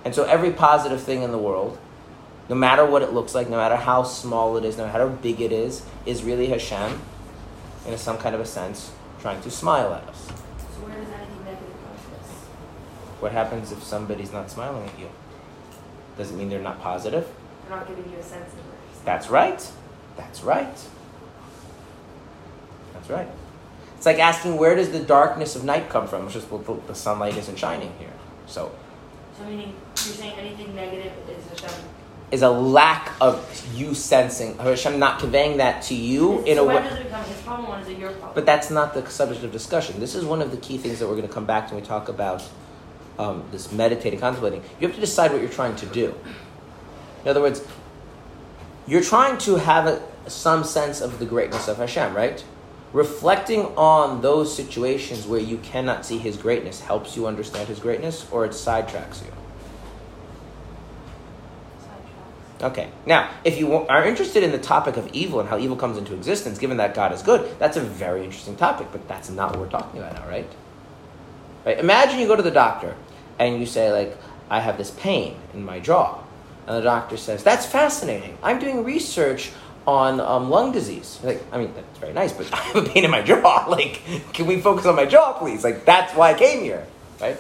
And 0.06 0.14
so 0.14 0.24
every 0.24 0.52
positive 0.52 1.02
thing 1.02 1.22
in 1.22 1.32
the 1.32 1.38
world, 1.38 1.78
no 2.50 2.56
matter 2.56 2.86
what 2.86 3.02
it 3.02 3.14
looks 3.14 3.34
like, 3.34 3.50
no 3.50 3.58
matter 3.58 3.76
how 3.76 4.04
small 4.04 4.58
it 4.58 4.66
is, 4.66 4.78
no 4.78 4.86
matter 4.86 5.00
how 5.00 5.10
big 5.10 5.42
it 5.42 5.52
is, 5.52 5.86
is 6.06 6.24
really 6.24 6.48
Hashem, 6.48 7.00
in 7.88 7.98
some 7.98 8.18
kind 8.18 8.36
of 8.36 8.42
a 8.42 8.46
sense, 8.46 8.92
trying 9.22 9.42
to 9.42 9.52
smile 9.52 9.94
at 9.94 10.04
us. 10.08 10.28
So 10.28 10.34
where 10.86 11.00
does 11.00 11.10
anything 11.10 11.46
negative 11.46 11.68
come 11.68 11.96
from 11.96 12.12
this? 12.14 12.32
What 13.22 13.32
happens 13.32 13.72
if 13.72 13.82
somebody's 13.84 14.34
not 14.34 14.52
smiling 14.52 14.88
at 14.88 15.00
you? 15.00 15.10
Does 16.18 16.32
it 16.32 16.36
mean 16.36 16.50
they're 16.50 16.60
not 16.62 16.82
positive? 16.82 17.28
They're 17.68 17.78
not 17.78 17.88
giving 17.88 18.12
you 18.12 18.18
a 18.18 18.24
sense 18.24 18.52
of 18.54 18.60
it. 18.60 18.66
That's 19.06 19.30
right. 19.30 19.72
That's 20.18 20.44
right. 20.44 20.78
That's 22.94 23.10
right. 23.10 23.28
It's 23.98 24.06
like 24.06 24.20
asking 24.20 24.58
where 24.58 24.76
does 24.76 24.92
the 24.92 25.00
darkness 25.00 25.56
of 25.56 25.64
night 25.64 25.90
come 25.90 26.08
from? 26.08 26.26
It's 26.26 26.34
just 26.34 26.52
well, 26.52 26.62
the, 26.62 26.88
the 26.88 26.96
sunlight 26.96 27.38
isn't 27.38 27.58
shining 27.58 27.92
here. 28.00 28.12
So, 28.48 28.72
So 29.38 29.46
meaning 29.46 29.76
you're 29.86 29.96
saying 29.96 30.38
anything 30.38 30.76
negative 30.76 31.14
is 31.30 31.62
Hashem. 31.62 31.84
Is 32.34 32.42
a 32.42 32.50
lack 32.50 33.14
of 33.22 33.66
you 33.76 33.94
sensing 33.94 34.58
Hashem 34.58 35.00
not 35.00 35.20
conveying 35.20 35.58
that 35.58 35.84
to 35.84 35.96
you 35.96 36.44
in 36.44 36.58
so 36.58 36.64
a 36.64 36.68
way. 36.68 37.04
become 37.04 37.24
his 37.26 37.42
problem? 37.42 37.70
Why 37.70 37.80
is 37.80 37.88
it 37.88 37.98
your 37.98 38.12
problem? 38.12 38.32
But 38.34 38.46
that's 38.46 38.70
not 38.70 38.94
the 38.94 39.08
subject 39.10 39.44
of 39.44 39.52
discussion. 39.52 40.00
This 40.00 40.16
is 40.16 40.26
one 40.26 40.42
of 40.42 40.52
the 40.52 40.58
key 40.58 40.78
things 40.78 41.00
that 41.00 41.08
we're 41.08 41.16
going 41.16 41.28
to 41.28 41.34
come 41.34 41.46
back 41.46 41.68
to 41.70 41.76
when 41.76 41.84
we 41.84 41.88
talk 41.88 42.10
about 42.10 42.44
um, 43.20 43.44
this 43.52 43.72
meditating, 43.72 44.20
contemplating. 44.20 44.62
You 44.80 44.88
have 44.88 44.96
to 44.96 45.02
decide 45.02 45.32
what 45.32 45.42
you're 45.42 45.50
trying 45.50 45.76
to 45.78 45.86
do. 45.86 46.16
In 47.24 47.30
other 47.30 47.42
words, 47.42 47.66
you're 48.88 49.04
trying 49.04 49.38
to 49.40 49.56
have 49.56 49.88
a, 49.88 50.02
some 50.30 50.64
sense 50.64 51.02
of 51.02 51.20
the 51.20 51.26
greatness 51.26 51.68
of 51.68 51.78
Hashem, 51.78 52.14
right? 52.14 52.44
Reflecting 52.92 53.66
on 53.78 54.22
those 54.22 54.56
situations 54.56 55.26
where 55.26 55.40
you 55.40 55.58
cannot 55.58 56.06
see 56.06 56.18
His 56.18 56.38
greatness 56.38 56.82
helps 56.82 57.16
you 57.16 57.26
understand 57.28 57.68
His 57.68 57.80
greatness, 57.80 58.28
or 58.30 58.46
it 58.46 58.52
sidetracks 58.52 59.24
you. 59.24 59.32
Sidetracks. 61.80 62.53
Okay. 62.64 62.90
Now, 63.06 63.30
if 63.44 63.60
you 63.60 63.74
are 63.74 64.06
interested 64.06 64.42
in 64.42 64.52
the 64.52 64.58
topic 64.58 64.96
of 64.96 65.08
evil 65.14 65.42
and 65.42 65.50
how 65.50 65.58
evil 65.58 65.76
comes 65.76 65.98
into 65.98 66.14
existence, 66.14 66.58
given 66.58 66.78
that 66.78 66.96
God 66.96 67.12
is 67.12 67.22
good, 67.22 67.60
that's 67.60 67.76
a 67.76 67.82
very 67.82 68.24
interesting 68.24 68.56
topic, 68.56 68.88
but 68.92 69.06
that's 69.10 69.30
not 69.30 69.52
what 69.52 69.60
we're 69.60 69.70
talking 69.70 70.00
about 70.00 70.14
now, 70.14 70.28
right? 70.28 70.50
Right? 71.66 71.78
Imagine 71.78 72.20
you 72.20 72.28
go 72.28 72.38
to 72.38 72.42
the 72.42 72.52
doctor 72.52 72.96
and 73.38 73.60
you 73.60 73.66
say, 73.66 73.92
like, 73.92 74.18
I 74.50 74.62
have 74.62 74.78
this 74.78 74.92
pain 74.92 75.36
in 75.54 75.66
my 75.66 75.80
jaw. 75.80 76.24
And 76.66 76.78
the 76.78 76.82
doctor 76.82 77.18
says, 77.18 77.44
That's 77.44 77.66
fascinating. 77.66 78.38
I'm 78.42 78.60
doing 78.60 78.86
research 78.86 79.52
on 79.86 80.22
um, 80.22 80.50
lung 80.50 80.72
disease. 80.72 81.20
Like, 81.22 81.44
I 81.52 81.58
mean, 81.58 81.74
that's 81.74 82.00
very 82.00 82.14
nice, 82.14 82.32
but 82.32 82.54
I 82.54 82.58
have 82.58 82.76
a 82.78 82.88
pain 82.88 83.04
in 83.04 83.12
my 83.12 83.22
jaw. 83.22 83.66
Like, 83.74 84.02
can 84.34 84.46
we 84.46 84.62
focus 84.62 84.86
on 84.86 84.96
my 84.96 85.06
jaw, 85.06 85.34
please? 85.34 85.64
Like, 85.64 85.84
that's 85.84 86.16
why 86.16 86.32
I 86.32 86.34
came 86.36 86.62
here? 86.62 86.86
Right? 87.20 87.38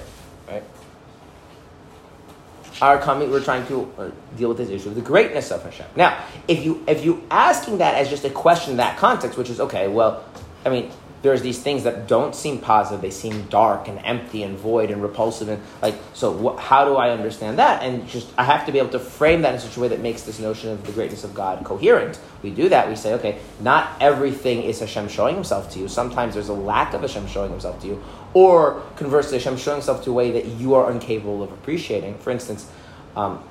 Our 2.84 2.99
coming, 2.99 3.31
we're 3.31 3.41
trying 3.41 3.65
to 3.67 3.89
uh, 3.97 4.11
deal 4.36 4.49
with 4.49 4.57
this 4.57 4.67
issue 4.67 4.89
of 4.89 4.95
the 4.95 5.01
greatness 5.01 5.51
of 5.51 5.63
Hashem. 5.63 5.86
Now, 5.95 6.21
if 6.49 6.65
you 6.65 6.84
if 6.86 7.05
you 7.05 7.23
asking 7.31 7.77
that 7.77 7.95
as 7.95 8.09
just 8.09 8.25
a 8.25 8.29
question 8.29 8.71
in 8.71 8.77
that 8.77 8.97
context, 8.97 9.38
which 9.38 9.49
is 9.49 9.61
okay, 9.61 9.88
well, 9.88 10.25
I 10.65 10.69
mean, 10.69 10.91
there's 11.21 11.41
these 11.41 11.63
things 11.63 11.86
that 11.86 12.09
don't 12.09 12.36
seem 12.36 12.59
positive; 12.59 13.01
they 13.01 13.09
seem 13.09 13.43
dark 13.43 13.88
and 13.88 13.99
empty 14.03 14.43
and 14.43 14.57
void 14.57 14.91
and 14.91 15.01
repulsive, 15.01 15.47
and 15.47 15.61
like, 15.81 15.95
so 16.13 16.34
wh- 16.34 16.59
how 16.59 16.84
do 16.84 16.97
I 16.97 17.11
understand 17.11 17.57
that? 17.57 17.84
And 17.84 18.05
just 18.09 18.27
I 18.38 18.43
have 18.43 18.65
to 18.65 18.73
be 18.73 18.79
able 18.79 18.89
to 18.89 18.99
frame 18.99 19.43
that 19.43 19.53
in 19.53 19.61
such 19.61 19.77
a 19.77 19.79
way 19.79 19.88
that 19.88 20.01
makes 20.01 20.23
this 20.23 20.39
notion 20.39 20.69
of 20.69 20.86
the 20.86 20.91
greatness 20.91 21.23
of 21.23 21.34
God 21.34 21.63
coherent. 21.63 22.19
We 22.41 22.49
do 22.49 22.67
that. 22.67 22.89
We 22.89 22.97
say, 22.97 23.13
okay, 23.13 23.39
not 23.61 23.93
everything 24.01 24.61
is 24.63 24.81
Hashem 24.81 25.07
showing 25.07 25.36
Himself 25.36 25.71
to 25.71 25.79
you. 25.79 25.88
Sometimes 25.88 26.34
there's 26.34 26.49
a 26.49 26.53
lack 26.53 26.93
of 26.93 26.99
Hashem 26.99 27.27
showing 27.27 27.51
Himself 27.51 27.79
to 27.84 27.88
you, 27.88 28.03
or 28.34 28.81
conversely, 28.95 29.38
Hashem 29.38 29.57
showing 29.57 29.77
Himself 29.77 30.03
to 30.05 30.11
a 30.11 30.13
way 30.13 30.31
that 30.31 30.45
you 30.45 30.73
are 30.75 30.91
incapable 30.91 31.43
of 31.43 31.51
appreciating. 31.51 32.17
For 32.19 32.31
instance, 32.31 32.69
um, 33.15 33.43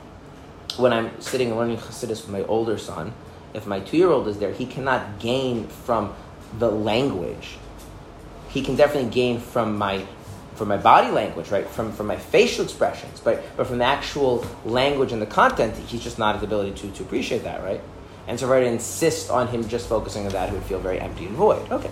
when 0.76 0.92
I'm 0.92 1.20
sitting 1.20 1.48
and 1.48 1.56
learning 1.56 1.78
Chassidus 1.78 2.22
with 2.22 2.30
my 2.30 2.42
older 2.42 2.78
son, 2.78 3.12
if 3.54 3.66
my 3.66 3.80
two-year-old 3.80 4.28
is 4.28 4.38
there, 4.38 4.52
he 4.52 4.66
cannot 4.66 5.18
gain 5.18 5.68
from 5.68 6.14
the 6.58 6.70
language. 6.70 7.56
He 8.48 8.62
can 8.62 8.76
definitely 8.76 9.10
gain 9.10 9.38
from 9.38 9.78
my 9.78 10.06
from 10.54 10.68
my 10.68 10.76
body 10.76 11.10
language, 11.10 11.50
right? 11.50 11.66
From 11.66 11.92
from 11.92 12.06
my 12.06 12.16
facial 12.16 12.64
expressions, 12.64 13.20
but 13.20 13.42
but 13.56 13.66
from 13.66 13.78
the 13.78 13.84
actual 13.84 14.46
language 14.64 15.12
and 15.12 15.22
the 15.22 15.26
content, 15.26 15.76
he's 15.76 16.02
just 16.02 16.18
not 16.18 16.34
at 16.34 16.40
the 16.40 16.46
ability 16.46 16.72
to, 16.80 16.90
to 16.92 17.02
appreciate 17.02 17.44
that, 17.44 17.62
right? 17.62 17.80
And 18.26 18.38
so 18.38 18.46
if 18.46 18.52
I 18.52 18.54
were 18.56 18.60
to 18.60 18.66
insist 18.66 19.30
on 19.30 19.48
him 19.48 19.68
just 19.68 19.88
focusing 19.88 20.26
on 20.26 20.32
that, 20.32 20.50
he 20.50 20.54
would 20.54 20.64
feel 20.64 20.78
very 20.78 21.00
empty 21.00 21.26
and 21.26 21.34
void. 21.34 21.70
Okay. 21.70 21.90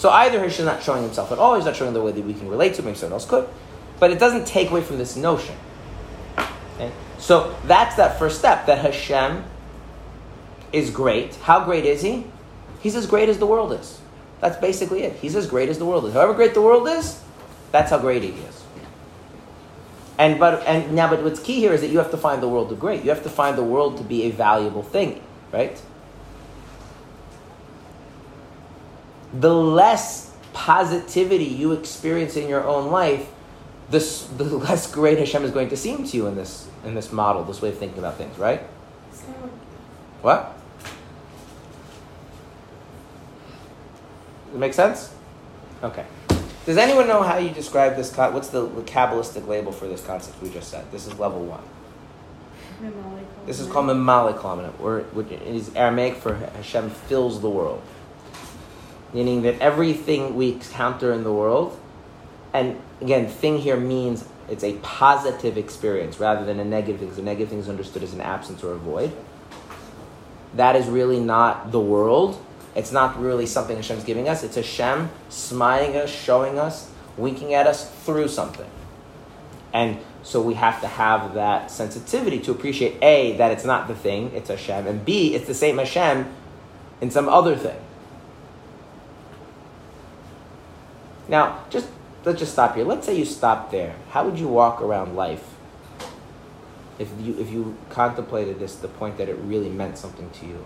So 0.00 0.08
either 0.08 0.42
he's 0.42 0.58
not 0.60 0.82
showing 0.82 1.02
himself 1.02 1.30
at 1.30 1.38
all, 1.38 1.56
he's 1.56 1.66
not 1.66 1.76
showing 1.76 1.92
the 1.92 2.00
way 2.00 2.10
that 2.10 2.24
we 2.24 2.32
can 2.32 2.48
relate 2.48 2.72
to 2.72 2.78
him, 2.78 2.86
maybe 2.86 2.96
someone 2.96 3.12
else 3.12 3.26
could. 3.26 3.46
But 3.98 4.10
it 4.10 4.18
doesn't 4.18 4.46
take 4.46 4.70
away 4.70 4.80
from 4.80 4.96
this 4.96 5.14
notion. 5.14 5.54
Okay? 6.76 6.90
So 7.18 7.54
that's 7.66 7.96
that 7.96 8.18
first 8.18 8.38
step 8.38 8.64
that 8.64 8.78
Hashem 8.78 9.44
is 10.72 10.90
great. 10.90 11.34
How 11.34 11.66
great 11.66 11.84
is 11.84 12.00
he? 12.00 12.24
He's 12.80 12.96
as 12.96 13.06
great 13.06 13.28
as 13.28 13.36
the 13.36 13.44
world 13.44 13.74
is. 13.74 14.00
That's 14.40 14.56
basically 14.56 15.02
it. 15.02 15.16
He's 15.16 15.36
as 15.36 15.46
great 15.46 15.68
as 15.68 15.76
the 15.76 15.84
world 15.84 16.06
is. 16.06 16.14
However 16.14 16.32
great 16.32 16.54
the 16.54 16.62
world 16.62 16.88
is, 16.88 17.22
that's 17.70 17.90
how 17.90 17.98
great 17.98 18.22
he 18.22 18.30
is. 18.30 18.64
And 20.16 20.40
but 20.40 20.66
and 20.66 20.94
now 20.94 21.10
but 21.10 21.22
what's 21.22 21.40
key 21.40 21.56
here 21.56 21.74
is 21.74 21.82
that 21.82 21.90
you 21.90 21.98
have 21.98 22.10
to 22.12 22.16
find 22.16 22.42
the 22.42 22.48
world 22.48 22.70
to 22.70 22.74
great. 22.74 23.04
You 23.04 23.10
have 23.10 23.22
to 23.24 23.28
find 23.28 23.58
the 23.58 23.64
world 23.64 23.98
to 23.98 24.02
be 24.02 24.22
a 24.22 24.30
valuable 24.30 24.82
thing, 24.82 25.22
right? 25.52 25.78
The 29.34 29.54
less 29.54 30.34
positivity 30.52 31.44
you 31.44 31.72
experience 31.72 32.36
in 32.36 32.48
your 32.48 32.64
own 32.64 32.90
life, 32.90 33.28
the, 33.90 33.98
the 34.36 34.44
less 34.56 34.90
great 34.90 35.18
Hashem 35.18 35.44
is 35.44 35.50
going 35.50 35.68
to 35.68 35.76
seem 35.76 36.04
to 36.04 36.16
you 36.16 36.26
in 36.26 36.36
this 36.36 36.68
in 36.84 36.94
this 36.94 37.12
model, 37.12 37.44
this 37.44 37.60
way 37.60 37.68
of 37.68 37.78
thinking 37.78 37.98
about 37.98 38.16
things, 38.16 38.38
right? 38.38 38.62
It's 39.10 39.22
kind 39.22 39.36
of 39.36 39.42
like 39.42 39.52
What? 40.22 40.56
Does 44.46 44.54
it 44.54 44.58
make 44.58 44.74
sense? 44.74 45.14
Okay. 45.82 46.06
Does 46.66 46.76
anyone 46.76 47.08
know 47.08 47.22
how 47.22 47.38
you 47.38 47.50
describe 47.50 47.96
this? 47.96 48.14
Con- 48.14 48.34
what's 48.34 48.48
the, 48.48 48.66
Kabbalistic 48.68 49.46
label 49.46 49.72
for 49.72 49.86
this 49.88 50.04
concept 50.04 50.42
we 50.42 50.50
just 50.50 50.70
said? 50.70 50.90
This 50.92 51.06
is 51.06 51.18
level 51.18 51.44
one. 51.44 51.62
This 53.46 53.60
is 53.60 53.66
called 53.66 53.86
Memaleh 53.86 54.36
Kol 54.36 54.56
Almin, 54.56 54.72
or 54.80 55.00
which 55.12 55.30
is 55.32 55.74
Aramaic 55.74 56.16
for 56.16 56.34
Hashem 56.34 56.90
fills 56.90 57.40
the 57.40 57.50
world. 57.50 57.82
Meaning 59.12 59.42
that 59.42 59.58
everything 59.60 60.36
we 60.36 60.52
encounter 60.52 61.12
in 61.12 61.24
the 61.24 61.32
world, 61.32 61.78
and 62.52 62.80
again, 63.00 63.28
thing 63.28 63.58
here 63.58 63.76
means 63.76 64.24
it's 64.48 64.64
a 64.64 64.74
positive 64.78 65.56
experience 65.56 66.18
rather 66.18 66.44
than 66.44 66.58
a 66.60 66.64
negative 66.64 67.00
thing. 67.00 67.18
a 67.18 67.22
negative 67.22 67.50
thing 67.50 67.58
is 67.58 67.68
understood 67.68 68.02
as 68.02 68.12
an 68.12 68.20
absence 68.20 68.62
or 68.62 68.72
a 68.72 68.76
void. 68.76 69.12
That 70.54 70.74
is 70.74 70.86
really 70.86 71.20
not 71.20 71.70
the 71.70 71.80
world. 71.80 72.44
It's 72.74 72.92
not 72.92 73.20
really 73.20 73.46
something 73.46 73.76
Hashem's 73.76 74.04
giving 74.04 74.28
us. 74.28 74.42
It's 74.42 74.56
Hashem 74.56 75.10
smiling 75.28 75.96
us, 75.96 76.10
showing 76.10 76.58
us, 76.58 76.90
winking 77.16 77.54
at 77.54 77.66
us 77.66 77.90
through 78.04 78.28
something. 78.28 78.68
And 79.72 79.98
so 80.22 80.40
we 80.40 80.54
have 80.54 80.80
to 80.80 80.88
have 80.88 81.34
that 81.34 81.70
sensitivity 81.70 82.40
to 82.40 82.50
appreciate 82.50 83.02
A, 83.02 83.36
that 83.36 83.52
it's 83.52 83.64
not 83.64 83.88
the 83.88 83.94
thing, 83.94 84.32
it's 84.34 84.50
Hashem, 84.50 84.86
and 84.86 85.04
B, 85.04 85.34
it's 85.34 85.46
the 85.46 85.54
same 85.54 85.78
Hashem 85.78 86.32
in 87.00 87.10
some 87.10 87.28
other 87.28 87.56
thing. 87.56 87.78
Now, 91.30 91.64
just 91.70 91.86
let's 92.24 92.40
just 92.40 92.52
stop 92.52 92.74
here. 92.74 92.84
Let's 92.84 93.06
say 93.06 93.16
you 93.16 93.24
stop 93.24 93.70
there. 93.70 93.94
How 94.10 94.24
would 94.24 94.38
you 94.38 94.48
walk 94.48 94.82
around 94.82 95.14
life 95.14 95.54
if 96.98 97.08
you 97.20 97.38
if 97.38 97.50
you 97.50 97.78
contemplated 97.88 98.58
this 98.58 98.74
to 98.74 98.82
the 98.82 98.88
point 98.88 99.16
that 99.18 99.28
it 99.28 99.36
really 99.36 99.70
meant 99.70 99.96
something 99.96 100.28
to 100.28 100.46
you? 100.46 100.64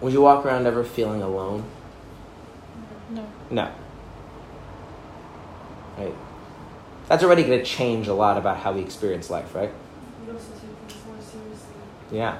Would 0.00 0.14
you 0.14 0.22
walk 0.22 0.46
around 0.46 0.66
ever 0.66 0.82
feeling 0.82 1.22
alone? 1.22 1.64
No. 3.10 3.26
No. 3.50 3.70
Right. 5.98 6.14
That's 7.08 7.22
already 7.22 7.44
going 7.44 7.58
to 7.58 7.64
change 7.64 8.08
a 8.08 8.14
lot 8.14 8.38
about 8.38 8.56
how 8.56 8.72
we 8.72 8.80
experience 8.80 9.28
life, 9.28 9.54
right? 9.54 9.70
You 10.26 10.32
also 10.32 10.52
take 10.52 10.90
things 10.90 11.06
more 11.06 11.20
seriously. 11.20 11.74
Yeah. 12.10 12.38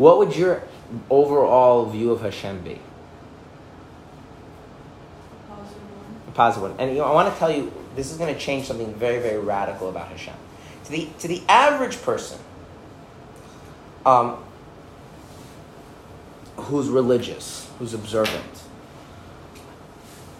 What 0.00 0.16
would 0.16 0.34
your 0.34 0.62
overall 1.10 1.84
view 1.84 2.10
of 2.10 2.22
Hashem 2.22 2.62
be? 2.62 2.80
Positive 5.46 5.82
one. 5.82 6.22
A 6.26 6.30
positive 6.30 6.70
one. 6.70 6.80
And 6.80 6.98
I 6.98 7.12
want 7.12 7.30
to 7.30 7.38
tell 7.38 7.54
you, 7.54 7.70
this 7.96 8.10
is 8.10 8.16
going 8.16 8.32
to 8.32 8.40
change 8.40 8.66
something 8.66 8.94
very, 8.94 9.18
very 9.18 9.38
radical 9.38 9.90
about 9.90 10.08
Hashem. 10.08 10.32
To 10.84 10.90
the 10.90 11.06
to 11.18 11.28
the 11.28 11.42
average 11.50 12.00
person, 12.00 12.38
um, 14.06 14.42
who's 16.56 16.88
religious, 16.88 17.68
who's 17.78 17.92
observant, 17.92 18.62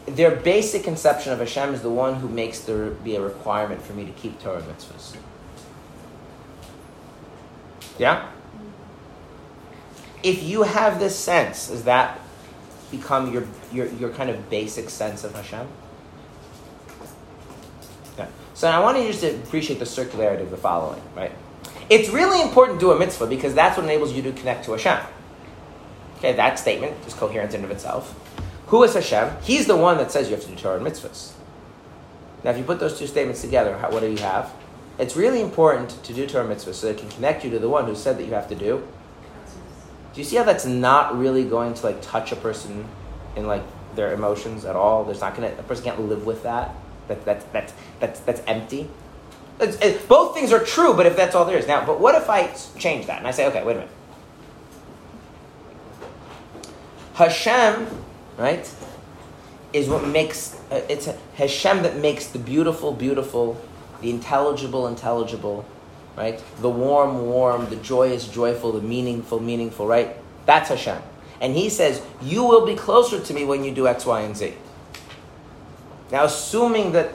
their 0.07 0.35
basic 0.37 0.85
conception 0.85 1.35
of 1.35 1.39
Hashem 1.39 1.75
is 1.75 1.83
the 1.83 1.91
one 1.91 2.15
who 2.15 2.31
makes 2.31 2.61
there 2.61 2.93
be 2.93 3.15
a 3.15 3.21
requirement 3.21 3.83
for 3.83 3.93
me 3.93 4.07
to 4.07 4.13
keep 4.13 4.41
Torah 4.41 4.63
mitzvahs. 4.63 5.19
Yeah? 7.99 8.27
If 10.23 10.43
you 10.43 10.63
have 10.63 10.99
this 10.99 11.19
sense, 11.19 11.69
does 11.69 11.85
that 11.85 12.21
become 12.91 13.33
your, 13.33 13.45
your, 13.73 13.87
your 13.87 14.11
kind 14.11 14.31
of 14.31 14.51
basic 14.51 14.91
sense 14.91 15.25
of 15.25 15.35
Hashem? 15.35 15.67
Yeah. 18.19 18.27
So 18.55 18.69
I 18.69 18.81
want 18.81 18.99
you 18.99 19.07
just 19.07 19.21
to 19.21 19.35
appreciate 19.37 19.79
the 19.79 19.85
circularity 19.85 20.43
of 20.43 20.51
the 20.51 20.57
following, 20.57 21.01
right? 21.17 21.33
It's 21.89 22.11
really 22.11 22.41
important 22.43 22.81
to 22.81 22.87
do 22.87 22.93
a 22.93 22.99
mitzvah 22.99 23.27
because 23.27 23.55
that's 23.55 23.77
what 23.77 23.85
enables 23.85 24.13
you 24.13 24.23
to 24.23 24.33
connect 24.33 24.65
to 24.67 24.73
Hashem. 24.73 24.99
Okay, 26.19 26.35
that 26.35 26.59
statement 26.59 26.95
is 27.07 27.15
coherent 27.15 27.55
in 27.55 27.65
of 27.65 27.71
itself. 27.71 28.15
Who 28.67 28.83
is 28.85 28.95
Hashem? 28.95 29.37
He's 29.43 29.67
the 29.67 29.77
one 29.77 29.97
that 29.97 30.13
says 30.13 30.29
you 30.29 30.37
have 30.37 30.45
to 30.45 30.51
do 30.51 30.57
Torah 30.57 30.77
and 30.77 30.87
mitzvahs. 30.87 31.33
Now, 32.45 32.51
if 32.51 32.59
you 32.59 32.65
put 32.65 32.79
those 32.79 32.99
two 32.99 33.07
statements 33.07 33.41
together, 33.41 33.77
how, 33.79 33.91
what 33.91 34.01
do 34.01 34.11
you 34.11 34.19
have? 34.19 34.53
It's 34.99 35.17
really 35.17 35.41
important 35.41 35.91
to 36.05 36.13
do 36.13 36.27
Torah 36.27 36.47
mitzvahs 36.47 36.75
so 36.75 36.89
it 36.89 36.99
can 36.99 37.09
connect 37.09 37.45
you 37.45 37.51
to 37.51 37.59
the 37.59 37.69
one 37.69 37.87
who 37.87 37.95
said 37.95 38.19
that 38.19 38.25
you 38.25 38.33
have 38.35 38.49
to 38.49 38.55
do. 38.55 38.87
Do 40.13 40.21
you 40.21 40.25
see 40.25 40.37
how 40.37 40.43
that's 40.43 40.67
not 40.67 41.19
really 41.19 41.45
going 41.45 41.75
to 41.75 41.87
like 41.87 42.03
touch 42.03 42.33
a 42.33 42.37
person 42.37 42.87
in 43.37 43.47
like 43.47 43.63
their 43.95 44.13
emotions 44.13 44.65
at 44.65 44.75
all? 44.75 45.05
There's 45.05 45.21
not 45.21 45.35
gonna 45.35 45.49
a 45.49 45.63
person 45.63 45.85
can't 45.85 46.01
live 46.01 46.27
with 46.27 46.43
that. 46.43 46.75
That 47.09 47.25
that's 47.25 47.45
that's 47.53 47.73
that's 48.01 48.21
that's 48.21 48.43
empty. 48.47 48.89
It's, 49.61 49.77
it, 49.77 50.09
both 50.09 50.35
things 50.35 50.53
are 50.53 50.65
true, 50.65 50.95
but 50.95 51.07
if 51.07 51.17
that's 51.17 51.35
all 51.35 51.45
there 51.45 51.59
is 51.59 51.67
now, 51.67 51.85
but 51.85 52.01
what 52.01 52.15
if 52.15 52.31
I 52.31 52.51
change 52.79 53.07
that 53.07 53.19
and 53.19 53.27
I 53.27 53.31
say, 53.31 53.47
okay, 53.49 53.63
wait 53.63 53.77
a 53.77 53.81
minute. 53.81 53.95
Hashem, 57.15 57.87
right, 58.39 58.75
is 59.75 59.89
what 59.89 60.07
makes 60.09 60.59
uh, 60.71 60.81
it's 60.89 61.09
Hashem 61.35 61.83
that 61.83 61.97
makes 61.99 62.29
the 62.29 62.39
beautiful 62.39 62.93
beautiful, 62.93 63.61
the 64.01 64.11
intelligible 64.11 64.87
intelligible, 64.87 65.67
right? 66.21 66.43
The 66.61 66.69
warm 66.69 67.27
warm, 67.27 67.71
the 67.71 67.77
joyous 67.77 68.29
joyful, 68.29 68.73
the 68.73 68.83
meaningful 68.83 69.41
meaningful, 69.41 69.87
right? 69.87 70.17
That's 70.45 70.69
Hashem. 70.69 71.01
And 71.41 71.55
he 71.55 71.71
says, 71.71 72.03
"You 72.21 72.45
will 72.45 72.67
be 72.67 72.77
closer 72.77 73.19
to 73.19 73.35
me 73.35 73.47
when 73.47 73.65
you 73.65 73.73
do 73.73 73.89
X, 73.89 74.05
Y, 74.05 74.21
and 74.21 74.37
Z." 74.37 74.53
Now, 76.13 76.25
assuming 76.25 76.93
that 76.93 77.15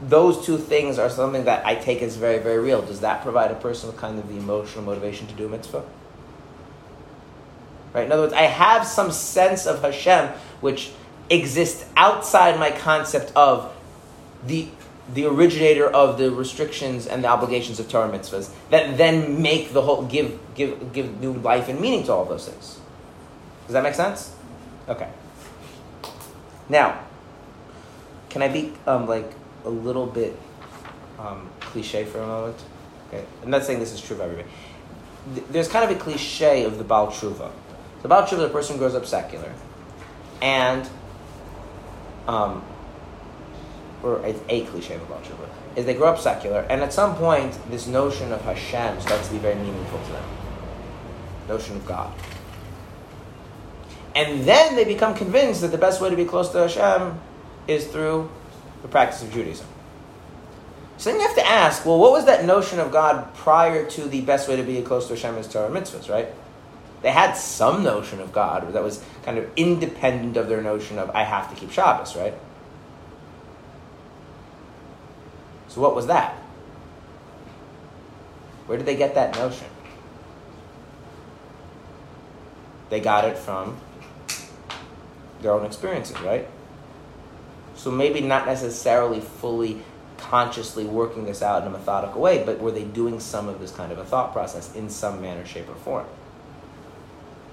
those 0.00 0.46
two 0.46 0.56
things 0.56 1.00
are 1.00 1.10
something 1.10 1.44
that 1.44 1.66
I 1.66 1.74
take 1.74 2.00
as 2.00 2.14
very, 2.14 2.38
very 2.38 2.60
real, 2.60 2.80
does 2.80 3.00
that 3.00 3.22
provide 3.22 3.50
a 3.50 3.56
person 3.56 3.90
with 3.90 3.98
kind 3.98 4.18
of 4.20 4.28
the 4.28 4.36
emotional 4.36 4.84
motivation 4.84 5.26
to 5.26 5.34
do 5.34 5.48
mitzvah? 5.48 5.82
Right? 7.92 8.06
In 8.06 8.12
other 8.12 8.22
words, 8.22 8.34
I 8.34 8.42
have 8.42 8.86
some 8.86 9.10
sense 9.10 9.66
of 9.66 9.82
Hashem 9.82 10.28
which 10.60 10.92
exists 11.28 11.84
outside 11.96 12.60
my 12.60 12.70
concept 12.70 13.32
of 13.34 13.72
the 14.46 14.68
the 15.14 15.26
originator 15.26 15.88
of 15.88 16.18
the 16.18 16.30
restrictions 16.30 17.06
and 17.06 17.24
the 17.24 17.28
obligations 17.28 17.80
of 17.80 17.88
Torah 17.88 18.08
mitzvahs 18.10 18.50
that 18.70 18.96
then 18.96 19.42
make 19.42 19.72
the 19.72 19.82
whole 19.82 20.04
give 20.04 20.38
give 20.54 20.92
give 20.92 21.20
new 21.20 21.32
life 21.32 21.68
and 21.68 21.80
meaning 21.80 22.04
to 22.04 22.12
all 22.12 22.24
those 22.24 22.48
things. 22.48 22.78
Does 23.66 23.74
that 23.74 23.82
make 23.82 23.94
sense? 23.94 24.34
Okay. 24.88 25.08
Now, 26.68 27.00
can 28.28 28.42
I 28.42 28.48
be 28.48 28.72
um, 28.86 29.06
like 29.06 29.32
a 29.64 29.70
little 29.70 30.06
bit 30.06 30.36
um, 31.18 31.50
cliche 31.60 32.04
for 32.04 32.18
a 32.20 32.26
moment? 32.26 32.56
Okay, 33.08 33.24
I'm 33.42 33.50
not 33.50 33.64
saying 33.64 33.80
this 33.80 33.92
is 33.92 34.00
true 34.00 34.16
of 34.16 34.22
everybody. 34.22 34.48
There's 35.50 35.68
kind 35.68 35.88
of 35.88 35.96
a 35.96 36.00
cliche 36.00 36.64
of 36.64 36.78
the 36.78 36.84
Baal 36.84 37.08
Tshuva. 37.08 37.50
The 38.02 38.08
Baal 38.08 38.22
Tshuva, 38.22 38.38
the 38.38 38.48
person 38.48 38.78
grows 38.78 38.94
up 38.94 39.04
secular, 39.04 39.52
and 40.40 40.88
um, 42.28 42.64
or 44.02 44.24
it's 44.24 44.40
a 44.48 44.64
cliche 44.66 44.94
of 44.94 45.02
Tshuva 45.02 45.48
is 45.76 45.86
they 45.86 45.94
grow 45.94 46.08
up 46.08 46.18
secular, 46.18 46.60
and 46.68 46.82
at 46.82 46.92
some 46.92 47.14
point, 47.16 47.56
this 47.70 47.86
notion 47.86 48.32
of 48.32 48.40
Hashem 48.42 49.00
starts 49.00 49.28
to 49.28 49.34
be 49.34 49.38
very 49.38 49.54
meaningful 49.54 50.00
to 50.02 50.12
them. 50.12 50.24
Notion 51.48 51.76
of 51.76 51.86
God. 51.86 52.12
And 54.14 54.44
then 54.44 54.74
they 54.74 54.84
become 54.84 55.14
convinced 55.14 55.60
that 55.60 55.68
the 55.68 55.78
best 55.78 56.00
way 56.00 56.10
to 56.10 56.16
be 56.16 56.24
close 56.24 56.50
to 56.50 56.66
Hashem 56.66 57.20
is 57.68 57.86
through 57.86 58.30
the 58.82 58.88
practice 58.88 59.22
of 59.22 59.32
Judaism. 59.32 59.66
So 60.96 61.10
then 61.10 61.20
you 61.20 61.26
have 61.26 61.36
to 61.36 61.46
ask, 61.46 61.86
well, 61.86 61.98
what 61.98 62.12
was 62.12 62.26
that 62.26 62.44
notion 62.44 62.80
of 62.80 62.90
God 62.90 63.32
prior 63.34 63.88
to 63.90 64.02
the 64.02 64.20
best 64.22 64.48
way 64.48 64.56
to 64.56 64.62
be 64.62 64.82
close 64.82 65.06
to 65.08 65.14
Hashem 65.14 65.36
is 65.36 65.48
Torah 65.48 65.70
mitzvahs, 65.70 66.10
right? 66.10 66.28
They 67.02 67.10
had 67.10 67.34
some 67.34 67.82
notion 67.82 68.20
of 68.20 68.32
God 68.32 68.72
that 68.74 68.82
was 68.82 69.02
kind 69.22 69.38
of 69.38 69.48
independent 69.56 70.36
of 70.36 70.48
their 70.48 70.60
notion 70.60 70.98
of 70.98 71.10
I 71.10 71.22
have 71.22 71.48
to 71.48 71.56
keep 71.56 71.70
Shabbos, 71.70 72.16
right? 72.16 72.34
So 75.70 75.80
what 75.80 75.94
was 75.94 76.08
that? 76.08 76.34
Where 78.66 78.76
did 78.76 78.86
they 78.86 78.96
get 78.96 79.14
that 79.14 79.36
notion? 79.36 79.68
They 82.90 82.98
got 82.98 83.24
it 83.24 83.38
from 83.38 83.76
their 85.40 85.52
own 85.52 85.64
experiences, 85.64 86.20
right? 86.22 86.48
So 87.76 87.90
maybe 87.90 88.20
not 88.20 88.46
necessarily 88.46 89.20
fully 89.20 89.80
consciously 90.18 90.84
working 90.84 91.24
this 91.24 91.40
out 91.40 91.62
in 91.62 91.68
a 91.68 91.70
methodical 91.70 92.20
way, 92.20 92.44
but 92.44 92.58
were 92.58 92.72
they 92.72 92.84
doing 92.84 93.20
some 93.20 93.48
of 93.48 93.60
this 93.60 93.70
kind 93.70 93.92
of 93.92 93.98
a 93.98 94.04
thought 94.04 94.32
process 94.32 94.74
in 94.74 94.90
some 94.90 95.22
manner, 95.22 95.46
shape, 95.46 95.68
or 95.68 95.76
form? 95.76 96.06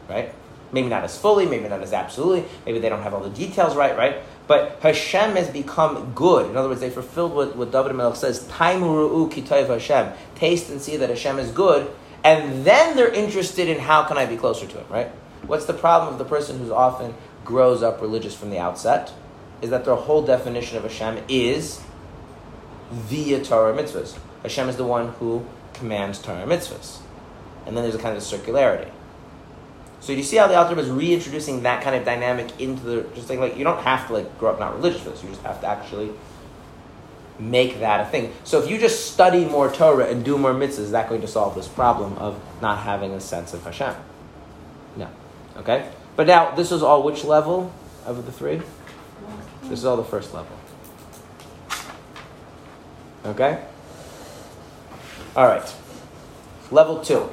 Right? 0.09 0.33
Maybe 0.71 0.87
not 0.87 1.03
as 1.03 1.17
fully, 1.17 1.45
maybe 1.45 1.69
not 1.69 1.81
as 1.81 1.93
absolutely, 1.93 2.45
maybe 2.65 2.79
they 2.79 2.89
don't 2.89 3.03
have 3.03 3.13
all 3.13 3.21
the 3.21 3.29
details 3.29 3.75
right, 3.75 3.95
right? 3.95 4.17
But 4.47 4.79
Hashem 4.81 5.35
has 5.35 5.49
become 5.49 6.13
good. 6.15 6.49
In 6.49 6.55
other 6.55 6.69
words, 6.69 6.79
they 6.79 6.89
fulfilled 6.89 7.33
what, 7.33 7.55
what 7.55 7.71
David 7.71 7.93
Melech 7.95 8.15
says, 8.15 8.43
Taimu 8.45 8.81
ru'u 8.81 9.31
kitayv 9.31 9.67
Hashem. 9.67 10.13
Taste 10.35 10.69
and 10.69 10.81
see 10.81 10.97
that 10.97 11.09
Hashem 11.09 11.37
is 11.37 11.51
good, 11.51 11.91
and 12.23 12.65
then 12.65 12.95
they're 12.95 13.13
interested 13.13 13.67
in 13.67 13.79
how 13.79 14.03
can 14.03 14.17
I 14.17 14.25
be 14.25 14.37
closer 14.37 14.65
to 14.65 14.77
Him, 14.77 14.85
right? 14.89 15.07
What's 15.45 15.65
the 15.65 15.73
problem 15.73 16.13
of 16.13 16.19
the 16.19 16.25
person 16.25 16.59
who's 16.59 16.71
often 16.71 17.13
grows 17.45 17.83
up 17.83 18.01
religious 18.01 18.35
from 18.35 18.49
the 18.49 18.57
outset? 18.57 19.11
Is 19.61 19.69
that 19.69 19.85
their 19.85 19.95
whole 19.95 20.21
definition 20.21 20.77
of 20.77 20.83
Hashem 20.83 21.23
is 21.27 21.81
via 22.91 23.43
Torah 23.43 23.75
mitzvahs. 23.75 24.17
Hashem 24.43 24.69
is 24.69 24.77
the 24.77 24.85
one 24.85 25.09
who 25.13 25.45
commands 25.73 26.19
Torah 26.19 26.45
mitzvahs. 26.45 26.99
And 27.65 27.75
then 27.75 27.83
there's 27.83 27.95
a 27.95 27.99
kind 27.99 28.15
of 28.15 28.23
circularity. 28.23 28.91
So 29.99 30.13
you 30.13 30.23
see 30.23 30.37
how 30.37 30.47
the 30.47 30.55
Alter 30.55 30.79
is 30.79 30.89
reintroducing 30.89 31.63
that 31.63 31.83
kind 31.83 31.95
of 31.95 32.05
dynamic 32.05 32.59
into 32.59 32.83
the 32.83 33.01
just 33.15 33.29
like, 33.29 33.39
like 33.39 33.57
you 33.57 33.63
don't 33.63 33.81
have 33.83 34.07
to 34.07 34.13
like 34.13 34.37
grow 34.37 34.51
up 34.51 34.59
not 34.59 34.75
religious 34.75 35.01
for 35.01 35.09
this. 35.09 35.23
You 35.23 35.29
just 35.29 35.41
have 35.41 35.59
to 35.61 35.67
actually 35.67 36.11
make 37.39 37.79
that 37.79 38.01
a 38.01 38.05
thing. 38.09 38.33
So 38.43 38.61
if 38.61 38.69
you 38.69 38.77
just 38.77 39.11
study 39.11 39.45
more 39.45 39.71
Torah 39.71 40.07
and 40.07 40.23
do 40.23 40.37
more 40.37 40.53
mitzvahs, 40.53 40.79
is 40.79 40.91
that 40.91 41.09
going 41.09 41.21
to 41.21 41.27
solve 41.27 41.55
this 41.55 41.67
problem 41.67 42.13
of 42.13 42.41
not 42.61 42.79
having 42.79 43.11
a 43.11 43.19
sense 43.19 43.53
of 43.53 43.63
Hashem? 43.63 43.95
No. 44.95 45.09
Okay? 45.57 45.89
But 46.15 46.27
now 46.27 46.51
this 46.51 46.71
is 46.71 46.81
all 46.81 47.03
which 47.03 47.23
level 47.23 47.73
of 48.05 48.25
the 48.25 48.31
three? 48.31 48.61
This 49.63 49.79
is 49.79 49.85
all 49.85 49.97
the 49.97 50.03
first 50.03 50.33
level. 50.33 50.55
Okay? 53.25 53.63
Alright. 55.35 55.75
Level 56.71 57.01
two. 57.01 57.29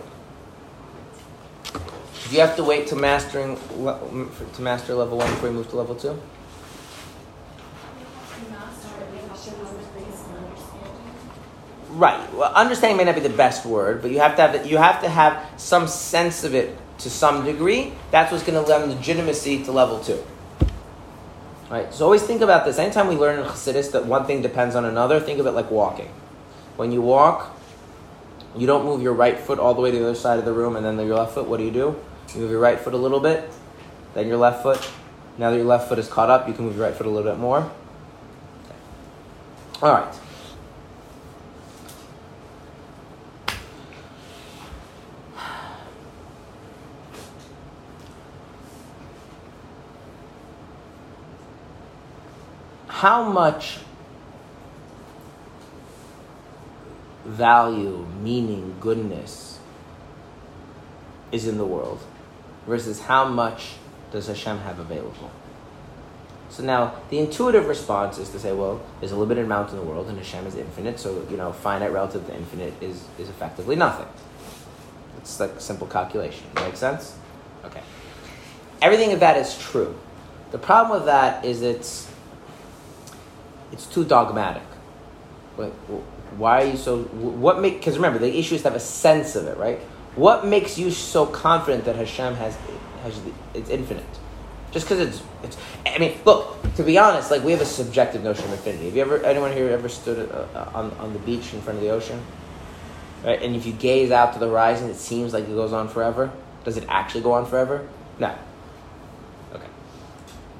Do 2.29 2.35
you 2.35 2.41
have 2.41 2.57
to 2.57 2.65
wait 2.65 2.87
to 2.89 2.97
mastering 2.97 3.59
to 4.55 4.63
master 4.63 4.95
level 4.95 5.19
one 5.19 5.29
before 5.29 5.51
you 5.51 5.55
move 5.55 5.69
to 5.71 5.77
level 5.77 5.95
two? 5.95 6.19
Right. 11.91 12.35
Well, 12.35 12.53
understanding 12.55 12.97
may 12.97 13.05
not 13.05 13.15
be 13.15 13.21
the 13.21 13.29
best 13.29 13.65
word, 13.65 14.03
but 14.03 14.11
you 14.11 14.19
have 14.19 14.37
to 14.37 14.43
have 14.43 14.67
you 14.67 14.79
have 14.79 15.03
to 15.03 15.09
have 15.09 15.49
some 15.57 15.87
sense 15.87 16.43
of 16.43 16.55
it 16.55 16.77
to 16.99 17.11
some 17.11 17.45
degree. 17.45 17.93
That's 18.11 18.33
what's 18.33 18.43
going 18.43 18.63
to 18.63 18.69
lend 18.69 18.91
legitimacy 18.91 19.65
to 19.65 19.73
level 19.73 20.01
two. 20.01 20.25
Right. 21.71 21.93
So 21.93 22.05
always 22.05 22.23
think 22.23 22.41
about 22.41 22.65
this. 22.65 22.79
Anytime 22.79 23.09
we 23.09 23.17
learn 23.17 23.39
in 23.39 23.45
Chassidus 23.45 23.93
that 23.93 24.07
one 24.07 24.27
thing 24.27 24.43
depends 24.43 24.75
on 24.75 24.85
another, 24.85 25.21
think 25.21 25.39
of 25.39 25.47
it 25.47 25.53
like 25.53 25.71
walking. 25.71 26.09
When 26.77 26.91
you 26.91 27.01
walk, 27.01 27.55
you 28.57 28.67
don't 28.67 28.85
move 28.85 29.03
your 29.03 29.13
right 29.13 29.39
foot 29.39 29.59
all 29.59 29.75
the 29.75 29.81
way 29.81 29.91
to 29.91 29.99
the 29.99 30.05
other 30.05 30.15
side 30.15 30.39
of 30.39 30.45
the 30.45 30.53
room 30.53 30.77
and 30.77 30.85
then 30.85 30.97
your 31.07 31.17
left 31.17 31.35
foot. 31.35 31.47
What 31.47 31.59
do 31.59 31.65
you 31.65 31.71
do? 31.71 31.97
Move 32.37 32.51
your 32.51 32.59
right 32.59 32.81
foot 32.81 32.95
a 32.95 32.97
little 32.97 33.21
bit, 33.21 33.49
then 34.15 34.27
your 34.27 34.39
left 34.39 34.63
foot, 34.63 34.91
Now 35.39 35.51
that 35.51 35.57
your 35.57 35.67
left 35.67 35.89
foot 35.89 35.99
is 35.99 36.09
caught 36.09 36.31
up, 36.31 36.47
you 36.47 36.55
can 36.55 36.65
move 36.65 36.77
your 36.77 36.87
right 36.87 36.95
foot 36.95 37.07
a 37.07 37.11
little 37.11 37.31
bit 37.31 37.39
more. 37.39 37.71
All 39.83 39.93
right. 39.93 40.15
How 52.87 53.23
much 53.23 53.79
value, 57.25 58.07
meaning, 58.23 58.77
goodness 58.81 59.59
is 61.31 61.47
in 61.47 61.59
the 61.59 61.67
world 61.67 62.01
versus 62.67 63.01
how 63.01 63.27
much 63.27 63.73
does 64.13 64.27
Hashem 64.27 64.59
have 64.59 64.79
available? 64.79 65.31
So 66.51 66.63
now 66.63 66.95
the 67.11 67.19
intuitive 67.19 67.67
response 67.67 68.19
is 68.19 68.31
to 68.31 68.39
say, 68.39 68.53
well, 68.53 68.81
there's 69.01 69.13
a 69.13 69.17
limited 69.17 69.45
amount 69.45 69.71
in 69.71 69.77
the 69.77 69.83
world 69.83 70.09
and 70.09 70.17
Hashem 70.17 70.47
is 70.47 70.55
infinite, 70.55 71.01
so 71.01 71.27
you 71.31 71.37
know, 71.37 71.53
finite 71.53 71.93
relative 71.93 72.27
to 72.27 72.35
infinite 72.35 72.75
is, 72.81 73.05
is 73.19 73.29
effectively 73.29 73.77
nothing. 73.77 74.07
It's 75.19 75.41
like 75.41 75.61
simple 75.61 75.87
calculation. 75.87 76.47
Make 76.57 76.77
sense? 76.77 77.17
Okay. 77.65 77.81
Everything 78.83 79.13
of 79.13 79.21
that 79.21 79.37
is 79.37 79.59
true. 79.59 79.97
The 80.51 80.59
problem 80.59 80.99
with 80.99 81.07
that 81.07 81.45
is 81.45 81.63
it's 81.63 82.09
it's 83.73 83.87
too 83.87 84.05
dogmatic. 84.05 84.63
Why 86.37 86.63
are 86.63 86.67
you 86.67 86.77
so? 86.77 87.03
What 87.03 87.61
make? 87.61 87.79
Because 87.79 87.97
remember, 87.97 88.19
the 88.19 88.39
issue 88.39 88.55
is 88.55 88.63
to 88.63 88.69
have 88.69 88.77
a 88.77 88.81
sense 88.81 89.35
of 89.35 89.47
it, 89.47 89.57
right? 89.57 89.81
What 90.17 90.47
makes 90.47 90.79
you 90.79 90.91
so 90.91 91.27
confident 91.27 91.85
that 91.85 91.97
Hashem 91.97 92.35
has 92.37 92.57
has 93.03 93.21
it's 93.53 93.71
infinite? 93.71 94.05
Just 94.71 94.87
because 94.87 95.01
it's 95.01 95.23
it's. 95.43 95.57
I 95.87 95.99
mean, 95.99 96.19
look. 96.25 96.61
To 96.77 96.83
be 96.83 96.99
honest, 96.99 97.31
like 97.31 97.45
we 97.45 97.53
have 97.53 97.61
a 97.61 97.67
subjective 97.67 98.25
notion 98.25 98.45
of 98.47 98.53
infinity. 98.53 98.87
Have 98.87 98.97
you 98.97 99.03
ever 99.03 99.25
anyone 99.25 99.53
here 99.53 99.71
ever 99.71 99.89
stood 99.89 100.31
uh, 100.31 100.71
on 100.75 100.91
on 100.93 101.13
the 101.13 101.19
beach 101.21 101.53
in 101.53 101.61
front 101.61 101.79
of 101.79 101.85
the 101.85 101.91
ocean? 101.91 102.21
Right, 103.25 103.41
and 103.41 103.57
if 103.57 103.65
you 103.65 103.73
gaze 103.73 104.11
out 104.11 104.35
to 104.35 104.39
the 104.39 104.49
horizon, 104.49 104.91
it 104.91 104.97
seems 104.97 105.33
like 105.33 105.45
it 105.45 105.55
goes 105.55 105.73
on 105.73 105.89
forever. 105.89 106.31
Does 106.65 106.77
it 106.77 106.85
actually 106.89 107.23
go 107.23 107.33
on 107.33 107.47
forever? 107.47 107.89
No. 108.19 108.37
Okay. 109.55 109.67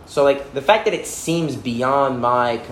So, 0.07 0.25
like 0.25 0.55
the 0.55 0.63
fact 0.63 0.87
that 0.87 0.95
it 0.95 1.07
seems 1.07 1.57
beyond 1.57 2.21
my 2.21 2.63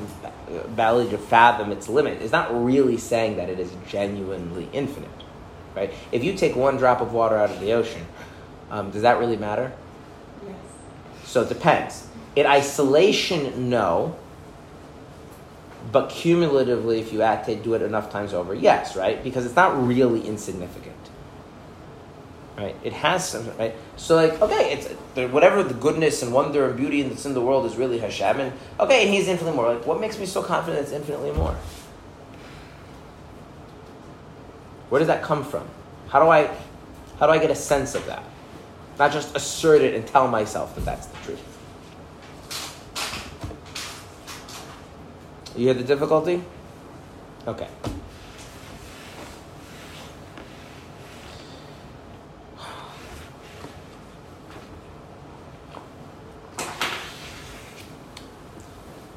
ability 0.49 1.11
to 1.11 1.19
fathom 1.19 1.73
its 1.73 1.89
limit 1.89 2.23
is 2.23 2.33
not 2.33 2.65
really 2.65 2.97
saying 2.97 3.37
that 3.37 3.49
it 3.49 3.59
is 3.59 3.71
genuinely 3.89 4.69
infinite, 4.73 5.11
right? 5.75 5.93
If 6.11 6.25
you 6.25 6.35
take 6.35 6.57
one 6.57 6.77
drop 6.77 7.01
of 7.01 7.13
water 7.13 7.37
out 7.37 7.51
of 7.51 7.61
the 7.61 7.73
ocean, 7.73 8.07
um, 8.71 8.91
does 8.91 9.03
that 9.03 9.19
really 9.19 9.37
matter? 9.37 9.73
Yes. 10.47 10.57
So 11.25 11.43
it 11.43 11.49
depends. 11.49 12.09
In 12.37 12.47
isolation, 12.47 13.69
no. 13.69 14.17
But 15.91 16.11
cumulatively, 16.11 17.01
if 17.01 17.13
you 17.13 17.19
do 17.63 17.75
it 17.75 17.83
enough 17.83 18.11
times 18.11 18.33
over, 18.33 18.55
yes, 18.55 18.97
right? 18.97 19.23
Because 19.23 19.45
it's 19.45 19.57
not 19.57 19.87
really 19.87 20.27
insignificant. 20.27 20.97
Right? 22.57 22.77
It 22.85 22.93
has 22.93 23.29
some, 23.29 23.47
right? 23.59 23.75
So, 23.97 24.15
like, 24.15 24.41
okay, 24.41 24.73
it's 24.73 25.33
whatever 25.33 25.63
the 25.63 25.75
goodness 25.75 26.23
and 26.23 26.33
wonder 26.33 26.67
and 26.67 26.77
beauty 26.77 27.03
that's 27.03 27.27
in 27.27 27.35
the 27.35 27.41
world 27.41 27.67
is 27.67 27.77
really 27.77 27.99
Hashem, 27.99 28.41
and 28.41 28.53
okay, 28.79 29.05
and 29.05 29.13
He's 29.13 29.27
infinitely 29.27 29.57
more. 29.57 29.75
Like, 29.75 29.87
what 29.87 30.01
makes 30.01 30.19
me 30.19 30.27
so 30.27 30.43
confident 30.43 30.83
it's 30.83 30.93
infinitely 30.93 31.33
more? 31.33 31.57
Where 34.93 34.99
does 34.99 35.09
that 35.09 35.23
come 35.23 35.43
from? 35.43 35.67
How 36.11 36.23
do 36.23 36.29
I, 36.29 36.55
how 37.19 37.27
do 37.27 37.33
I 37.33 37.39
get 37.39 37.51
a 37.51 37.55
sense 37.55 37.95
of 37.95 38.05
that? 38.05 38.23
Not 38.99 39.11
just 39.11 39.35
assert 39.35 39.81
it 39.81 39.95
and 39.95 40.07
tell 40.07 40.29
myself 40.29 40.75
that 40.75 40.85
that's 40.85 41.07
the 41.07 41.17
truth. 41.25 41.41
You 45.57 45.65
hear 45.65 45.73
the 45.73 45.83
difficulty? 45.83 46.45
Okay. 47.47 47.69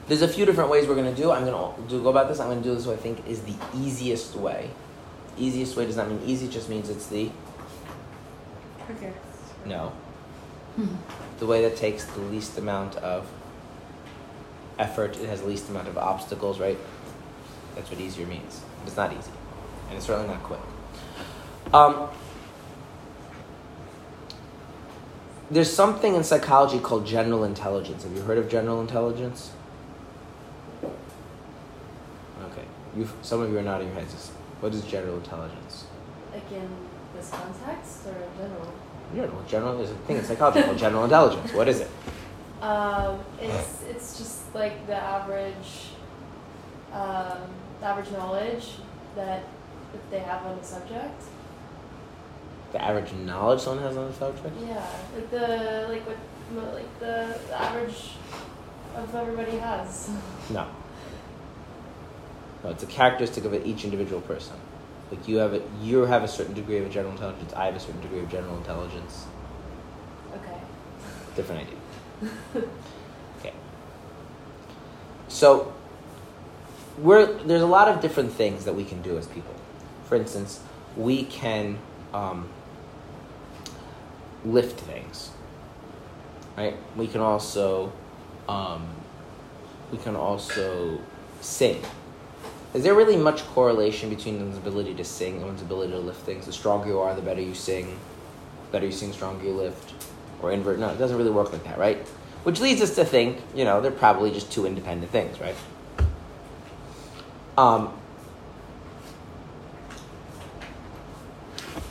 There's 0.07 0.21
a 0.21 0.27
few 0.29 0.45
different 0.45 0.69
ways 0.69 0.87
we're 0.87 0.95
going 0.95 1.13
to 1.13 1.21
do. 1.21 1.31
I'm 1.31 1.43
going 1.43 1.75
to 1.75 1.89
do 1.89 2.01
go 2.01 2.07
about 2.07 2.29
this. 2.29 2.39
I'm 2.39 2.47
going 2.47 2.63
to 2.63 2.69
do 2.69 2.73
this 2.73 2.85
what 2.85 2.97
I 2.97 3.01
think 3.01 3.27
is 3.27 3.41
the 3.41 3.55
easiest 3.75 4.37
way. 4.37 4.69
Easiest 5.37 5.75
way 5.75 5.85
does 5.85 5.97
not 5.97 6.09
mean 6.09 6.21
easy; 6.25 6.47
just 6.47 6.69
means 6.69 6.89
it's 6.89 7.07
the 7.07 7.29
Okay. 8.89 9.13
no. 9.65 9.91
The 11.39 11.45
way 11.45 11.61
that 11.63 11.75
takes 11.77 12.05
the 12.05 12.19
least 12.21 12.57
amount 12.57 12.95
of 12.97 13.27
effort, 14.77 15.17
it 15.17 15.27
has 15.27 15.41
the 15.41 15.47
least 15.47 15.69
amount 15.69 15.87
of 15.87 15.97
obstacles, 15.97 16.59
right? 16.59 16.77
That's 17.75 17.89
what 17.89 17.99
easier 17.99 18.25
means. 18.25 18.61
It's 18.85 18.95
not 18.95 19.11
easy, 19.11 19.31
and 19.89 19.97
it's 19.97 20.05
certainly 20.05 20.29
not 20.29 20.43
quick. 20.43 20.59
Um, 21.73 22.09
there's 25.51 25.71
something 25.71 26.15
in 26.15 26.23
psychology 26.23 26.79
called 26.79 27.05
general 27.05 27.43
intelligence. 27.43 28.03
Have 28.03 28.13
you 28.13 28.21
heard 28.21 28.37
of 28.37 28.49
general 28.49 28.81
intelligence? 28.81 29.51
Okay, 30.83 32.63
you 32.95 33.09
some 33.21 33.41
of 33.41 33.51
you 33.51 33.57
are 33.57 33.63
nodding 33.63 33.87
your 33.87 33.95
heads. 33.95 34.31
What 34.59 34.73
is 34.73 34.83
general 34.85 35.17
intelligence? 35.17 35.85
Like 36.33 36.51
in 36.51 36.67
this 37.15 37.29
context 37.29 38.07
or 38.07 38.15
general? 38.37 38.73
General, 39.13 39.43
general 39.47 39.81
is 39.81 39.91
a 39.91 39.95
thing 39.95 40.17
in 40.17 40.23
psychology 40.23 40.63
called 40.63 40.77
general 40.77 41.03
intelligence. 41.03 41.53
What 41.53 41.67
is 41.67 41.81
it? 41.81 41.89
Um, 42.61 43.19
it's 43.39 43.83
it's 43.83 44.17
just 44.17 44.53
like 44.55 44.87
the 44.87 44.95
average, 44.95 45.91
um, 46.91 47.37
the 47.79 47.85
average 47.85 48.11
knowledge 48.11 48.69
that 49.15 49.43
that 49.91 50.11
they 50.11 50.19
have 50.19 50.45
on 50.45 50.57
the 50.57 50.63
subject. 50.63 51.21
The 52.71 52.83
average 52.83 53.13
knowledge 53.13 53.61
someone 53.61 53.83
has 53.83 53.95
on 53.95 54.07
the 54.07 54.13
subject. 54.13 54.55
Yeah, 54.61 54.85
like 55.15 55.29
the 55.29 55.87
like 55.89 56.01
what 56.07 56.73
like 56.73 56.99
the, 56.99 57.37
the 57.47 57.61
average 57.61 58.11
of 58.95 59.13
everybody 59.15 59.57
has. 59.57 60.09
No. 60.49 60.67
It's 62.69 62.83
a 62.83 62.87
characteristic 62.87 63.45
of 63.45 63.53
each 63.65 63.83
individual 63.83 64.21
person. 64.21 64.55
Like 65.11 65.27
you 65.27 65.37
have 65.37 65.53
a, 65.53 65.61
you 65.81 66.01
have 66.01 66.23
a 66.23 66.27
certain 66.27 66.53
degree 66.53 66.77
of 66.79 66.91
general 66.91 67.11
intelligence. 67.13 67.53
I 67.53 67.65
have 67.65 67.75
a 67.75 67.79
certain 67.79 68.01
degree 68.01 68.19
of 68.19 68.29
general 68.29 68.57
intelligence. 68.57 69.25
Okay. 70.33 70.59
Different 71.35 71.67
idea. 71.67 72.63
Okay. 73.39 73.53
So, 75.27 75.73
we're 76.97 77.25
there's 77.43 77.61
a 77.61 77.67
lot 77.67 77.89
of 77.89 78.01
different 78.01 78.31
things 78.31 78.65
that 78.65 78.73
we 78.73 78.85
can 78.85 79.01
do 79.01 79.17
as 79.17 79.27
people. 79.27 79.53
For 80.05 80.15
instance, 80.15 80.61
we 80.95 81.25
can 81.25 81.77
um, 82.13 82.47
lift 84.45 84.79
things. 84.79 85.31
Right. 86.57 86.77
We 86.95 87.07
can 87.07 87.21
also 87.21 87.91
um, 88.47 88.87
we 89.91 89.97
can 89.97 90.15
also 90.15 91.01
sing. 91.41 91.83
Is 92.75 92.83
there 92.83 92.93
really 92.93 93.15
much 93.15 93.41
correlation 93.47 94.09
between 94.09 94.37
one's 94.37 94.57
ability 94.57 94.95
to 94.95 95.05
sing 95.05 95.37
and 95.37 95.45
one's 95.45 95.61
ability 95.61 95.93
to 95.93 95.97
lift 95.97 96.19
things? 96.23 96.45
The 96.45 96.51
stronger 96.51 96.89
you 96.89 96.99
are, 96.99 97.15
the 97.15 97.21
better 97.21 97.39
you 97.39 97.53
sing. 97.53 97.85
The 98.65 98.71
better 98.73 98.85
you 98.85 98.91
sing, 98.91 99.07
the 99.07 99.13
stronger 99.13 99.45
you 99.45 99.53
lift. 99.53 99.93
Or 100.41 100.51
invert. 100.51 100.77
No, 100.77 100.89
it 100.89 100.97
doesn't 100.97 101.15
really 101.15 101.31
work 101.31 101.53
like 101.53 101.63
that, 101.63 101.77
right? 101.77 102.05
Which 102.43 102.59
leads 102.59 102.81
us 102.81 102.93
to 102.95 103.05
think, 103.05 103.39
you 103.55 103.63
know, 103.63 103.79
they're 103.79 103.91
probably 103.91 104.29
just 104.29 104.51
two 104.51 104.65
independent 104.65 105.09
things, 105.09 105.39
right? 105.39 105.55
Um, 107.57 107.93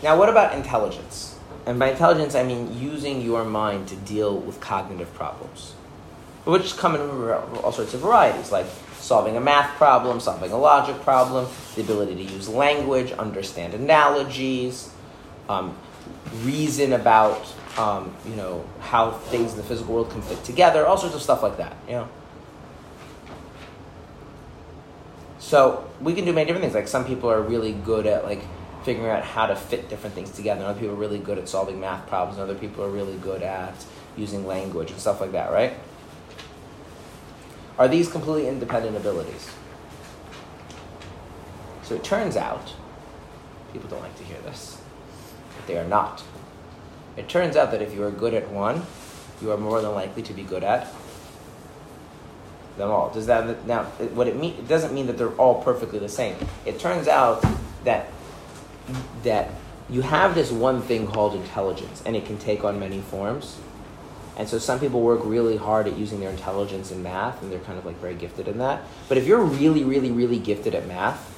now, 0.03 0.18
what 0.18 0.28
about 0.28 0.55
intelligence? 0.55 1.39
And 1.64 1.78
by 1.78 1.93
intelligence, 1.93 2.35
I 2.35 2.43
mean 2.43 2.78
using 2.78 3.22
your 3.22 3.43
mind 3.43 3.89
to 3.89 3.97
deal 3.97 4.37
with 4.37 4.61
cognitive 4.61 5.14
problems, 5.14 5.72
which 6.45 6.76
come 6.76 6.95
in 6.95 7.01
all 7.01 7.72
sorts 7.72 7.95
of 7.95 8.01
varieties, 8.01 8.53
like 8.53 8.66
solving 9.05 9.37
a 9.37 9.41
math 9.41 9.77
problem, 9.77 10.19
solving 10.19 10.51
a 10.51 10.57
logic 10.57 10.99
problem, 11.03 11.47
the 11.75 11.83
ability 11.83 12.15
to 12.15 12.23
use 12.23 12.49
language, 12.49 13.13
understand 13.13 13.75
analogies, 13.75 14.91
um, 15.49 15.77
reason 16.43 16.95
about 16.95 17.47
um, 17.77 18.15
you 18.27 18.35
know 18.35 18.65
how 18.81 19.11
things 19.11 19.53
in 19.53 19.59
the 19.59 19.63
physical 19.63 19.95
world 19.95 20.11
can 20.11 20.23
fit 20.23 20.43
together, 20.43 20.87
all 20.87 20.97
sorts 20.97 21.15
of 21.15 21.21
stuff 21.21 21.43
like 21.43 21.59
that. 21.59 21.77
You 21.87 21.93
know. 21.93 22.09
So 25.39 25.91
we 26.01 26.15
can 26.15 26.25
do 26.25 26.33
many 26.33 26.47
different 26.47 26.63
things. 26.63 26.75
Like 26.75 26.89
some 26.89 27.05
people 27.05 27.31
are 27.31 27.43
really 27.43 27.73
good 27.73 28.07
at 28.07 28.25
like 28.25 28.43
figuring 28.85 29.11
out 29.11 29.23
how 29.23 29.47
to 29.47 29.55
fit 29.55 29.91
different 29.91 30.15
things 30.15 30.31
together. 30.31 30.65
Other 30.65 30.81
people 30.81 30.95
are 30.95 30.99
really 30.99 31.19
good 31.19 31.37
at 31.37 31.49
solving 31.49 31.79
math 31.79 32.09
problems. 32.09 32.39
Other 32.39 32.55
people 32.55 32.85
are 32.85 32.91
really 32.91 33.17
good 33.19 33.43
at 33.43 33.75
using 34.17 34.47
language 34.47 34.91
and 34.91 34.99
stuff 34.99 35.21
like 35.21 35.33
that. 35.33 35.53
Right? 35.53 35.75
Are 37.79 37.89
these 37.89 38.09
completely 38.11 38.49
independent 38.49 38.97
abilities? 38.97 39.51
So 41.83 41.95
it 41.95 42.05
turns 42.05 42.37
out, 42.37 42.72
people 43.72 43.89
don't 43.89 44.03
like 44.03 44.16
to 44.16 44.25
hear 44.25 44.41
this, 44.43 44.81
but 45.57 45.66
they 45.66 45.77
are 45.77 45.87
not. 45.87 46.22
It 47.16 47.29
turns 47.29 47.57
out 47.57 47.70
that 47.72 47.83
if 47.83 47.93
you 47.93 48.03
are 48.05 48.11
good 48.11 48.35
at 48.35 48.51
one, 48.51 48.83
you 49.43 49.51
are 49.53 49.57
more 49.57 49.81
than 49.81 49.93
likely 49.93 50.22
to 50.22 50.33
be 50.33 50.43
good 50.43 50.64
at 50.64 50.89
them 52.77 52.91
all. 52.91 53.11
Does 53.11 53.27
that 53.27 53.66
now? 53.66 53.85
What 53.85 54.27
it 54.27 54.37
mean? 54.37 54.55
It 54.55 54.68
doesn't 54.68 54.93
mean 54.93 55.07
that 55.07 55.18
they're 55.18 55.33
all 55.33 55.62
perfectly 55.62 55.99
the 55.99 56.09
same. 56.09 56.37
It 56.64 56.79
turns 56.79 57.09
out 57.09 57.45
that 57.85 58.11
that 59.22 59.51
you 59.89 60.01
have 60.01 60.35
this 60.35 60.51
one 60.51 60.83
thing 60.83 61.07
called 61.07 61.35
intelligence, 61.35 62.03
and 62.05 62.16
it 62.16 62.27
can 62.27 62.39
take 62.39 62.64
on 62.64 62.81
many 62.81 63.01
forms. 63.01 63.59
And 64.37 64.49
so 64.49 64.59
some 64.59 64.80
people 64.80 65.01
work 65.01 65.20
really 65.22 65.57
hard 65.57 65.87
at 65.87 65.97
using 65.97 66.18
their 66.18 66.30
intelligence 66.30 66.91
in 66.91 67.03
math, 67.03 67.41
and 67.43 67.53
they're 67.53 67.61
kind 67.61 67.78
of 67.78 67.87
like 67.87 67.97
very 68.01 68.14
gifted 68.14 68.49
in 68.49 68.59
that. 68.59 68.82
But 69.09 69.16
if 69.16 69.26
you're 69.26 69.43
really, 69.43 69.85
really, 69.85 70.11
really 70.11 70.39
gifted 70.39 70.74
at 70.74 70.89
math, 70.89 71.30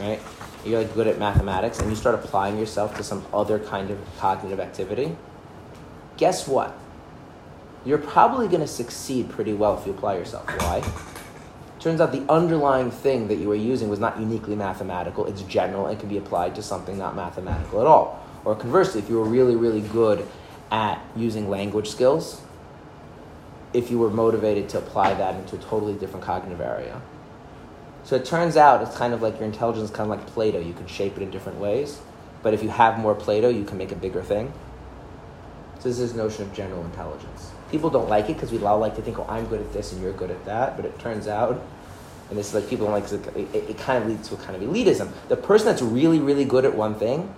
right? 0.00 0.20
You're 0.64 0.80
like 0.82 0.92
good 0.94 1.06
at 1.06 1.18
mathematics, 1.18 1.78
and 1.78 1.88
you 1.88 1.96
start 1.96 2.14
applying 2.14 2.58
yourself 2.58 2.96
to 2.96 3.02
some 3.02 3.24
other 3.32 3.58
kind 3.58 3.90
of 3.90 3.98
cognitive 4.18 4.60
activity. 4.60 5.16
Guess 6.16 6.46
what? 6.46 6.76
You're 7.84 7.98
probably 7.98 8.48
going 8.48 8.60
to 8.60 8.66
succeed 8.66 9.30
pretty 9.30 9.54
well 9.54 9.78
if 9.78 9.86
you 9.86 9.92
apply 9.92 10.16
yourself. 10.16 10.46
Why? 10.60 10.82
Turns 11.78 12.00
out 12.00 12.10
the 12.10 12.24
underlying 12.28 12.90
thing 12.90 13.28
that 13.28 13.36
you 13.36 13.48
were 13.48 13.54
using 13.54 13.88
was 13.88 14.00
not 14.00 14.18
uniquely 14.18 14.56
mathematical. 14.56 15.24
It's 15.26 15.42
general 15.42 15.86
and 15.86 15.98
can 15.98 16.08
be 16.08 16.18
applied 16.18 16.56
to 16.56 16.62
something 16.62 16.98
not 16.98 17.14
mathematical 17.14 17.80
at 17.80 17.86
all. 17.86 18.26
Or 18.44 18.56
conversely, 18.56 19.00
if 19.00 19.08
you 19.08 19.16
were 19.18 19.24
really, 19.24 19.54
really 19.54 19.82
good 19.82 20.26
at 20.70 21.02
using 21.14 21.48
language 21.48 21.88
skills, 21.88 22.40
if 23.72 23.90
you 23.90 23.98
were 23.98 24.10
motivated 24.10 24.68
to 24.70 24.78
apply 24.78 25.14
that 25.14 25.34
into 25.34 25.56
a 25.56 25.58
totally 25.58 25.94
different 25.94 26.24
cognitive 26.24 26.60
area. 26.60 27.00
So 28.04 28.16
it 28.16 28.24
turns 28.24 28.56
out 28.56 28.82
it's 28.82 28.96
kind 28.96 29.12
of 29.12 29.20
like 29.20 29.34
your 29.34 29.44
intelligence 29.44 29.90
kind 29.90 30.10
of 30.10 30.18
like 30.18 30.26
Play 30.28 30.52
Doh. 30.52 30.60
You 30.60 30.72
can 30.72 30.86
shape 30.86 31.16
it 31.16 31.22
in 31.22 31.30
different 31.30 31.58
ways. 31.58 32.00
But 32.42 32.54
if 32.54 32.62
you 32.62 32.68
have 32.68 32.98
more 32.98 33.14
Play 33.14 33.40
Doh, 33.40 33.48
you 33.48 33.64
can 33.64 33.78
make 33.78 33.90
a 33.90 33.96
bigger 33.96 34.22
thing. 34.22 34.52
So 35.78 35.88
this 35.88 35.98
is 35.98 36.12
this 36.12 36.16
notion 36.16 36.42
of 36.44 36.54
general 36.54 36.84
intelligence. 36.84 37.50
People 37.70 37.90
don't 37.90 38.08
like 38.08 38.30
it 38.30 38.34
because 38.34 38.52
we 38.52 38.64
all 38.64 38.78
like 38.78 38.94
to 38.96 39.02
think, 39.02 39.18
oh, 39.18 39.26
I'm 39.28 39.46
good 39.46 39.60
at 39.60 39.72
this 39.72 39.92
and 39.92 40.00
you're 40.00 40.12
good 40.12 40.30
at 40.30 40.44
that. 40.44 40.76
But 40.76 40.86
it 40.86 40.98
turns 41.00 41.26
out, 41.26 41.60
and 42.30 42.38
this 42.38 42.48
is 42.48 42.54
like 42.54 42.68
people 42.68 42.86
don't 42.86 42.94
like, 42.94 43.10
it, 43.36 43.54
it, 43.54 43.70
it 43.70 43.78
kind 43.78 44.02
of 44.02 44.08
leads 44.08 44.28
to 44.28 44.36
a 44.36 44.38
kind 44.38 44.54
of 44.54 44.62
elitism. 44.62 45.10
The 45.28 45.36
person 45.36 45.66
that's 45.66 45.82
really, 45.82 46.20
really 46.20 46.44
good 46.44 46.64
at 46.64 46.74
one 46.74 46.94
thing 46.94 47.34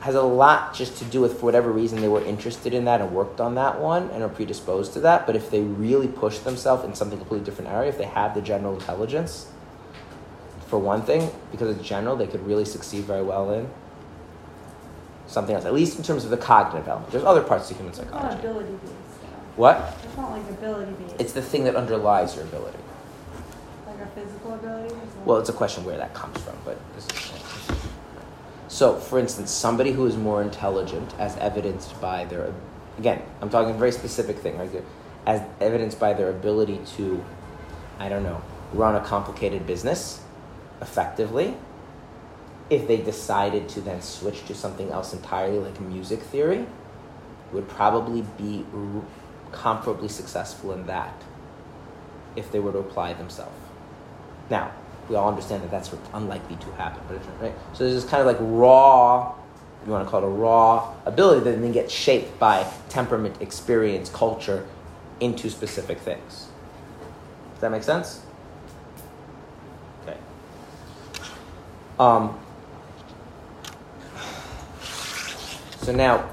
has 0.00 0.14
a 0.14 0.22
lot 0.22 0.74
just 0.74 0.96
to 0.98 1.04
do 1.04 1.20
with 1.20 1.38
for 1.40 1.46
whatever 1.46 1.72
reason 1.72 2.00
they 2.00 2.08
were 2.08 2.24
interested 2.24 2.72
in 2.72 2.84
that 2.84 3.00
and 3.00 3.12
worked 3.12 3.40
on 3.40 3.56
that 3.56 3.80
one 3.80 4.08
and 4.10 4.22
are 4.22 4.28
predisposed 4.28 4.92
to 4.92 5.00
that. 5.00 5.26
But 5.26 5.34
if 5.34 5.50
they 5.50 5.60
really 5.60 6.06
push 6.08 6.38
themselves 6.38 6.84
in 6.84 6.94
something 6.94 7.18
completely 7.18 7.44
different 7.44 7.70
area, 7.70 7.88
if 7.88 7.98
they 7.98 8.04
have 8.04 8.34
the 8.34 8.40
general 8.40 8.74
intelligence, 8.74 9.48
for 10.68 10.78
one 10.78 11.02
thing, 11.02 11.30
because 11.50 11.74
it's 11.76 11.86
general, 11.86 12.14
they 12.14 12.26
could 12.26 12.46
really 12.46 12.64
succeed 12.64 13.04
very 13.04 13.22
well 13.22 13.50
in 13.52 13.68
something 15.26 15.54
else. 15.54 15.64
At 15.64 15.74
least 15.74 15.96
in 15.98 16.04
terms 16.04 16.24
of 16.24 16.30
the 16.30 16.36
cognitive 16.36 16.86
element. 16.86 17.10
There's 17.10 17.24
other 17.24 17.42
parts 17.42 17.68
to 17.68 17.74
human 17.74 17.90
It's 17.90 17.98
not 17.98 18.10
psychology. 18.10 18.38
ability 18.38 18.72
based. 18.72 18.92
What? 19.56 19.96
It's 20.04 20.16
not 20.16 20.30
like 20.30 20.48
ability 20.50 20.92
based. 20.92 21.16
It's 21.18 21.32
the 21.32 21.42
thing 21.42 21.64
that 21.64 21.74
underlies 21.74 22.36
your 22.36 22.44
ability. 22.44 22.78
like 23.86 23.98
a 24.00 24.06
physical 24.08 24.54
ability. 24.54 24.94
Or? 24.94 25.00
Well, 25.24 25.38
it's 25.38 25.48
a 25.48 25.54
question 25.54 25.84
where 25.84 25.96
that 25.96 26.14
comes 26.14 26.38
from, 26.40 26.54
but 26.64 26.78
this 26.94 27.04
is. 27.06 27.37
So, 28.68 28.96
for 28.96 29.18
instance, 29.18 29.50
somebody 29.50 29.92
who 29.92 30.06
is 30.06 30.16
more 30.16 30.42
intelligent, 30.42 31.14
as 31.18 31.36
evidenced 31.38 31.98
by 32.00 32.26
their, 32.26 32.52
again, 32.98 33.22
I'm 33.40 33.48
talking 33.48 33.74
a 33.74 33.78
very 33.78 33.92
specific 33.92 34.38
thing 34.38 34.58
right 34.58 34.84
as 35.26 35.42
evidenced 35.60 35.98
by 35.98 36.12
their 36.12 36.30
ability 36.30 36.80
to, 36.96 37.24
I 37.98 38.08
don't 38.08 38.22
know, 38.22 38.42
run 38.72 38.94
a 38.94 39.00
complicated 39.00 39.66
business 39.66 40.22
effectively. 40.80 41.54
If 42.70 42.86
they 42.86 42.98
decided 42.98 43.68
to 43.70 43.80
then 43.80 44.02
switch 44.02 44.44
to 44.46 44.54
something 44.54 44.90
else 44.90 45.14
entirely, 45.14 45.58
like 45.58 45.80
music 45.80 46.20
theory, 46.20 46.66
would 47.52 47.68
probably 47.68 48.22
be 48.36 48.64
comparably 49.52 50.10
successful 50.10 50.72
in 50.72 50.86
that 50.86 51.22
if 52.36 52.52
they 52.52 52.60
were 52.60 52.72
to 52.72 52.78
apply 52.78 53.14
themselves. 53.14 53.56
Now, 54.50 54.72
we 55.08 55.16
all 55.16 55.28
understand 55.28 55.62
that 55.62 55.70
that's 55.70 55.90
unlikely 56.12 56.56
to 56.56 56.72
happen, 56.72 57.02
right. 57.40 57.54
So 57.72 57.84
there's 57.84 58.02
this 58.02 58.10
kind 58.10 58.20
of 58.20 58.26
like 58.26 58.36
raw, 58.40 59.34
you 59.86 59.92
want 59.92 60.04
to 60.06 60.10
call 60.10 60.22
it 60.22 60.26
a 60.26 60.28
raw 60.28 60.94
ability 61.06 61.44
that 61.44 61.60
then 61.60 61.72
gets 61.72 61.92
shaped 61.92 62.38
by 62.38 62.70
temperament, 62.88 63.40
experience, 63.40 64.10
culture, 64.10 64.66
into 65.20 65.50
specific 65.50 65.98
things. 65.98 66.48
Does 67.54 67.60
that 67.62 67.70
make 67.70 67.82
sense? 67.82 68.22
Okay. 70.02 70.18
Um. 71.98 72.38
So 75.82 75.92
now, 75.92 76.28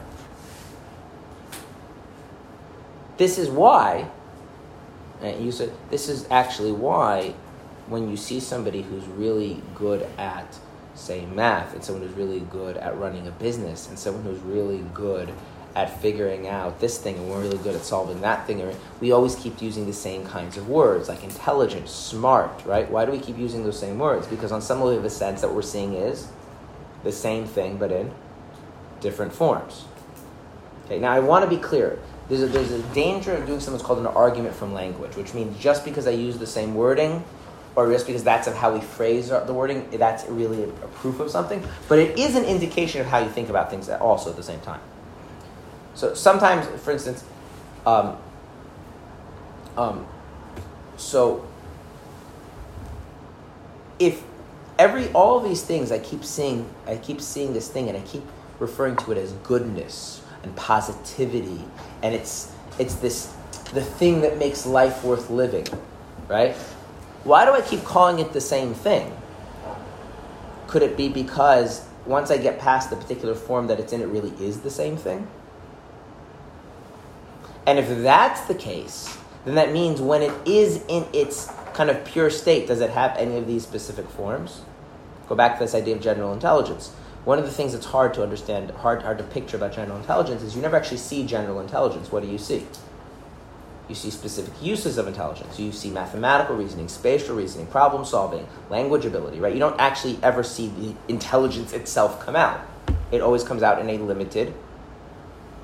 this 3.17 3.37
is 3.37 3.49
why, 3.49 4.09
and 5.21 5.43
you 5.43 5.51
said 5.51 5.71
this 5.89 6.09
is 6.09 6.27
actually 6.29 6.73
why 6.73 7.33
when 7.87 8.09
you 8.09 8.17
see 8.17 8.39
somebody 8.39 8.81
who's 8.81 9.05
really 9.05 9.61
good 9.75 10.07
at, 10.17 10.57
say, 10.95 11.25
math, 11.25 11.73
and 11.73 11.83
someone 11.83 12.07
who's 12.07 12.15
really 12.15 12.39
good 12.39 12.77
at 12.77 12.97
running 12.97 13.27
a 13.27 13.31
business, 13.31 13.87
and 13.87 13.97
someone 13.97 14.23
who's 14.23 14.39
really 14.39 14.83
good 14.93 15.31
at 15.75 16.01
figuring 16.01 16.47
out 16.47 16.79
this 16.79 16.97
thing, 16.97 17.15
and 17.17 17.29
we're 17.29 17.41
really 17.41 17.57
good 17.57 17.75
at 17.75 17.83
solving 17.83 18.21
that 18.21 18.47
thing, 18.47 18.65
we 19.01 19.11
always 19.11 19.35
keep 19.35 19.61
using 19.61 19.85
the 19.85 19.93
same 19.93 20.25
kinds 20.25 20.55
of 20.55 20.69
words, 20.69 21.09
like 21.09 21.23
intelligent, 21.23 21.89
smart, 21.89 22.49
right? 22.65 22.89
Why 22.89 23.05
do 23.05 23.11
we 23.11 23.19
keep 23.19 23.37
using 23.37 23.63
those 23.63 23.77
same 23.77 23.99
words? 23.99 24.25
Because 24.25 24.53
on 24.53 24.61
some 24.61 24.81
level, 24.81 25.05
a 25.05 25.09
sense 25.09 25.41
that 25.41 25.53
we're 25.53 25.61
seeing 25.61 25.93
is 25.93 26.29
the 27.03 27.11
same 27.11 27.45
thing, 27.45 27.77
but 27.77 27.91
in 27.91 28.11
different 29.01 29.33
forms. 29.33 29.85
Okay, 30.85 30.97
now 30.97 31.11
I 31.11 31.19
want 31.19 31.43
to 31.43 31.49
be 31.49 31.61
clear. 31.61 31.99
There's 32.29 32.41
a, 32.41 32.47
there's 32.47 32.71
a 32.71 32.81
danger 32.93 33.33
of 33.33 33.45
doing 33.45 33.59
something 33.59 33.73
that's 33.73 33.85
called 33.85 33.99
an 33.99 34.07
argument 34.07 34.55
from 34.55 34.73
language, 34.73 35.15
which 35.15 35.33
means 35.33 35.59
just 35.59 35.83
because 35.83 36.07
I 36.07 36.11
use 36.11 36.37
the 36.37 36.47
same 36.47 36.73
wording, 36.73 37.23
or 37.75 37.91
just 37.91 38.07
because 38.07 38.23
that's 38.23 38.47
how 38.47 38.73
we 38.73 38.79
phrase 38.79 39.29
the 39.29 39.53
wording, 39.53 39.89
that's 39.91 40.25
really 40.27 40.63
a, 40.63 40.67
proof 40.67 41.19
of 41.19 41.29
something. 41.29 41.63
But 41.89 41.99
it 41.99 42.17
is 42.17 42.35
an 42.35 42.45
indication 42.45 43.01
of 43.01 43.07
how 43.07 43.19
you 43.19 43.29
think 43.29 43.49
about 43.49 43.69
things 43.69 43.89
also 43.89 44.29
at 44.29 44.37
the 44.37 44.43
same 44.43 44.61
time. 44.61 44.79
So 45.93 46.13
sometimes, 46.13 46.67
for 46.81 46.91
instance, 46.91 47.23
um, 47.85 48.17
um, 49.77 50.07
so 50.97 51.45
if 53.99 54.23
every 54.79 55.11
all 55.11 55.37
of 55.37 55.43
these 55.43 55.61
things 55.61 55.91
I 55.91 55.99
keep 55.99 56.23
seeing, 56.23 56.69
I 56.87 56.97
keep 56.97 57.21
seeing 57.21 57.53
this 57.53 57.67
thing, 57.67 57.89
and 57.89 57.97
I 57.97 58.01
keep 58.01 58.23
referring 58.59 58.95
to 58.97 59.11
it 59.11 59.17
as 59.17 59.33
goodness 59.43 60.21
and 60.43 60.55
positivity, 60.55 61.63
and 62.03 62.15
it's 62.15 62.51
it's 62.79 62.95
this 62.95 63.33
the 63.73 63.81
thing 63.81 64.21
that 64.21 64.37
makes 64.37 64.65
life 64.65 65.03
worth 65.03 65.29
living, 65.29 65.67
right? 66.27 66.55
Why 67.25 67.43
do 67.43 67.53
I 67.53 67.61
keep 67.61 67.83
calling 67.83 68.19
it 68.19 68.33
the 68.33 68.39
same 68.39 68.75
thing? 68.75 69.11
Could 70.67 70.83
it 70.83 70.95
be 70.95 71.09
because 71.09 71.83
once 72.05 72.29
I 72.29 72.37
get 72.37 72.59
past 72.59 72.91
the 72.91 72.95
particular 72.95 73.33
form 73.33 73.65
that 73.65 73.79
it's 73.79 73.91
in, 73.91 74.01
it 74.01 74.05
really 74.05 74.31
is 74.39 74.61
the 74.61 74.69
same 74.69 74.95
thing? 74.95 75.27
And 77.65 77.79
if 77.79 77.89
that's 78.03 78.41
the 78.41 78.53
case, 78.53 79.17
then 79.43 79.55
that 79.55 79.71
means 79.71 79.99
when 80.01 80.21
it 80.21 80.33
is 80.47 80.83
in 80.87 81.07
its 81.13 81.49
kind 81.73 81.89
of 81.89 82.05
pure 82.05 82.29
state, 82.29 82.67
does 82.67 82.79
it 82.79 82.91
have 82.91 83.17
any 83.17 83.37
of 83.37 83.47
these 83.47 83.63
specific 83.63 84.07
forms? 84.07 84.61
Go 85.27 85.33
back 85.33 85.57
to 85.57 85.63
this 85.63 85.73
idea 85.73 85.95
of 85.95 86.01
general 86.01 86.31
intelligence. 86.31 86.89
One 87.23 87.39
of 87.39 87.45
the 87.45 87.51
things 87.51 87.73
that's 87.73 87.87
hard 87.87 88.13
to 88.13 88.21
understand, 88.21 88.69
hard, 88.69 89.01
hard 89.01 89.17
to 89.17 89.23
picture 89.23 89.57
about 89.57 89.73
general 89.73 89.97
intelligence 89.97 90.43
is 90.43 90.55
you 90.55 90.61
never 90.61 90.77
actually 90.77 90.97
see 90.97 91.25
general 91.25 91.59
intelligence. 91.59 92.11
What 92.11 92.21
do 92.21 92.29
you 92.29 92.37
see? 92.37 92.67
You 93.87 93.95
see 93.95 94.09
specific 94.09 94.53
uses 94.61 94.97
of 94.97 95.07
intelligence. 95.07 95.59
You 95.59 95.71
see 95.71 95.91
mathematical 95.91 96.55
reasoning, 96.55 96.87
spatial 96.87 97.35
reasoning, 97.35 97.67
problem 97.67 98.03
solving, 98.03 98.47
language 98.69 99.05
ability, 99.05 99.39
right? 99.39 99.53
You 99.53 99.59
don't 99.59 99.79
actually 99.79 100.17
ever 100.23 100.41
see 100.43 100.67
the 100.69 100.95
intelligence 101.07 101.71
itself 101.73 102.19
come 102.25 102.35
out. 102.35 102.61
It 103.11 103.21
always 103.21 103.43
comes 103.43 103.61
out 103.61 103.79
in 103.79 103.89
a 103.89 103.97
limited 103.99 104.53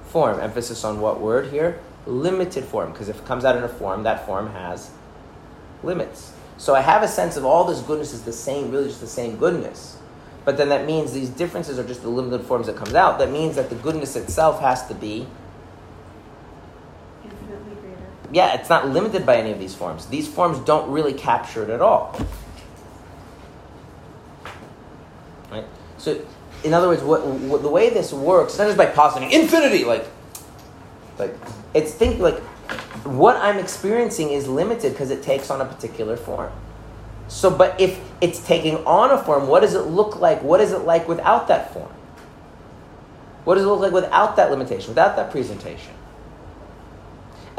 form. 0.06 0.40
Emphasis 0.40 0.84
on 0.84 1.02
what 1.02 1.20
word 1.20 1.52
here? 1.52 1.80
Limited 2.06 2.64
form, 2.64 2.92
because 2.92 3.10
if 3.10 3.18
it 3.18 3.26
comes 3.26 3.44
out 3.44 3.56
in 3.56 3.64
a 3.64 3.68
form, 3.68 4.04
that 4.04 4.26
form 4.26 4.52
has 4.52 4.92
limits. 5.84 6.34
So 6.58 6.76
I 6.76 6.82
have 6.82 7.02
a 7.02 7.08
sense 7.08 7.38
of 7.38 7.46
all 7.46 7.64
this 7.64 7.82
goodness 7.82 8.14
is 8.14 8.22
the 8.22 8.34
same, 8.34 8.70
really 8.70 8.88
just 8.88 9.02
the 9.02 9.08
same 9.08 9.38
goodness. 9.38 9.98
But 10.46 10.58
then 10.58 10.70
that 10.70 10.86
means 10.86 11.12
these 11.12 11.30
differences 11.30 11.80
are 11.80 11.84
just 11.84 12.02
the 12.02 12.10
limited 12.10 12.46
forms 12.46 12.68
that 12.68 12.76
comes 12.76 12.94
out. 12.94 13.20
That 13.20 13.32
means 13.32 13.56
that 13.56 13.70
the 13.70 13.76
goodness 13.76 14.16
itself 14.16 14.60
has 14.62 14.88
to 14.88 14.94
be. 14.94 15.28
Yeah, 18.32 18.54
it's 18.60 18.70
not 18.70 18.88
limited 18.90 19.26
by 19.26 19.38
any 19.38 19.52
of 19.52 19.60
these 19.60 19.76
forms. 19.76 20.06
These 20.08 20.28
forms 20.28 20.60
don't 20.60 20.90
really 20.92 21.14
capture 21.14 21.64
it 21.64 21.70
at 21.70 21.82
all. 21.82 22.20
Right? 25.52 25.66
So, 25.98 26.24
in 26.64 26.74
other 26.74 26.88
words, 26.88 27.04
what, 27.04 27.26
what 27.26 27.62
the 27.62 27.70
way 27.70 27.90
this 27.90 28.14
works, 28.14 28.58
not 28.58 28.66
just 28.66 28.78
by 28.78 28.86
positing 28.86 29.32
infinity, 29.32 29.84
like, 29.84 30.06
like 31.18 31.36
it's 31.74 31.94
think 31.94 32.20
like 32.20 32.40
what 33.04 33.36
I'm 33.38 33.58
experiencing 33.58 34.30
is 34.30 34.48
limited 34.48 34.94
because 34.94 35.12
it 35.12 35.24
takes 35.24 35.50
on 35.50 35.60
a 35.60 35.66
particular 35.66 36.16
form. 36.16 36.52
So, 37.28 37.50
but 37.50 37.80
if 37.80 38.00
it's 38.20 38.46
taking 38.46 38.78
on 38.86 39.12
a 39.12 39.24
form, 39.24 39.48
what 39.48 39.62
does 39.62 39.74
it 39.74 39.88
look 39.88 40.20
like? 40.20 40.44
What 40.44 40.62
is 40.62 40.72
it 40.72 40.80
like 40.80 41.08
without 41.08 41.48
that 41.48 41.74
form? 41.74 41.92
What 43.44 43.56
does 43.56 43.64
it 43.64 43.68
look 43.68 43.80
like 43.80 43.94
without 43.94 44.36
that 44.36 44.52
limitation, 44.52 44.90
without 44.90 45.16
that 45.16 45.32
presentation? 45.32 45.94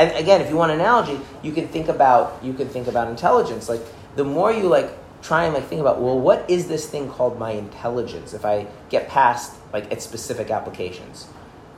And 0.03 0.17
again, 0.17 0.41
if 0.41 0.51
you 0.51 0.57
want 0.57 0.73
an 0.73 0.81
analogy, 0.81 1.21
you 1.45 1.53
can 1.53 1.69
think 1.69 1.87
about 1.87 2.43
you 2.43 2.53
can 2.55 2.69
think 2.69 2.89
about 2.89 3.09
intelligence. 3.09 3.69
Like 3.69 3.83
the 4.17 4.25
more 4.25 4.53
you 4.53 4.65
like 4.65 4.91
try 5.23 5.45
and 5.45 5.55
like 5.55 5.69
think 5.69 5.81
about, 5.81 6.01
well, 6.01 6.19
what 6.19 6.45
is 6.51 6.67
this 6.67 6.89
thing 6.89 7.09
called 7.09 7.39
my 7.39 7.53
intelligence? 7.53 8.35
If 8.35 8.45
I 8.45 8.67
get 8.89 9.09
past 9.09 9.55
like 9.73 9.93
its 9.93 10.05
specific 10.05 10.51
applications, 10.51 11.29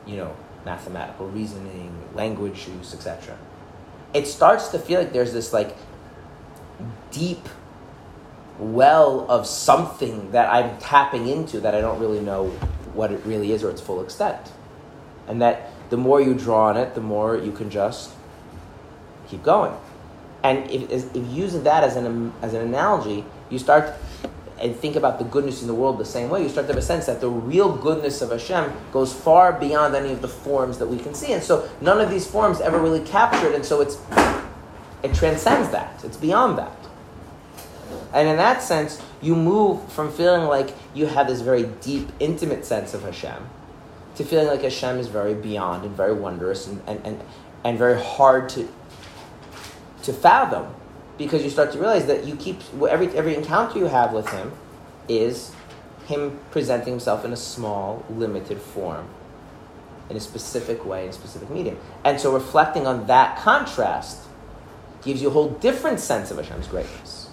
you 0.06 0.16
know, 0.16 0.34
mathematical 0.64 1.28
reasoning, 1.28 1.92
language 2.14 2.66
use, 2.66 2.94
etc. 2.94 3.36
It 4.14 4.26
starts 4.26 4.68
to 4.68 4.78
feel 4.78 5.00
like 5.00 5.12
there's 5.12 5.34
this 5.34 5.52
like 5.52 5.76
deep 7.10 7.46
well 8.58 9.26
of 9.28 9.46
something 9.46 10.30
that 10.30 10.50
I'm 10.50 10.78
tapping 10.78 11.28
into 11.28 11.60
that 11.60 11.74
I 11.74 11.82
don't 11.82 12.00
really 12.00 12.20
know 12.20 12.48
what 12.94 13.12
it 13.12 13.20
really 13.26 13.52
is 13.52 13.62
or 13.62 13.68
its 13.68 13.82
full 13.82 14.02
extent. 14.02 14.50
And 15.28 15.42
that 15.42 15.73
the 15.90 15.96
more 15.96 16.20
you 16.20 16.34
draw 16.34 16.68
on 16.68 16.76
it, 16.76 16.94
the 16.94 17.00
more 17.00 17.36
you 17.36 17.52
can 17.52 17.70
just 17.70 18.12
keep 19.28 19.42
going. 19.42 19.74
And 20.42 20.70
if, 20.70 21.14
if 21.16 21.26
using 21.28 21.64
that 21.64 21.84
as 21.84 21.96
an, 21.96 22.06
um, 22.06 22.34
as 22.42 22.52
an 22.52 22.60
analogy, 22.60 23.24
you 23.48 23.58
start 23.58 23.94
and 24.60 24.76
think 24.76 24.94
about 24.94 25.18
the 25.18 25.24
goodness 25.24 25.62
in 25.62 25.66
the 25.66 25.74
world 25.74 25.98
the 25.98 26.04
same 26.04 26.30
way, 26.30 26.42
you 26.42 26.48
start 26.48 26.66
to 26.66 26.72
have 26.72 26.82
a 26.82 26.86
sense 26.86 27.06
that 27.06 27.20
the 27.20 27.28
real 27.28 27.74
goodness 27.76 28.22
of 28.22 28.30
Hashem 28.30 28.72
goes 28.92 29.12
far 29.12 29.52
beyond 29.52 29.94
any 29.94 30.12
of 30.12 30.22
the 30.22 30.28
forms 30.28 30.78
that 30.78 30.86
we 30.86 30.98
can 30.98 31.14
see. 31.14 31.32
And 31.32 31.42
so 31.42 31.68
none 31.80 32.00
of 32.00 32.10
these 32.10 32.26
forms 32.26 32.60
ever 32.60 32.78
really 32.78 33.04
capture 33.04 33.48
it, 33.48 33.54
and 33.54 33.64
so 33.64 33.80
it's, 33.80 33.98
it 35.02 35.14
transcends 35.14 35.70
that. 35.70 36.04
It's 36.04 36.16
beyond 36.16 36.58
that. 36.58 36.76
And 38.12 38.28
in 38.28 38.36
that 38.36 38.62
sense, 38.62 39.02
you 39.20 39.34
move 39.34 39.92
from 39.92 40.12
feeling 40.12 40.46
like 40.46 40.74
you 40.94 41.06
have 41.06 41.26
this 41.26 41.40
very 41.40 41.64
deep, 41.80 42.08
intimate 42.20 42.64
sense 42.64 42.94
of 42.94 43.02
Hashem 43.02 43.48
to 44.16 44.24
feeling 44.24 44.46
like 44.46 44.62
Hashem 44.62 44.98
is 44.98 45.08
very 45.08 45.34
beyond 45.34 45.84
and 45.84 45.96
very 45.96 46.14
wondrous 46.14 46.66
and, 46.66 46.82
and, 46.86 47.04
and, 47.04 47.20
and 47.64 47.78
very 47.78 48.00
hard 48.00 48.48
to, 48.50 48.68
to 50.02 50.12
fathom 50.12 50.74
because 51.18 51.42
you 51.42 51.50
start 51.50 51.72
to 51.72 51.78
realize 51.78 52.06
that 52.06 52.24
you 52.24 52.36
keep 52.36 52.60
every, 52.88 53.08
every 53.08 53.34
encounter 53.34 53.78
you 53.78 53.86
have 53.86 54.12
with 54.12 54.28
him 54.28 54.52
is 55.08 55.52
him 56.06 56.38
presenting 56.50 56.92
himself 56.92 57.24
in 57.24 57.32
a 57.32 57.36
small, 57.36 58.04
limited 58.10 58.60
form, 58.60 59.08
in 60.10 60.16
a 60.16 60.20
specific 60.20 60.84
way, 60.84 61.04
in 61.04 61.10
a 61.10 61.12
specific 61.12 61.50
medium. 61.50 61.78
And 62.04 62.20
so 62.20 62.32
reflecting 62.32 62.86
on 62.86 63.06
that 63.06 63.38
contrast 63.38 64.18
gives 65.02 65.22
you 65.22 65.28
a 65.28 65.30
whole 65.30 65.50
different 65.50 66.00
sense 66.00 66.30
of 66.30 66.36
Hashem's 66.36 66.66
greatness. 66.66 67.23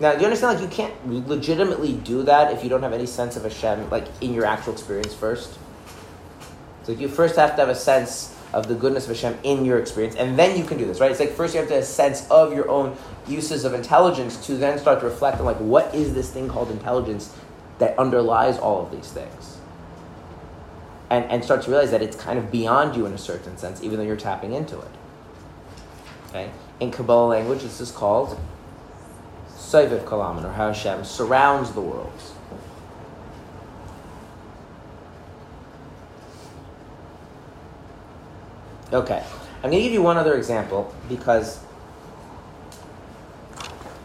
Now, 0.00 0.12
do 0.12 0.20
you 0.20 0.26
understand? 0.26 0.60
Like, 0.60 0.70
you 0.70 0.74
can't 0.74 1.28
legitimately 1.28 1.94
do 1.94 2.22
that 2.22 2.52
if 2.52 2.62
you 2.62 2.70
don't 2.70 2.82
have 2.82 2.92
any 2.92 3.06
sense 3.06 3.36
of 3.36 3.42
Hashem, 3.42 3.90
like 3.90 4.06
in 4.20 4.32
your 4.32 4.44
actual 4.44 4.72
experience 4.72 5.12
first. 5.12 5.58
So, 6.84 6.92
you 6.92 7.08
first 7.08 7.36
have 7.36 7.56
to 7.56 7.56
have 7.56 7.68
a 7.68 7.74
sense 7.74 8.36
of 8.52 8.68
the 8.68 8.74
goodness 8.74 9.04
of 9.08 9.16
Hashem 9.16 9.38
in 9.42 9.64
your 9.64 9.78
experience, 9.78 10.14
and 10.14 10.38
then 10.38 10.56
you 10.56 10.64
can 10.64 10.78
do 10.78 10.86
this, 10.86 11.00
right? 11.00 11.10
It's 11.10 11.20
like 11.20 11.32
first 11.32 11.54
you 11.54 11.60
have 11.60 11.68
to 11.68 11.74
have 11.74 11.82
a 11.82 11.86
sense 11.86 12.28
of 12.30 12.54
your 12.54 12.68
own 12.70 12.96
uses 13.26 13.64
of 13.64 13.74
intelligence 13.74 14.46
to 14.46 14.56
then 14.56 14.78
start 14.78 15.00
to 15.00 15.06
reflect 15.06 15.38
on, 15.38 15.44
like, 15.44 15.58
what 15.58 15.94
is 15.94 16.14
this 16.14 16.30
thing 16.30 16.48
called 16.48 16.70
intelligence 16.70 17.34
that 17.78 17.98
underlies 17.98 18.58
all 18.58 18.84
of 18.84 18.90
these 18.90 19.10
things? 19.12 19.58
And, 21.10 21.24
and 21.24 21.44
start 21.44 21.62
to 21.62 21.70
realize 21.70 21.90
that 21.90 22.02
it's 22.02 22.16
kind 22.16 22.38
of 22.38 22.50
beyond 22.50 22.94
you 22.94 23.06
in 23.06 23.12
a 23.12 23.18
certain 23.18 23.56
sense, 23.56 23.82
even 23.82 23.98
though 23.98 24.04
you're 24.04 24.16
tapping 24.16 24.52
into 24.52 24.78
it. 24.78 24.90
Okay? 26.28 26.50
In 26.80 26.90
Kabbalah 26.90 27.28
language, 27.28 27.62
this 27.62 27.80
is 27.80 27.90
called 27.90 28.38
Soiviv 29.68 30.06
Kol 30.06 30.20
Almin, 30.20 30.44
or 30.46 30.52
how 30.52 30.68
Hashem 30.68 31.04
surrounds 31.04 31.72
the 31.72 31.82
worlds. 31.82 32.32
Okay, 38.90 39.22
I'm 39.56 39.70
going 39.70 39.74
to 39.74 39.82
give 39.82 39.92
you 39.92 40.00
one 40.00 40.16
other 40.16 40.36
example 40.36 40.94
because 41.06 41.60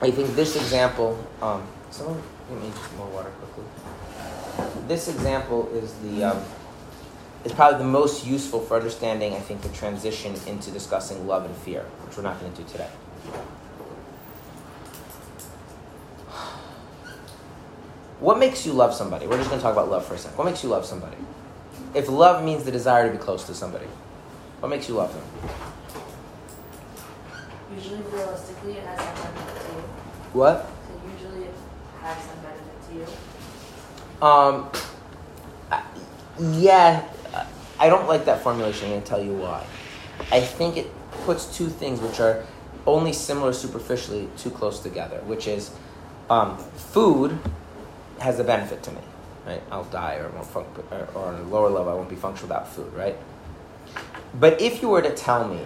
I 0.01 0.11
think 0.11 0.35
this 0.35 0.57
example. 0.57 1.17
Um, 1.41 1.65
someone 1.91 2.21
give 2.49 2.61
me 2.61 2.69
more 2.97 3.07
water 3.07 3.29
quickly. 3.29 3.63
This 4.89 5.07
example 5.07 5.69
is 5.73 5.93
the 5.99 6.25
um, 6.25 6.43
is 7.45 7.53
probably 7.53 7.77
the 7.77 7.85
most 7.85 8.27
useful 8.27 8.59
for 8.59 8.75
understanding. 8.75 9.33
I 9.33 9.39
think 9.39 9.61
the 9.61 9.69
transition 9.69 10.35
into 10.45 10.71
discussing 10.71 11.25
love 11.25 11.45
and 11.45 11.55
fear, 11.55 11.83
which 12.05 12.17
we're 12.17 12.23
not 12.23 12.41
going 12.41 12.51
to 12.51 12.61
do 12.63 12.67
today. 12.67 12.89
What 18.23 18.39
makes 18.39 18.65
you 18.65 18.71
love 18.71 18.93
somebody? 18.93 19.27
We're 19.27 19.35
just 19.35 19.49
going 19.49 19.59
to 19.59 19.63
talk 19.63 19.73
about 19.73 19.91
love 19.91 20.05
for 20.05 20.13
a 20.13 20.17
second. 20.17 20.37
What 20.37 20.45
makes 20.45 20.63
you 20.63 20.69
love 20.69 20.85
somebody? 20.85 21.17
If 21.93 22.07
love 22.07 22.41
means 22.41 22.63
the 22.63 22.71
desire 22.71 23.05
to 23.05 23.11
be 23.11 23.21
close 23.21 23.43
to 23.47 23.53
somebody, 23.53 23.85
what 24.61 24.69
makes 24.69 24.87
you 24.87 24.95
love 24.95 25.13
them? 25.13 25.23
Usually, 27.75 27.97
realistically, 27.97 28.77
it 28.77 28.85
has 28.85 28.97
some 28.97 29.33
benefit 29.33 29.65
to 29.65 29.75
you. 29.75 29.81
What? 30.31 30.69
So 30.87 31.01
usually, 31.11 31.47
it 31.47 31.53
has 31.99 32.23
some 32.23 32.37
benefit 32.39 32.87
to 32.87 32.95
you. 32.95 34.25
Um, 34.25 34.71
I- 35.69 35.83
yeah, 36.39 37.03
I 37.77 37.89
don't 37.89 38.07
like 38.07 38.23
that 38.23 38.41
formulation. 38.41 38.85
I'm 38.85 38.91
going 38.91 39.01
to 39.01 39.07
tell 39.09 39.21
you 39.21 39.33
why. 39.33 39.65
I 40.31 40.39
think 40.39 40.77
it 40.77 40.89
puts 41.25 41.57
two 41.57 41.67
things 41.67 41.99
which 41.99 42.21
are 42.21 42.45
only 42.87 43.11
similar 43.11 43.51
superficially 43.51 44.29
too 44.37 44.49
close 44.49 44.79
together, 44.79 45.19
which 45.25 45.45
is 45.45 45.71
um, 46.29 46.57
food 46.57 47.37
has 48.19 48.39
a 48.39 48.43
benefit 48.43 48.83
to 48.83 48.91
me, 48.91 49.01
right? 49.45 49.61
I'll 49.71 49.83
die 49.85 50.15
or, 50.15 50.27
I 50.27 50.29
won't 50.29 50.47
fun- 50.47 50.65
or, 50.91 51.07
or 51.15 51.25
on 51.27 51.35
a 51.35 51.43
lower 51.43 51.69
level, 51.69 51.91
I 51.91 51.95
won't 51.95 52.09
be 52.09 52.15
functional 52.15 52.49
without 52.49 52.67
food, 52.67 52.93
right? 52.93 53.17
But 54.33 54.61
if 54.61 54.81
you 54.81 54.89
were 54.89 55.01
to 55.01 55.13
tell 55.13 55.47
me 55.47 55.61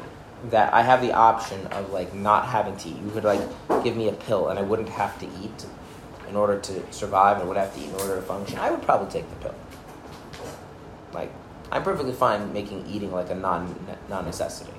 that 0.50 0.74
I 0.74 0.82
have 0.84 1.02
the 1.02 1.14
option 1.14 1.66
of 1.68 1.92
like 1.92 2.14
not 2.14 2.48
having 2.48 2.78
to 2.78 2.90
eat, 2.90 2.98
you 2.98 3.12
could 3.12 3.24
like 3.24 3.42
give 3.84 3.96
me 3.96 4.10
a 4.10 4.14
pill 4.14 4.50
and 4.50 4.60
I 4.60 4.62
wouldn't 4.62 4.90
have 4.90 5.18
to 5.20 5.26
eat 5.42 5.66
in 6.30 6.36
order 6.36 6.60
to 6.60 6.94
survive 6.94 7.38
I 7.38 7.44
wouldn't 7.44 7.66
have 7.66 7.74
to 7.76 7.82
eat 7.82 7.90
in 7.90 7.96
order 7.96 8.16
to 8.18 8.22
function, 8.22 8.60
I 8.60 8.70
would 8.70 8.82
probably 8.82 9.10
take 9.10 9.30
the 9.30 9.36
pill. 9.38 9.56
Like, 11.14 11.32
I'm 11.72 11.84
perfectly 11.84 12.14
fine 12.14 12.52
making 12.54 12.86
eating 12.88 13.12
like 13.12 13.30
a 13.30 13.36
non 13.36 13.76
non 14.10 14.26
necessity. 14.26 14.72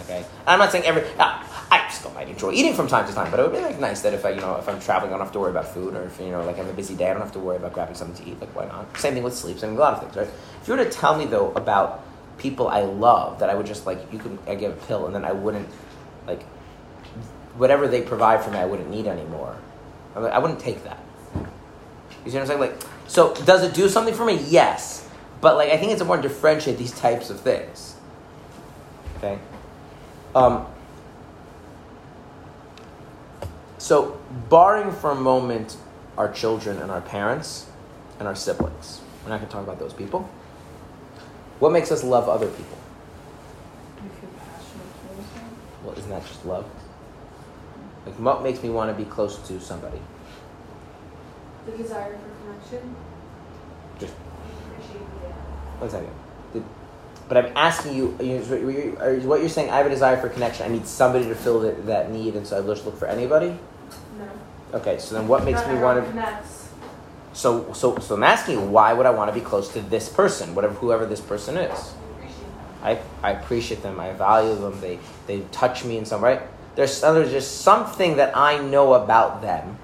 Okay, 0.00 0.24
I'm 0.46 0.58
not 0.58 0.72
saying 0.72 0.84
every. 0.84 1.02
Uh, 1.18 1.42
I 1.70 1.88
still 1.90 2.10
might 2.12 2.28
enjoy 2.28 2.52
eating 2.52 2.74
from 2.74 2.86
time 2.88 3.06
to 3.06 3.12
time, 3.14 3.30
but 3.30 3.38
it 3.38 3.42
would 3.44 3.52
be 3.52 3.60
like 3.60 3.78
nice 3.78 4.00
that 4.02 4.14
if 4.14 4.24
I, 4.24 4.30
you 4.30 4.40
know, 4.40 4.56
if 4.56 4.68
I'm 4.68 4.80
traveling, 4.80 5.12
I 5.12 5.16
don't 5.16 5.24
have 5.24 5.32
to 5.32 5.38
worry 5.38 5.50
about 5.50 5.68
food, 5.68 5.94
or 5.94 6.02
if 6.02 6.18
you 6.18 6.30
know, 6.30 6.44
like 6.44 6.56
I 6.56 6.58
have 6.58 6.68
a 6.68 6.72
busy 6.72 6.94
day, 6.94 7.10
I 7.10 7.12
don't 7.12 7.22
have 7.22 7.32
to 7.32 7.38
worry 7.38 7.56
about 7.56 7.72
grabbing 7.72 7.94
something 7.94 8.24
to 8.24 8.30
eat. 8.30 8.40
Like, 8.40 8.54
why 8.56 8.66
not? 8.66 8.96
Same 8.98 9.14
thing 9.14 9.22
with 9.22 9.34
sleep. 9.34 9.58
Same 9.58 9.70
with 9.70 9.78
a 9.78 9.82
lot 9.82 9.94
of 9.94 10.00
things, 10.00 10.16
right? 10.16 10.28
If 10.60 10.68
you 10.68 10.74
were 10.74 10.82
to 10.82 10.90
tell 10.90 11.16
me 11.16 11.26
though 11.26 11.52
about 11.52 12.04
people 12.38 12.68
I 12.68 12.82
love, 12.82 13.38
that 13.40 13.50
I 13.50 13.54
would 13.54 13.66
just 13.66 13.86
like 13.86 14.12
you 14.12 14.18
can 14.18 14.38
I 14.46 14.54
give 14.54 14.72
a 14.72 14.86
pill, 14.86 15.06
and 15.06 15.14
then 15.14 15.24
I 15.24 15.32
wouldn't 15.32 15.68
like 16.26 16.42
whatever 17.56 17.86
they 17.86 18.02
provide 18.02 18.42
for 18.42 18.50
me, 18.50 18.58
I 18.58 18.64
wouldn't 18.64 18.90
need 18.90 19.06
anymore. 19.06 19.56
I, 20.16 20.20
I 20.20 20.38
wouldn't 20.38 20.60
take 20.60 20.84
that. 20.84 20.98
You 22.24 22.30
see 22.30 22.36
what 22.36 22.42
I'm 22.42 22.46
saying? 22.46 22.60
Like, 22.60 22.80
so 23.06 23.34
does 23.44 23.62
it 23.62 23.74
do 23.74 23.88
something 23.88 24.14
for 24.14 24.24
me? 24.24 24.42
Yes, 24.48 25.08
but 25.40 25.56
like 25.56 25.70
I 25.70 25.76
think 25.76 25.92
it's 25.92 26.00
important 26.00 26.22
to 26.22 26.28
differentiate 26.28 26.78
these 26.78 26.92
types 26.92 27.30
of 27.30 27.40
things. 27.40 27.96
Okay. 29.18 29.38
Um, 30.34 30.66
so, 33.78 34.18
barring 34.48 34.92
for 34.92 35.10
a 35.10 35.14
moment 35.14 35.76
our 36.16 36.32
children 36.32 36.78
and 36.78 36.90
our 36.90 37.00
parents 37.00 37.66
and 38.18 38.26
our 38.26 38.34
siblings, 38.34 39.00
we're 39.22 39.30
not 39.30 39.38
going 39.38 39.48
to 39.48 39.52
talk 39.52 39.64
about 39.64 39.78
those 39.78 39.92
people. 39.92 40.28
What 41.58 41.72
makes 41.72 41.92
us 41.92 42.02
love 42.02 42.28
other 42.28 42.48
people? 42.48 42.78
You 44.02 44.10
feel 44.20 44.30
passionate 44.38 44.86
towards 45.06 45.30
them. 45.34 45.44
Well, 45.84 45.98
isn't 45.98 46.10
that 46.10 46.26
just 46.26 46.46
love? 46.46 46.64
Like, 48.06 48.14
what 48.16 48.42
makes 48.42 48.62
me 48.62 48.70
want 48.70 48.96
to 48.96 49.04
be 49.04 49.08
close 49.08 49.36
to 49.48 49.60
somebody? 49.60 50.00
The 51.66 51.72
desire 51.76 52.18
for 52.18 52.52
connection. 52.52 52.96
Just 54.00 54.14
Appreciate 54.72 55.02
it. 55.02 55.34
one 55.78 55.90
second. 55.90 56.10
But 57.32 57.46
I'm 57.46 57.56
asking 57.56 57.96
you, 57.96 58.14
you 58.20 58.32
is 58.32 58.48
what 58.50 58.60
you're, 58.60 59.14
is 59.14 59.24
what 59.24 59.40
you're 59.40 59.48
saying, 59.48 59.70
I 59.70 59.78
have 59.78 59.86
a 59.86 59.88
desire 59.88 60.18
for 60.18 60.28
connection. 60.28 60.66
I 60.66 60.68
need 60.68 60.86
somebody 60.86 61.24
to 61.28 61.34
fill 61.34 61.60
that, 61.60 61.86
that 61.86 62.10
need, 62.10 62.36
and 62.36 62.46
so 62.46 62.62
I 62.62 62.66
just 62.66 62.84
look 62.84 62.98
for 62.98 63.06
anybody? 63.06 63.56
No. 64.18 64.28
Okay, 64.74 64.98
so 64.98 65.14
then 65.14 65.26
what 65.26 65.42
makes 65.42 65.62
Not 65.62 65.72
me 65.72 65.80
want 65.80 66.04
to. 66.04 66.10
Connects. 66.10 66.68
So, 67.32 67.72
so, 67.72 67.98
so 68.00 68.16
I'm 68.16 68.22
asking 68.22 68.58
you, 68.58 68.60
why 68.60 68.92
would 68.92 69.06
I 69.06 69.10
want 69.12 69.32
to 69.32 69.34
be 69.34 69.40
close 69.40 69.72
to 69.72 69.80
this 69.80 70.10
person, 70.10 70.54
whatever, 70.54 70.74
whoever 70.74 71.06
this 71.06 71.22
person 71.22 71.56
is? 71.56 71.94
I, 72.82 72.98
I 73.22 73.30
appreciate 73.30 73.82
them. 73.82 73.98
I 73.98 74.12
value 74.12 74.54
them. 74.54 74.78
They, 74.82 74.98
they 75.26 75.40
touch 75.52 75.86
me 75.86 75.96
in 75.96 76.04
some 76.04 76.22
right. 76.22 76.42
There's, 76.74 77.00
there's 77.00 77.30
just 77.30 77.62
something 77.62 78.16
that 78.16 78.36
I 78.36 78.58
know 78.58 78.92
about 78.92 79.40
them, 79.40 79.78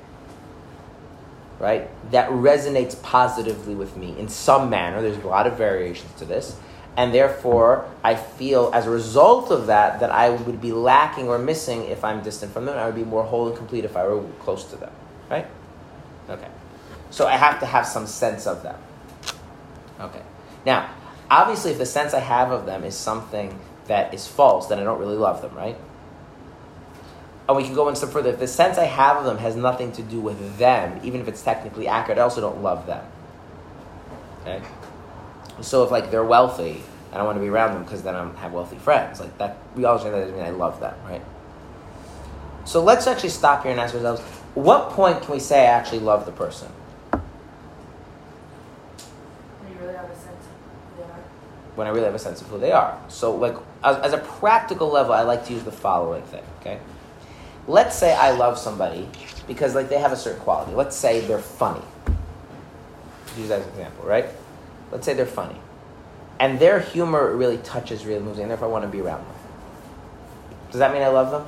right, 1.59 1.89
that 2.11 2.29
resonates 2.29 3.03
positively 3.03 3.75
with 3.75 3.97
me 3.97 4.15
in 4.19 4.29
some 4.29 4.69
manner. 4.69 5.01
There's 5.01 5.17
a 5.17 5.27
lot 5.27 5.47
of 5.47 5.57
variations 5.57 6.13
to 6.19 6.27
this, 6.27 6.55
and 6.99 7.15
therefore 7.15 7.89
I 8.03 8.17
feel 8.17 8.73
as 8.75 8.87
a 8.87 8.91
result 8.91 9.53
of 9.53 9.69
that 9.69 10.01
that 10.01 10.11
I 10.11 10.31
would 10.31 10.61
be 10.61 10.73
lacking 10.73 11.29
or 11.29 11.39
missing 11.39 11.85
if 11.85 12.03
I'm 12.03 12.23
distant 12.25 12.53
from 12.53 12.65
them. 12.67 12.77
I 12.77 12.87
would 12.87 12.97
be 12.97 13.05
more 13.05 13.23
whole 13.23 13.47
and 13.47 13.57
complete 13.57 13.85
if 13.85 13.97
I 13.97 14.05
were 14.05 14.21
close 14.41 14.65
to 14.65 14.77
them, 14.77 14.91
right? 15.31 15.47
Okay. 16.29 16.49
So 17.11 17.29
I 17.29 17.37
have 17.37 17.61
to 17.61 17.67
have 17.67 17.87
some 17.87 18.09
sense 18.09 18.49
of 18.49 18.65
them. 18.65 18.75
Okay. 20.01 20.23
Now, 20.67 20.91
obviously, 21.31 21.71
if 21.71 21.79
the 21.79 21.87
sense 21.87 22.15
I 22.15 22.21
have 22.21 22.51
of 22.51 22.67
them 22.67 22.83
is 22.83 22.97
something 22.97 23.57
that 23.87 24.13
is 24.13 24.27
false, 24.27 24.67
then 24.67 24.81
I 24.81 24.83
don't 24.83 24.99
really 24.99 25.17
love 25.17 25.41
them, 25.41 25.55
right? 25.55 25.77
And 27.49 27.57
we 27.57 27.63
can 27.63 27.75
go 27.75 27.85
one 27.85 27.95
step 27.95 28.11
further. 28.11 28.31
If 28.31 28.41
the 28.41 28.49
sense 28.49 28.77
I 28.77 28.85
have 28.85 29.19
of 29.19 29.25
them 29.25 29.39
has 29.39 29.55
nothing 29.55 29.93
to 29.93 30.03
do 30.03 30.21
with 30.21 30.59
them, 30.59 31.01
even 31.05 31.21
if 31.21 31.29
it's 31.29 31.43
technically 31.43 31.87
accurate, 31.87 32.19
I 32.19 32.23
also 32.23 32.41
don't 32.41 32.61
love 32.61 32.87
them. 32.87 33.05
Okay? 34.43 34.63
So 35.61 35.85
if 35.85 35.91
like 35.91 36.11
they're 36.11 36.25
wealthy 36.25 36.83
and 37.13 37.21
I 37.21 37.25
want 37.25 37.37
to 37.37 37.41
be 37.41 37.49
around 37.49 37.75
them 37.75 37.85
because 37.85 38.03
then 38.03 38.15
I 38.15 38.33
have 38.41 38.53
wealthy 38.53 38.77
friends, 38.77 39.21
like 39.21 39.37
that, 39.39 39.59
we 39.75 39.85
all 39.85 39.93
understand 39.93 40.15
that 40.15 40.21
doesn't 40.21 40.37
mean 40.37 40.45
I 40.45 40.51
love 40.51 40.81
them, 40.81 40.95
right? 41.05 41.23
So 42.65 42.83
let's 42.83 43.07
actually 43.07 43.31
stop 43.31 43.63
here 43.63 43.73
and 43.73 43.81
ask 43.81 43.95
ourselves, 43.95 44.21
what 44.55 44.91
point 44.91 45.23
can 45.23 45.33
we 45.33 45.41
say 45.41 45.63
I 45.63 45.71
actually 45.71 46.01
love 46.01 46.27
the 46.27 46.33
person? 46.33 46.69
Do 47.13 47.19
you 49.71 49.79
really 49.81 49.95
have 49.95 50.11
a 50.11 50.15
sense 50.15 50.45
of 50.45 50.97
who 50.97 51.03
they 51.03 51.05
are? 51.05 51.21
when 51.77 51.87
I 51.87 51.91
really 51.91 52.05
have 52.05 52.15
a 52.15 52.19
sense 52.19 52.43
of 52.43 52.49
who 52.49 52.59
they 52.59 52.73
are. 52.73 53.01
So, 53.09 53.35
like, 53.35 53.57
as, 53.83 53.97
as 53.99 54.13
a 54.13 54.19
practical 54.19 54.89
level, 54.89 55.13
I 55.13 55.23
like 55.23 55.47
to 55.47 55.53
use 55.55 55.63
the 55.63 55.73
following 55.73 56.23
thing, 56.25 56.43
okay? 56.61 56.79
Let's 57.67 57.97
say 57.97 58.15
I 58.15 58.33
love 58.33 58.59
somebody 58.59 59.09
because, 59.47 59.75
like, 59.75 59.89
they 59.89 59.99
have 59.99 60.13
a 60.13 60.17
certain 60.17 60.41
quality. 60.41 60.75
Let's 60.75 60.97
say 60.97 61.21
they're 61.21 61.39
funny. 61.39 61.85
Use 63.37 63.49
that 63.49 63.61
as 63.61 63.67
an 63.67 63.73
example, 63.73 64.05
right? 64.05 64.27
Let's 64.91 65.05
say 65.05 65.15
they're 65.15 65.27
funny. 65.27 65.57
And 66.41 66.59
their 66.59 66.81
humor 66.81 67.35
really 67.35 67.59
touches, 67.59 68.07
really 68.07 68.21
moves 68.21 68.37
me, 68.39 68.43
and 68.43 68.51
therefore 68.51 68.69
I 68.69 68.71
want 68.71 68.85
to 68.85 68.89
be 68.89 69.01
around 69.01 69.25
them. 69.27 69.35
Does 70.71 70.79
that 70.79 70.93
mean 70.93 71.03
I 71.03 71.09
love 71.09 71.31
them? 71.31 71.47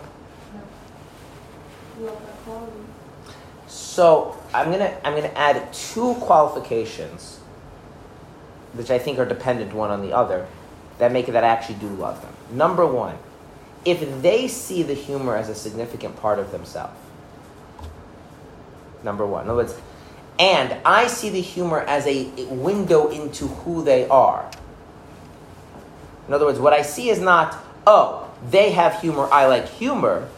Love. 2.01 2.23
So 3.67 4.37
I'm 4.53 4.71
gonna 4.71 4.99
I'm 5.05 5.15
gonna 5.15 5.29
add 5.29 5.73
two 5.73 6.15
qualifications, 6.15 7.39
which 8.73 8.91
I 8.91 8.99
think 8.99 9.19
are 9.19 9.25
dependent 9.27 9.73
one 9.73 9.91
on 9.91 10.03
the 10.03 10.13
other, 10.13 10.47
that 10.99 11.13
make 11.13 11.29
it 11.29 11.33
that 11.33 11.45
I 11.45 11.49
actually 11.49 11.77
do 11.77 11.89
love 11.89 12.21
them. 12.21 12.33
Number 12.51 12.87
one, 12.87 13.17
if 13.85 14.23
they 14.23 14.49
see 14.49 14.83
the 14.83 14.95
humor 14.95 15.37
as 15.37 15.49
a 15.49 15.55
significant 15.55 16.17
part 16.17 16.39
of 16.39 16.51
themselves. 16.51 16.99
Number 19.03 19.27
one. 19.27 19.45
In 19.45 19.51
other 19.51 19.65
words, 19.65 19.75
and 20.41 20.75
I 20.87 21.07
see 21.07 21.29
the 21.29 21.43
humor 21.43 21.81
as 21.81 22.07
a 22.07 22.25
window 22.47 23.11
into 23.11 23.47
who 23.47 23.85
they 23.85 24.09
are. 24.09 24.51
In 26.27 26.33
other 26.33 26.47
words, 26.47 26.59
what 26.59 26.73
I 26.73 26.81
see 26.81 27.11
is 27.11 27.21
not, 27.21 27.63
oh, 27.87 28.27
they 28.49 28.71
have 28.71 29.01
humor, 29.03 29.29
I 29.31 29.47
like 29.47 29.69
humor, 29.69 30.29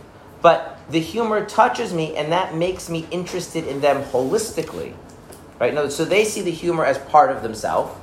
but 0.43 0.81
the 0.91 0.99
humor 0.99 1.47
touches 1.47 1.95
me 1.95 2.17
and 2.17 2.33
that 2.33 2.53
makes 2.57 2.91
me 2.91 3.07
interested 3.13 3.65
in 3.69 3.81
them 3.81 4.03
holistically. 4.03 4.95
Right? 5.61 5.73
Words, 5.73 5.95
so 5.95 6.05
they 6.05 6.25
see 6.25 6.43
the 6.43 6.51
humor 6.51 6.85
as 6.85 6.99
part 6.99 7.31
of 7.31 7.45
themselves. 7.45 7.97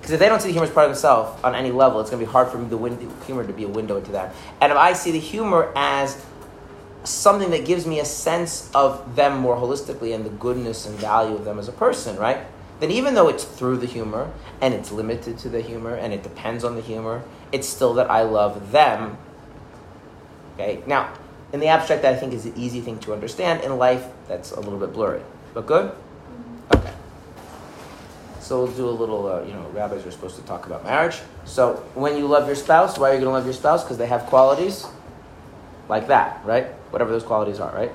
Because 0.00 0.10
if 0.10 0.18
they 0.18 0.28
don't 0.28 0.42
see 0.42 0.48
the 0.48 0.54
humor 0.54 0.66
as 0.66 0.72
part 0.72 0.86
of 0.86 0.96
themselves 0.96 1.40
on 1.44 1.54
any 1.54 1.70
level, 1.70 2.00
it's 2.00 2.10
going 2.10 2.20
to 2.20 2.26
be 2.26 2.32
hard 2.32 2.48
for 2.48 2.58
the 2.58 2.76
win- 2.76 3.12
humor 3.24 3.46
to 3.46 3.52
be 3.52 3.62
a 3.62 3.68
window 3.68 3.96
into 3.96 4.10
them. 4.10 4.32
And 4.60 4.72
if 4.72 4.78
I 4.78 4.94
see 4.94 5.12
the 5.12 5.20
humor 5.20 5.72
as 5.76 6.20
something 7.04 7.50
that 7.50 7.64
gives 7.64 7.86
me 7.86 8.00
a 8.00 8.04
sense 8.04 8.70
of 8.74 9.16
them 9.16 9.38
more 9.38 9.56
holistically 9.56 10.14
and 10.14 10.24
the 10.24 10.30
goodness 10.30 10.86
and 10.86 10.96
value 10.98 11.34
of 11.34 11.44
them 11.44 11.58
as 11.58 11.68
a 11.68 11.72
person, 11.72 12.16
right? 12.16 12.38
Then 12.80 12.90
even 12.90 13.14
though 13.14 13.28
it's 13.28 13.44
through 13.44 13.78
the 13.78 13.86
humor 13.86 14.32
and 14.60 14.74
it's 14.74 14.90
limited 14.90 15.38
to 15.38 15.48
the 15.48 15.60
humor 15.60 15.94
and 15.94 16.12
it 16.12 16.22
depends 16.22 16.64
on 16.64 16.74
the 16.74 16.80
humor, 16.80 17.22
it's 17.50 17.68
still 17.68 17.94
that 17.94 18.10
I 18.10 18.22
love 18.22 18.72
them. 18.72 19.16
Okay? 20.54 20.82
Now, 20.86 21.12
in 21.52 21.60
the 21.60 21.68
abstract, 21.68 22.02
that 22.02 22.14
I 22.14 22.16
think 22.16 22.32
is 22.32 22.46
an 22.46 22.54
easy 22.56 22.80
thing 22.80 22.98
to 23.00 23.12
understand. 23.12 23.62
In 23.62 23.76
life, 23.76 24.06
that's 24.26 24.52
a 24.52 24.60
little 24.60 24.78
bit 24.78 24.92
blurry. 24.92 25.20
But 25.54 25.66
good? 25.66 25.94
Okay. 26.74 26.92
So 28.40 28.64
we'll 28.64 28.72
do 28.72 28.88
a 28.88 28.90
little, 28.90 29.28
uh, 29.28 29.42
you 29.42 29.52
know, 29.52 29.68
rabbis 29.72 30.04
are 30.06 30.10
supposed 30.10 30.36
to 30.36 30.42
talk 30.42 30.66
about 30.66 30.82
marriage. 30.82 31.20
So 31.44 31.74
when 31.94 32.16
you 32.16 32.26
love 32.26 32.46
your 32.46 32.56
spouse, 32.56 32.98
why 32.98 33.10
are 33.10 33.14
you 33.14 33.20
going 33.20 33.30
to 33.30 33.32
love 33.32 33.44
your 33.44 33.54
spouse? 33.54 33.84
Because 33.84 33.98
they 33.98 34.06
have 34.06 34.26
qualities 34.26 34.86
like 35.88 36.06
that, 36.08 36.44
right? 36.44 36.66
Whatever 36.90 37.10
those 37.10 37.22
qualities 37.22 37.60
are, 37.60 37.74
right? 37.74 37.92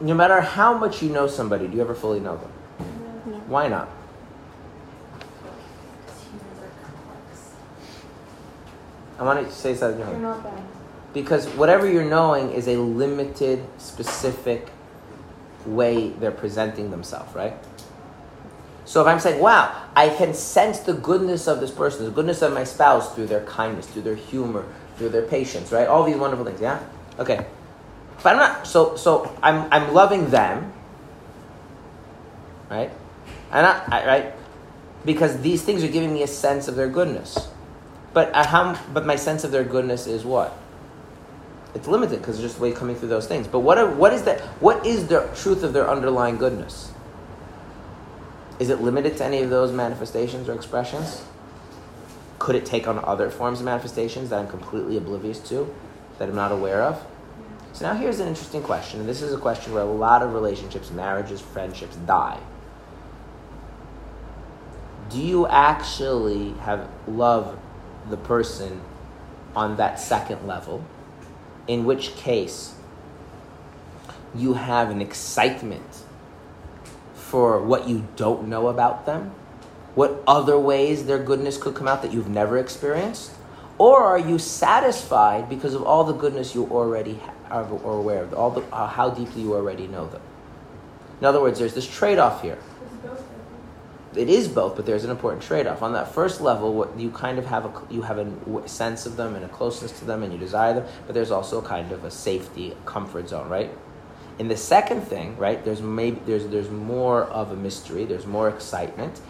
No 0.00 0.14
matter 0.14 0.40
how 0.40 0.76
much 0.78 1.02
you 1.02 1.10
know 1.10 1.26
somebody, 1.26 1.68
do 1.68 1.76
you 1.76 1.82
ever 1.82 1.94
fully 1.94 2.20
know 2.20 2.36
them? 2.38 2.50
Why 3.46 3.68
not? 3.68 3.88
Humans 6.30 6.58
are 6.58 6.70
complex. 6.82 7.52
I 9.18 9.22
want 9.24 9.46
to 9.46 9.52
say 9.52 9.74
something 9.74 10.00
You're 10.00 10.18
not 10.18 10.42
bad. 10.42 10.62
Because 11.12 11.46
whatever 11.48 11.90
you're 11.90 12.08
knowing 12.08 12.52
is 12.52 12.66
a 12.66 12.76
limited, 12.76 13.66
specific 13.76 14.68
way 15.66 16.10
they're 16.10 16.30
presenting 16.30 16.90
themselves, 16.90 17.34
right? 17.34 17.54
So 18.84 19.00
if 19.00 19.06
I'm 19.06 19.20
saying, 19.20 19.40
wow, 19.40 19.84
I 19.94 20.08
can 20.08 20.34
sense 20.34 20.80
the 20.80 20.94
goodness 20.94 21.46
of 21.46 21.60
this 21.60 21.70
person, 21.70 22.06
the 22.06 22.10
goodness 22.10 22.42
of 22.42 22.52
my 22.52 22.64
spouse 22.64 23.14
through 23.14 23.26
their 23.26 23.44
kindness, 23.44 23.86
through 23.86 24.02
their 24.02 24.16
humor, 24.16 24.66
through 24.96 25.10
their 25.10 25.22
patience, 25.22 25.70
right? 25.70 25.86
All 25.86 26.02
these 26.04 26.16
wonderful 26.16 26.44
things, 26.44 26.60
yeah? 26.60 26.82
Okay. 27.18 27.46
But 28.22 28.32
I'm 28.32 28.36
not, 28.38 28.66
so, 28.66 28.96
so 28.96 29.36
I'm, 29.42 29.68
I'm 29.72 29.94
loving 29.94 30.30
them, 30.30 30.72
right? 32.68 32.90
I'm 33.52 33.64
I, 33.92 34.06
right? 34.06 34.34
Because 35.04 35.40
these 35.40 35.62
things 35.62 35.82
are 35.82 35.88
giving 35.88 36.12
me 36.12 36.22
a 36.22 36.26
sense 36.26 36.68
of 36.68 36.76
their 36.76 36.88
goodness. 36.88 37.48
But 38.12 38.34
how, 38.34 38.78
but 38.92 39.06
my 39.06 39.16
sense 39.16 39.44
of 39.44 39.52
their 39.52 39.64
goodness 39.64 40.06
is 40.06 40.24
what? 40.24 40.56
It's 41.74 41.86
limited 41.86 42.18
because 42.20 42.36
it's 42.36 42.52
just 42.52 42.60
way 42.60 42.72
coming 42.72 42.96
through 42.96 43.08
those 43.08 43.26
things. 43.26 43.46
But 43.46 43.60
what, 43.60 43.78
are, 43.78 43.88
what 43.88 44.12
is 44.12 44.24
that? 44.24 44.40
What 44.60 44.84
is 44.84 45.06
the 45.06 45.28
truth 45.36 45.62
of 45.62 45.72
their 45.72 45.88
underlying 45.88 46.36
goodness? 46.36 46.92
Is 48.58 48.70
it 48.70 48.80
limited 48.80 49.16
to 49.18 49.24
any 49.24 49.40
of 49.40 49.50
those 49.50 49.72
manifestations 49.72 50.48
or 50.48 50.54
expressions? 50.54 51.24
Could 52.38 52.56
it 52.56 52.66
take 52.66 52.88
on 52.88 53.02
other 53.04 53.30
forms 53.30 53.60
of 53.60 53.64
manifestations 53.64 54.30
that 54.30 54.38
I'm 54.38 54.48
completely 54.48 54.96
oblivious 54.96 55.38
to, 55.50 55.72
that 56.18 56.28
I'm 56.28 56.34
not 56.34 56.52
aware 56.52 56.82
of? 56.82 57.06
So 57.72 57.86
now 57.86 57.94
here's 57.94 58.18
an 58.18 58.28
interesting 58.28 58.62
question, 58.62 59.00
and 59.00 59.08
this 59.08 59.22
is 59.22 59.32
a 59.32 59.38
question 59.38 59.72
where 59.72 59.82
a 59.82 59.86
lot 59.86 60.22
of 60.22 60.34
relationships, 60.34 60.90
marriages, 60.90 61.40
friendships 61.40 61.96
die. 61.96 62.38
Do 65.08 65.20
you 65.20 65.46
actually 65.46 66.52
have 66.60 66.88
love 67.06 67.58
the 68.08 68.16
person 68.16 68.80
on 69.54 69.76
that 69.76 70.00
second 70.00 70.46
level? 70.46 70.84
In 71.70 71.84
which 71.84 72.16
case, 72.16 72.74
you 74.34 74.54
have 74.54 74.90
an 74.90 75.00
excitement 75.00 76.02
for 77.14 77.62
what 77.62 77.88
you 77.88 78.08
don't 78.16 78.48
know 78.48 78.66
about 78.66 79.06
them? 79.06 79.30
What 79.94 80.20
other 80.26 80.58
ways 80.58 81.06
their 81.06 81.22
goodness 81.22 81.56
could 81.56 81.76
come 81.76 81.86
out 81.86 82.02
that 82.02 82.12
you've 82.12 82.28
never 82.28 82.58
experienced? 82.58 83.30
Or 83.78 84.02
are 84.02 84.18
you 84.18 84.36
satisfied 84.36 85.48
because 85.48 85.74
of 85.74 85.84
all 85.84 86.02
the 86.02 86.12
goodness 86.12 86.56
you 86.56 86.64
already 86.72 87.20
are 87.48 87.62
are 87.62 87.98
aware 87.98 88.24
of, 88.24 88.34
all 88.34 88.50
the, 88.50 88.62
uh, 88.74 88.88
how 88.88 89.10
deeply 89.10 89.42
you 89.42 89.54
already 89.54 89.86
know 89.86 90.08
them? 90.08 90.22
In 91.20 91.24
other 91.24 91.40
words, 91.40 91.60
there's 91.60 91.74
this 91.74 91.86
trade 91.86 92.18
off 92.18 92.42
here. 92.42 92.58
It's 92.82 92.94
both, 92.96 93.12
I 93.12 93.14
think. 93.14 93.30
It 94.16 94.28
is 94.28 94.48
both, 94.48 94.74
but 94.74 94.86
there's 94.86 95.04
an 95.04 95.10
important 95.10 95.42
trade-off. 95.42 95.82
On 95.82 95.92
that 95.92 96.12
first 96.12 96.40
level, 96.40 96.74
what 96.74 96.98
you 96.98 97.10
kind 97.10 97.38
of 97.38 97.46
have 97.46 97.64
a 97.64 97.72
you 97.88 98.02
have 98.02 98.18
a 98.18 98.68
sense 98.68 99.06
of 99.06 99.16
them 99.16 99.36
and 99.36 99.44
a 99.44 99.48
closeness 99.48 99.96
to 100.00 100.04
them, 100.04 100.24
and 100.24 100.32
you 100.32 100.38
desire 100.38 100.74
them. 100.74 100.86
But 101.06 101.14
there's 101.14 101.30
also 101.30 101.62
kind 101.62 101.92
of 101.92 102.04
a 102.04 102.10
safety, 102.10 102.76
comfort 102.86 103.28
zone, 103.28 103.48
right? 103.48 103.70
In 104.40 104.48
the 104.48 104.56
second 104.56 105.02
thing, 105.02 105.36
right, 105.36 105.64
there's 105.64 105.80
maybe 105.80 106.20
there's 106.26 106.46
there's 106.48 106.70
more 106.70 107.24
of 107.24 107.52
a 107.52 107.56
mystery, 107.56 108.04
there's 108.04 108.26
more 108.26 108.48
excitement, 108.48 109.20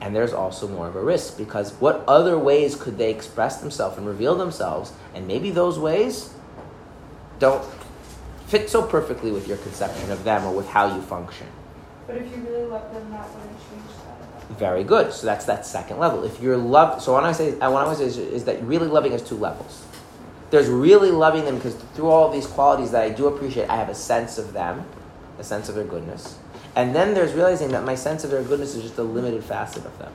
and 0.00 0.14
there's 0.14 0.32
also 0.32 0.68
more 0.68 0.86
of 0.86 0.94
a 0.94 1.02
risk 1.02 1.36
because 1.36 1.72
what 1.74 2.04
other 2.06 2.38
ways 2.38 2.76
could 2.76 2.96
they 2.96 3.10
express 3.10 3.60
themselves 3.60 3.96
and 3.98 4.06
reveal 4.06 4.36
themselves? 4.36 4.92
And 5.14 5.26
maybe 5.26 5.50
those 5.50 5.78
ways 5.80 6.32
don't 7.40 7.64
fit 8.46 8.70
so 8.70 8.82
perfectly 8.82 9.32
with 9.32 9.48
your 9.48 9.56
conception 9.58 10.12
of 10.12 10.22
them 10.22 10.44
or 10.44 10.54
with 10.54 10.68
how 10.68 10.94
you 10.94 11.02
function. 11.02 11.48
But 12.06 12.16
if 12.16 12.30
you 12.34 12.42
really 12.42 12.64
love 12.66 12.92
them, 12.94 13.10
that 13.10 13.28
wouldn't 13.34 13.58
change 13.68 13.82
that. 14.04 14.07
Very 14.50 14.82
good. 14.82 15.12
So 15.12 15.26
that's 15.26 15.44
that 15.44 15.66
second 15.66 15.98
level. 15.98 16.24
If 16.24 16.40
you're 16.40 16.56
love, 16.56 17.02
so 17.02 17.12
what 17.12 17.24
I 17.24 17.32
say, 17.32 17.58
I 17.60 17.68
want 17.68 17.96
say 17.98 18.04
is, 18.04 18.16
is 18.16 18.44
that 18.44 18.62
really 18.62 18.88
loving 18.88 19.12
has 19.12 19.22
two 19.22 19.36
levels. 19.36 19.84
There's 20.50 20.68
really 20.68 21.10
loving 21.10 21.44
them 21.44 21.56
because 21.56 21.74
through 21.94 22.08
all 22.08 22.30
these 22.30 22.46
qualities 22.46 22.90
that 22.92 23.02
I 23.02 23.10
do 23.10 23.26
appreciate, 23.26 23.68
I 23.68 23.76
have 23.76 23.90
a 23.90 23.94
sense 23.94 24.38
of 24.38 24.54
them, 24.54 24.86
a 25.38 25.44
sense 25.44 25.68
of 25.68 25.74
their 25.74 25.84
goodness, 25.84 26.38
and 26.74 26.94
then 26.94 27.12
there's 27.12 27.34
realizing 27.34 27.70
that 27.72 27.84
my 27.84 27.94
sense 27.94 28.24
of 28.24 28.30
their 28.30 28.42
goodness 28.42 28.74
is 28.74 28.82
just 28.82 28.96
a 28.96 29.02
limited 29.02 29.44
facet 29.44 29.84
of 29.84 29.98
them, 29.98 30.12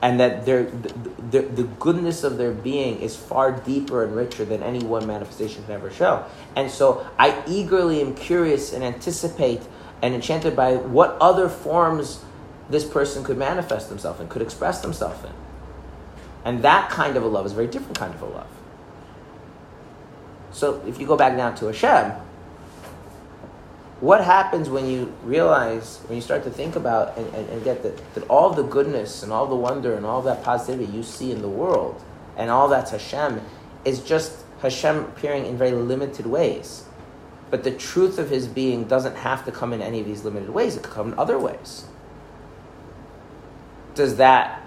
and 0.00 0.18
that 0.18 0.46
their 0.46 0.64
the, 0.64 0.94
the, 1.30 1.42
the 1.42 1.64
goodness 1.64 2.24
of 2.24 2.38
their 2.38 2.52
being 2.52 3.00
is 3.00 3.14
far 3.14 3.52
deeper 3.52 4.02
and 4.04 4.16
richer 4.16 4.46
than 4.46 4.62
any 4.62 4.82
one 4.82 5.06
manifestation 5.06 5.62
can 5.64 5.74
ever 5.74 5.90
show. 5.90 6.24
And 6.56 6.70
so 6.70 7.06
I 7.18 7.42
eagerly 7.46 8.00
am 8.00 8.14
curious 8.14 8.72
and 8.72 8.82
anticipate 8.82 9.60
and 10.00 10.14
enchanted 10.14 10.56
by 10.56 10.76
what 10.76 11.18
other 11.20 11.50
forms 11.50 12.24
this 12.72 12.84
person 12.84 13.22
could 13.22 13.38
manifest 13.38 13.88
themselves 13.88 14.20
in, 14.20 14.28
could 14.28 14.42
express 14.42 14.80
themselves 14.80 15.22
in. 15.24 15.32
And 16.44 16.62
that 16.62 16.90
kind 16.90 17.16
of 17.16 17.22
a 17.22 17.26
love 17.26 17.46
is 17.46 17.52
a 17.52 17.54
very 17.54 17.68
different 17.68 17.98
kind 17.98 18.14
of 18.14 18.22
a 18.22 18.26
love. 18.26 18.48
So 20.52 20.82
if 20.86 20.98
you 20.98 21.06
go 21.06 21.16
back 21.16 21.36
now 21.36 21.50
to 21.52 21.66
Hashem, 21.66 22.12
what 24.00 24.24
happens 24.24 24.68
when 24.68 24.86
you 24.88 25.14
realize, 25.22 26.00
when 26.06 26.16
you 26.16 26.22
start 26.22 26.42
to 26.44 26.50
think 26.50 26.74
about 26.74 27.16
and, 27.16 27.32
and, 27.34 27.48
and 27.48 27.64
get 27.64 27.82
that, 27.84 28.14
that 28.14 28.24
all 28.28 28.50
the 28.50 28.64
goodness 28.64 29.22
and 29.22 29.32
all 29.32 29.46
the 29.46 29.54
wonder 29.54 29.94
and 29.94 30.04
all 30.04 30.22
that 30.22 30.42
positivity 30.42 30.90
you 30.92 31.02
see 31.02 31.30
in 31.30 31.40
the 31.40 31.48
world 31.48 32.02
and 32.36 32.50
all 32.50 32.68
that's 32.68 32.90
Hashem 32.90 33.40
is 33.84 34.00
just 34.00 34.44
Hashem 34.60 34.98
appearing 34.98 35.46
in 35.46 35.56
very 35.56 35.72
limited 35.72 36.26
ways. 36.26 36.84
But 37.50 37.64
the 37.64 37.70
truth 37.70 38.18
of 38.18 38.30
his 38.30 38.48
being 38.48 38.84
doesn't 38.84 39.16
have 39.16 39.44
to 39.44 39.52
come 39.52 39.72
in 39.72 39.82
any 39.82 40.00
of 40.00 40.06
these 40.06 40.24
limited 40.24 40.50
ways, 40.50 40.76
it 40.76 40.82
could 40.82 40.92
come 40.92 41.12
in 41.12 41.18
other 41.18 41.38
ways. 41.38 41.84
Does 43.94 44.16
that 44.16 44.62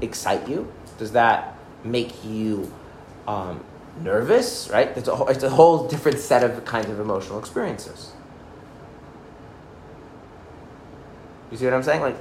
excite 0.00 0.48
you? 0.48 0.72
Does 0.98 1.12
that 1.12 1.56
make 1.84 2.24
you 2.24 2.72
um, 3.26 3.64
nervous? 4.00 4.68
Right? 4.72 4.88
It's 4.96 5.08
a, 5.08 5.14
whole, 5.14 5.28
it's 5.28 5.44
a 5.44 5.50
whole 5.50 5.88
different 5.88 6.18
set 6.18 6.42
of 6.42 6.64
kinds 6.64 6.90
of 6.90 7.00
emotional 7.00 7.38
experiences. 7.38 8.12
You 11.50 11.56
see 11.56 11.64
what 11.64 11.74
I'm 11.74 11.82
saying? 11.82 12.00
Like, 12.00 12.16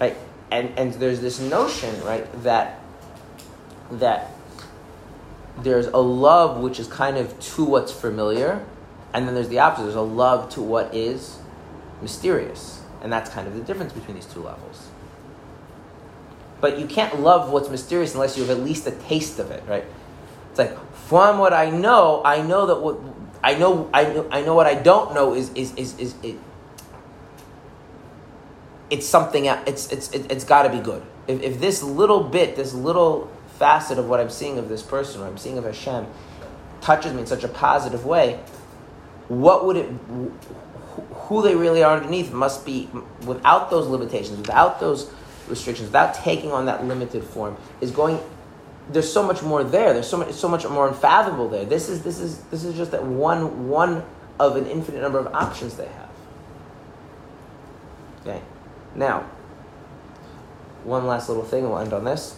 right? 0.00 0.16
And 0.50 0.70
and 0.78 0.94
there's 0.94 1.20
this 1.20 1.40
notion, 1.40 2.00
right, 2.02 2.26
that 2.42 2.80
that 3.92 4.30
there's 5.58 5.86
a 5.86 5.98
love 5.98 6.60
which 6.60 6.80
is 6.80 6.86
kind 6.86 7.16
of 7.16 7.38
to 7.40 7.64
what's 7.64 7.92
familiar, 7.92 8.64
and 9.12 9.26
then 9.26 9.34
there's 9.34 9.48
the 9.48 9.58
opposite. 9.58 9.84
There's 9.84 9.94
a 9.96 10.00
love 10.00 10.50
to 10.54 10.62
what 10.62 10.94
is 10.94 11.38
mysterious, 12.00 12.80
and 13.02 13.12
that's 13.12 13.30
kind 13.30 13.46
of 13.46 13.54
the 13.54 13.60
difference 13.60 13.92
between 13.92 14.16
these 14.16 14.26
two 14.26 14.42
levels. 14.42 14.88
But 16.64 16.78
you 16.78 16.86
can't 16.86 17.20
love 17.20 17.52
what's 17.52 17.68
mysterious 17.68 18.14
unless 18.14 18.38
you 18.38 18.42
have 18.42 18.56
at 18.56 18.64
least 18.64 18.86
a 18.86 18.90
taste 18.90 19.38
of 19.38 19.50
it, 19.50 19.62
right? 19.68 19.84
It's 20.48 20.58
like 20.58 20.74
from 20.94 21.36
what 21.36 21.52
I 21.52 21.68
know, 21.68 22.22
I 22.24 22.40
know 22.40 22.64
that 22.64 22.80
what 22.80 23.00
I 23.42 23.54
know, 23.54 23.90
I 23.92 24.04
know, 24.04 24.26
I 24.30 24.40
know 24.40 24.54
what 24.54 24.66
I 24.66 24.74
don't 24.74 25.14
know 25.14 25.34
is 25.34 25.52
is 25.52 25.74
is 25.74 25.94
is 25.98 26.14
it. 26.22 26.36
It's 28.88 29.06
something. 29.06 29.44
It's 29.44 29.92
it's 29.92 30.10
it, 30.12 30.32
it's 30.32 30.44
got 30.44 30.62
to 30.62 30.70
be 30.70 30.78
good. 30.78 31.02
If 31.26 31.42
if 31.42 31.60
this 31.60 31.82
little 31.82 32.22
bit, 32.22 32.56
this 32.56 32.72
little 32.72 33.30
facet 33.58 33.98
of 33.98 34.08
what 34.08 34.18
I'm 34.18 34.30
seeing 34.30 34.56
of 34.56 34.70
this 34.70 34.80
person, 34.80 35.20
or 35.20 35.26
I'm 35.26 35.36
seeing 35.36 35.58
of 35.58 35.64
Hashem, 35.64 36.06
touches 36.80 37.12
me 37.12 37.20
in 37.20 37.26
such 37.26 37.44
a 37.44 37.48
positive 37.48 38.06
way, 38.06 38.40
what 39.28 39.66
would 39.66 39.76
it? 39.76 39.90
Who 41.28 41.42
they 41.42 41.56
really 41.56 41.82
are 41.82 41.94
underneath 41.94 42.32
must 42.32 42.64
be 42.64 42.88
without 43.26 43.68
those 43.68 43.86
limitations, 43.86 44.38
without 44.38 44.80
those 44.80 45.10
restrictions, 45.48 45.88
without 45.88 46.14
taking 46.14 46.52
on 46.52 46.66
that 46.66 46.84
limited 46.84 47.24
form, 47.24 47.56
is 47.80 47.90
going. 47.90 48.18
There's 48.90 49.10
so 49.10 49.22
much 49.22 49.42
more 49.42 49.64
there. 49.64 49.94
There's 49.94 50.08
so 50.08 50.18
much, 50.18 50.32
so 50.32 50.48
much 50.48 50.68
more 50.68 50.88
unfathomable 50.88 51.48
there. 51.48 51.64
This 51.64 51.88
is 51.88 52.02
this 52.02 52.18
is 52.18 52.42
this 52.44 52.64
is 52.64 52.76
just 52.76 52.90
that 52.90 53.04
one 53.04 53.68
one 53.68 54.04
of 54.38 54.56
an 54.56 54.66
infinite 54.66 55.00
number 55.00 55.18
of 55.18 55.34
options 55.34 55.76
they 55.76 55.86
have. 55.86 56.10
Okay, 58.20 58.42
now 58.94 59.20
one 60.84 61.06
last 61.06 61.28
little 61.28 61.44
thing. 61.44 61.64
We'll 61.68 61.78
end 61.78 61.92
on 61.92 62.04
this. 62.04 62.36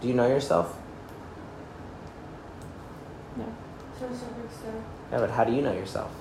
Do 0.00 0.08
you 0.08 0.14
know 0.14 0.28
yourself? 0.28 0.76
No. 3.36 3.44
To 3.44 4.04
a 4.04 4.08
certain 4.08 4.44
extent. 4.44 4.84
Yeah, 5.10 5.18
but 5.18 5.30
how 5.30 5.44
do 5.44 5.52
you 5.52 5.62
know 5.62 5.72
yourself? 5.72 6.12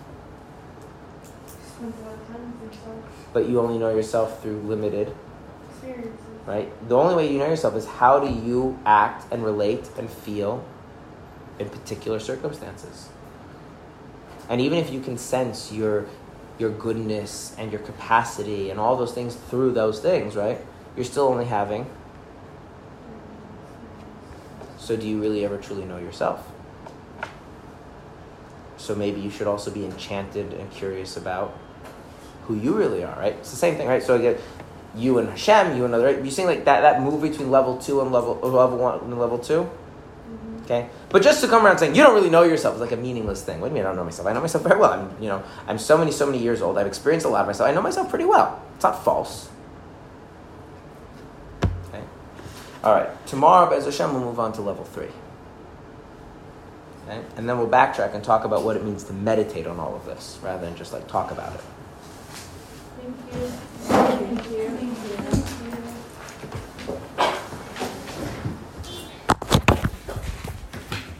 Spends 1.45 1.95
a 1.99 2.05
lot 2.05 2.13
of 2.13 2.27
time 2.27 2.59
with 2.59 2.73
yourself. 2.73 2.95
But 3.33 3.47
you 3.47 3.59
only 3.59 3.77
know 3.77 3.89
yourself 3.89 4.41
through 4.41 4.61
limited 4.61 5.13
Experiences. 5.69 6.26
Right? 6.47 6.71
The 6.87 6.95
only 6.95 7.13
way 7.13 7.31
you 7.31 7.37
know 7.37 7.47
yourself 7.47 7.75
is 7.75 7.85
how 7.85 8.19
do 8.19 8.27
you 8.27 8.79
act 8.85 9.31
and 9.31 9.43
relate 9.43 9.89
and 9.97 10.09
feel 10.09 10.65
in 11.59 11.69
particular 11.69 12.19
circumstances. 12.19 13.09
And 14.49 14.61
even 14.61 14.77
if 14.77 14.91
you 14.91 15.01
can 15.01 15.17
sense 15.17 15.71
your 15.71 16.05
your 16.57 16.71
goodness 16.71 17.55
and 17.59 17.71
your 17.71 17.81
capacity 17.81 18.71
and 18.71 18.79
all 18.79 18.95
those 18.95 19.13
things 19.13 19.35
through 19.35 19.71
those 19.73 19.99
things, 19.99 20.35
right? 20.35 20.57
You're 20.95 21.05
still 21.05 21.27
only 21.27 21.45
having. 21.45 21.85
So 24.79 24.95
do 24.95 25.07
you 25.07 25.21
really 25.21 25.45
ever 25.45 25.57
truly 25.57 25.85
know 25.85 25.97
yourself? 25.97 26.49
So 28.77 28.95
maybe 28.95 29.19
you 29.19 29.29
should 29.29 29.45
also 29.45 29.69
be 29.69 29.85
enchanted 29.85 30.53
and 30.53 30.71
curious 30.71 31.15
about 31.17 31.55
who 32.45 32.55
you 32.55 32.73
really 32.73 33.03
are, 33.03 33.19
right? 33.19 33.33
It's 33.33 33.51
the 33.51 33.57
same 33.57 33.75
thing, 33.75 33.87
right? 33.87 34.01
So 34.01 34.15
again, 34.15 34.37
you 34.97 35.19
and 35.19 35.29
Hashem, 35.29 35.77
you 35.77 35.85
and 35.85 35.93
other. 35.93 36.05
Right? 36.05 36.23
You 36.23 36.31
seeing 36.31 36.47
like 36.47 36.65
that 36.65 36.81
that 36.81 37.01
move 37.01 37.21
between 37.21 37.51
level 37.51 37.77
two 37.77 38.01
and 38.01 38.11
level 38.11 38.35
level 38.35 38.77
one 38.77 38.99
and 38.99 39.19
level 39.19 39.39
2 39.39 39.53
mm-hmm. 39.53 40.63
Okay, 40.63 40.89
but 41.09 41.21
just 41.21 41.41
to 41.41 41.47
come 41.47 41.65
around 41.65 41.77
saying 41.77 41.95
you 41.95 42.03
don't 42.03 42.15
really 42.15 42.29
know 42.29 42.43
yourself 42.43 42.75
is 42.75 42.81
like 42.81 42.91
a 42.91 42.97
meaningless 42.97 43.43
thing. 43.43 43.61
What 43.61 43.69
do 43.69 43.73
you 43.73 43.75
mean 43.75 43.85
I 43.85 43.89
don't 43.89 43.97
know 43.97 44.03
myself? 44.03 44.27
I 44.27 44.33
know 44.33 44.41
myself 44.41 44.63
very 44.63 44.79
well. 44.79 44.93
I'm 44.93 45.21
you 45.21 45.29
know 45.29 45.43
I'm 45.67 45.79
so 45.79 45.97
many 45.97 46.11
so 46.11 46.25
many 46.25 46.39
years 46.39 46.61
old. 46.61 46.77
I've 46.77 46.87
experienced 46.87 47.25
a 47.25 47.29
lot 47.29 47.41
of 47.41 47.47
myself. 47.47 47.69
I 47.69 47.73
know 47.73 47.81
myself 47.81 48.09
pretty 48.09 48.25
well. 48.25 48.61
It's 48.75 48.83
not 48.83 49.03
false. 49.03 49.49
Okay, 51.89 52.03
all 52.83 52.93
right. 52.93 53.27
Tomorrow, 53.27 53.69
Bez 53.69 53.85
Hashem, 53.85 54.13
we'll 54.13 54.23
move 54.23 54.39
on 54.39 54.53
to 54.53 54.61
level 54.61 54.83
three. 54.83 55.09
Okay, 57.07 57.21
and 57.37 57.47
then 57.47 57.57
we'll 57.57 57.69
backtrack 57.69 58.13
and 58.13 58.23
talk 58.23 58.43
about 58.43 58.63
what 58.63 58.75
it 58.75 58.83
means 58.83 59.05
to 59.05 59.13
meditate 59.13 59.65
on 59.65 59.79
all 59.79 59.95
of 59.95 60.05
this 60.05 60.37
rather 60.43 60.65
than 60.65 60.75
just 60.75 60.91
like 60.91 61.07
talk 61.07 61.31
about 61.31 61.55
it. 61.55 61.61
Thank 63.37 64.49
you. 64.49 65.06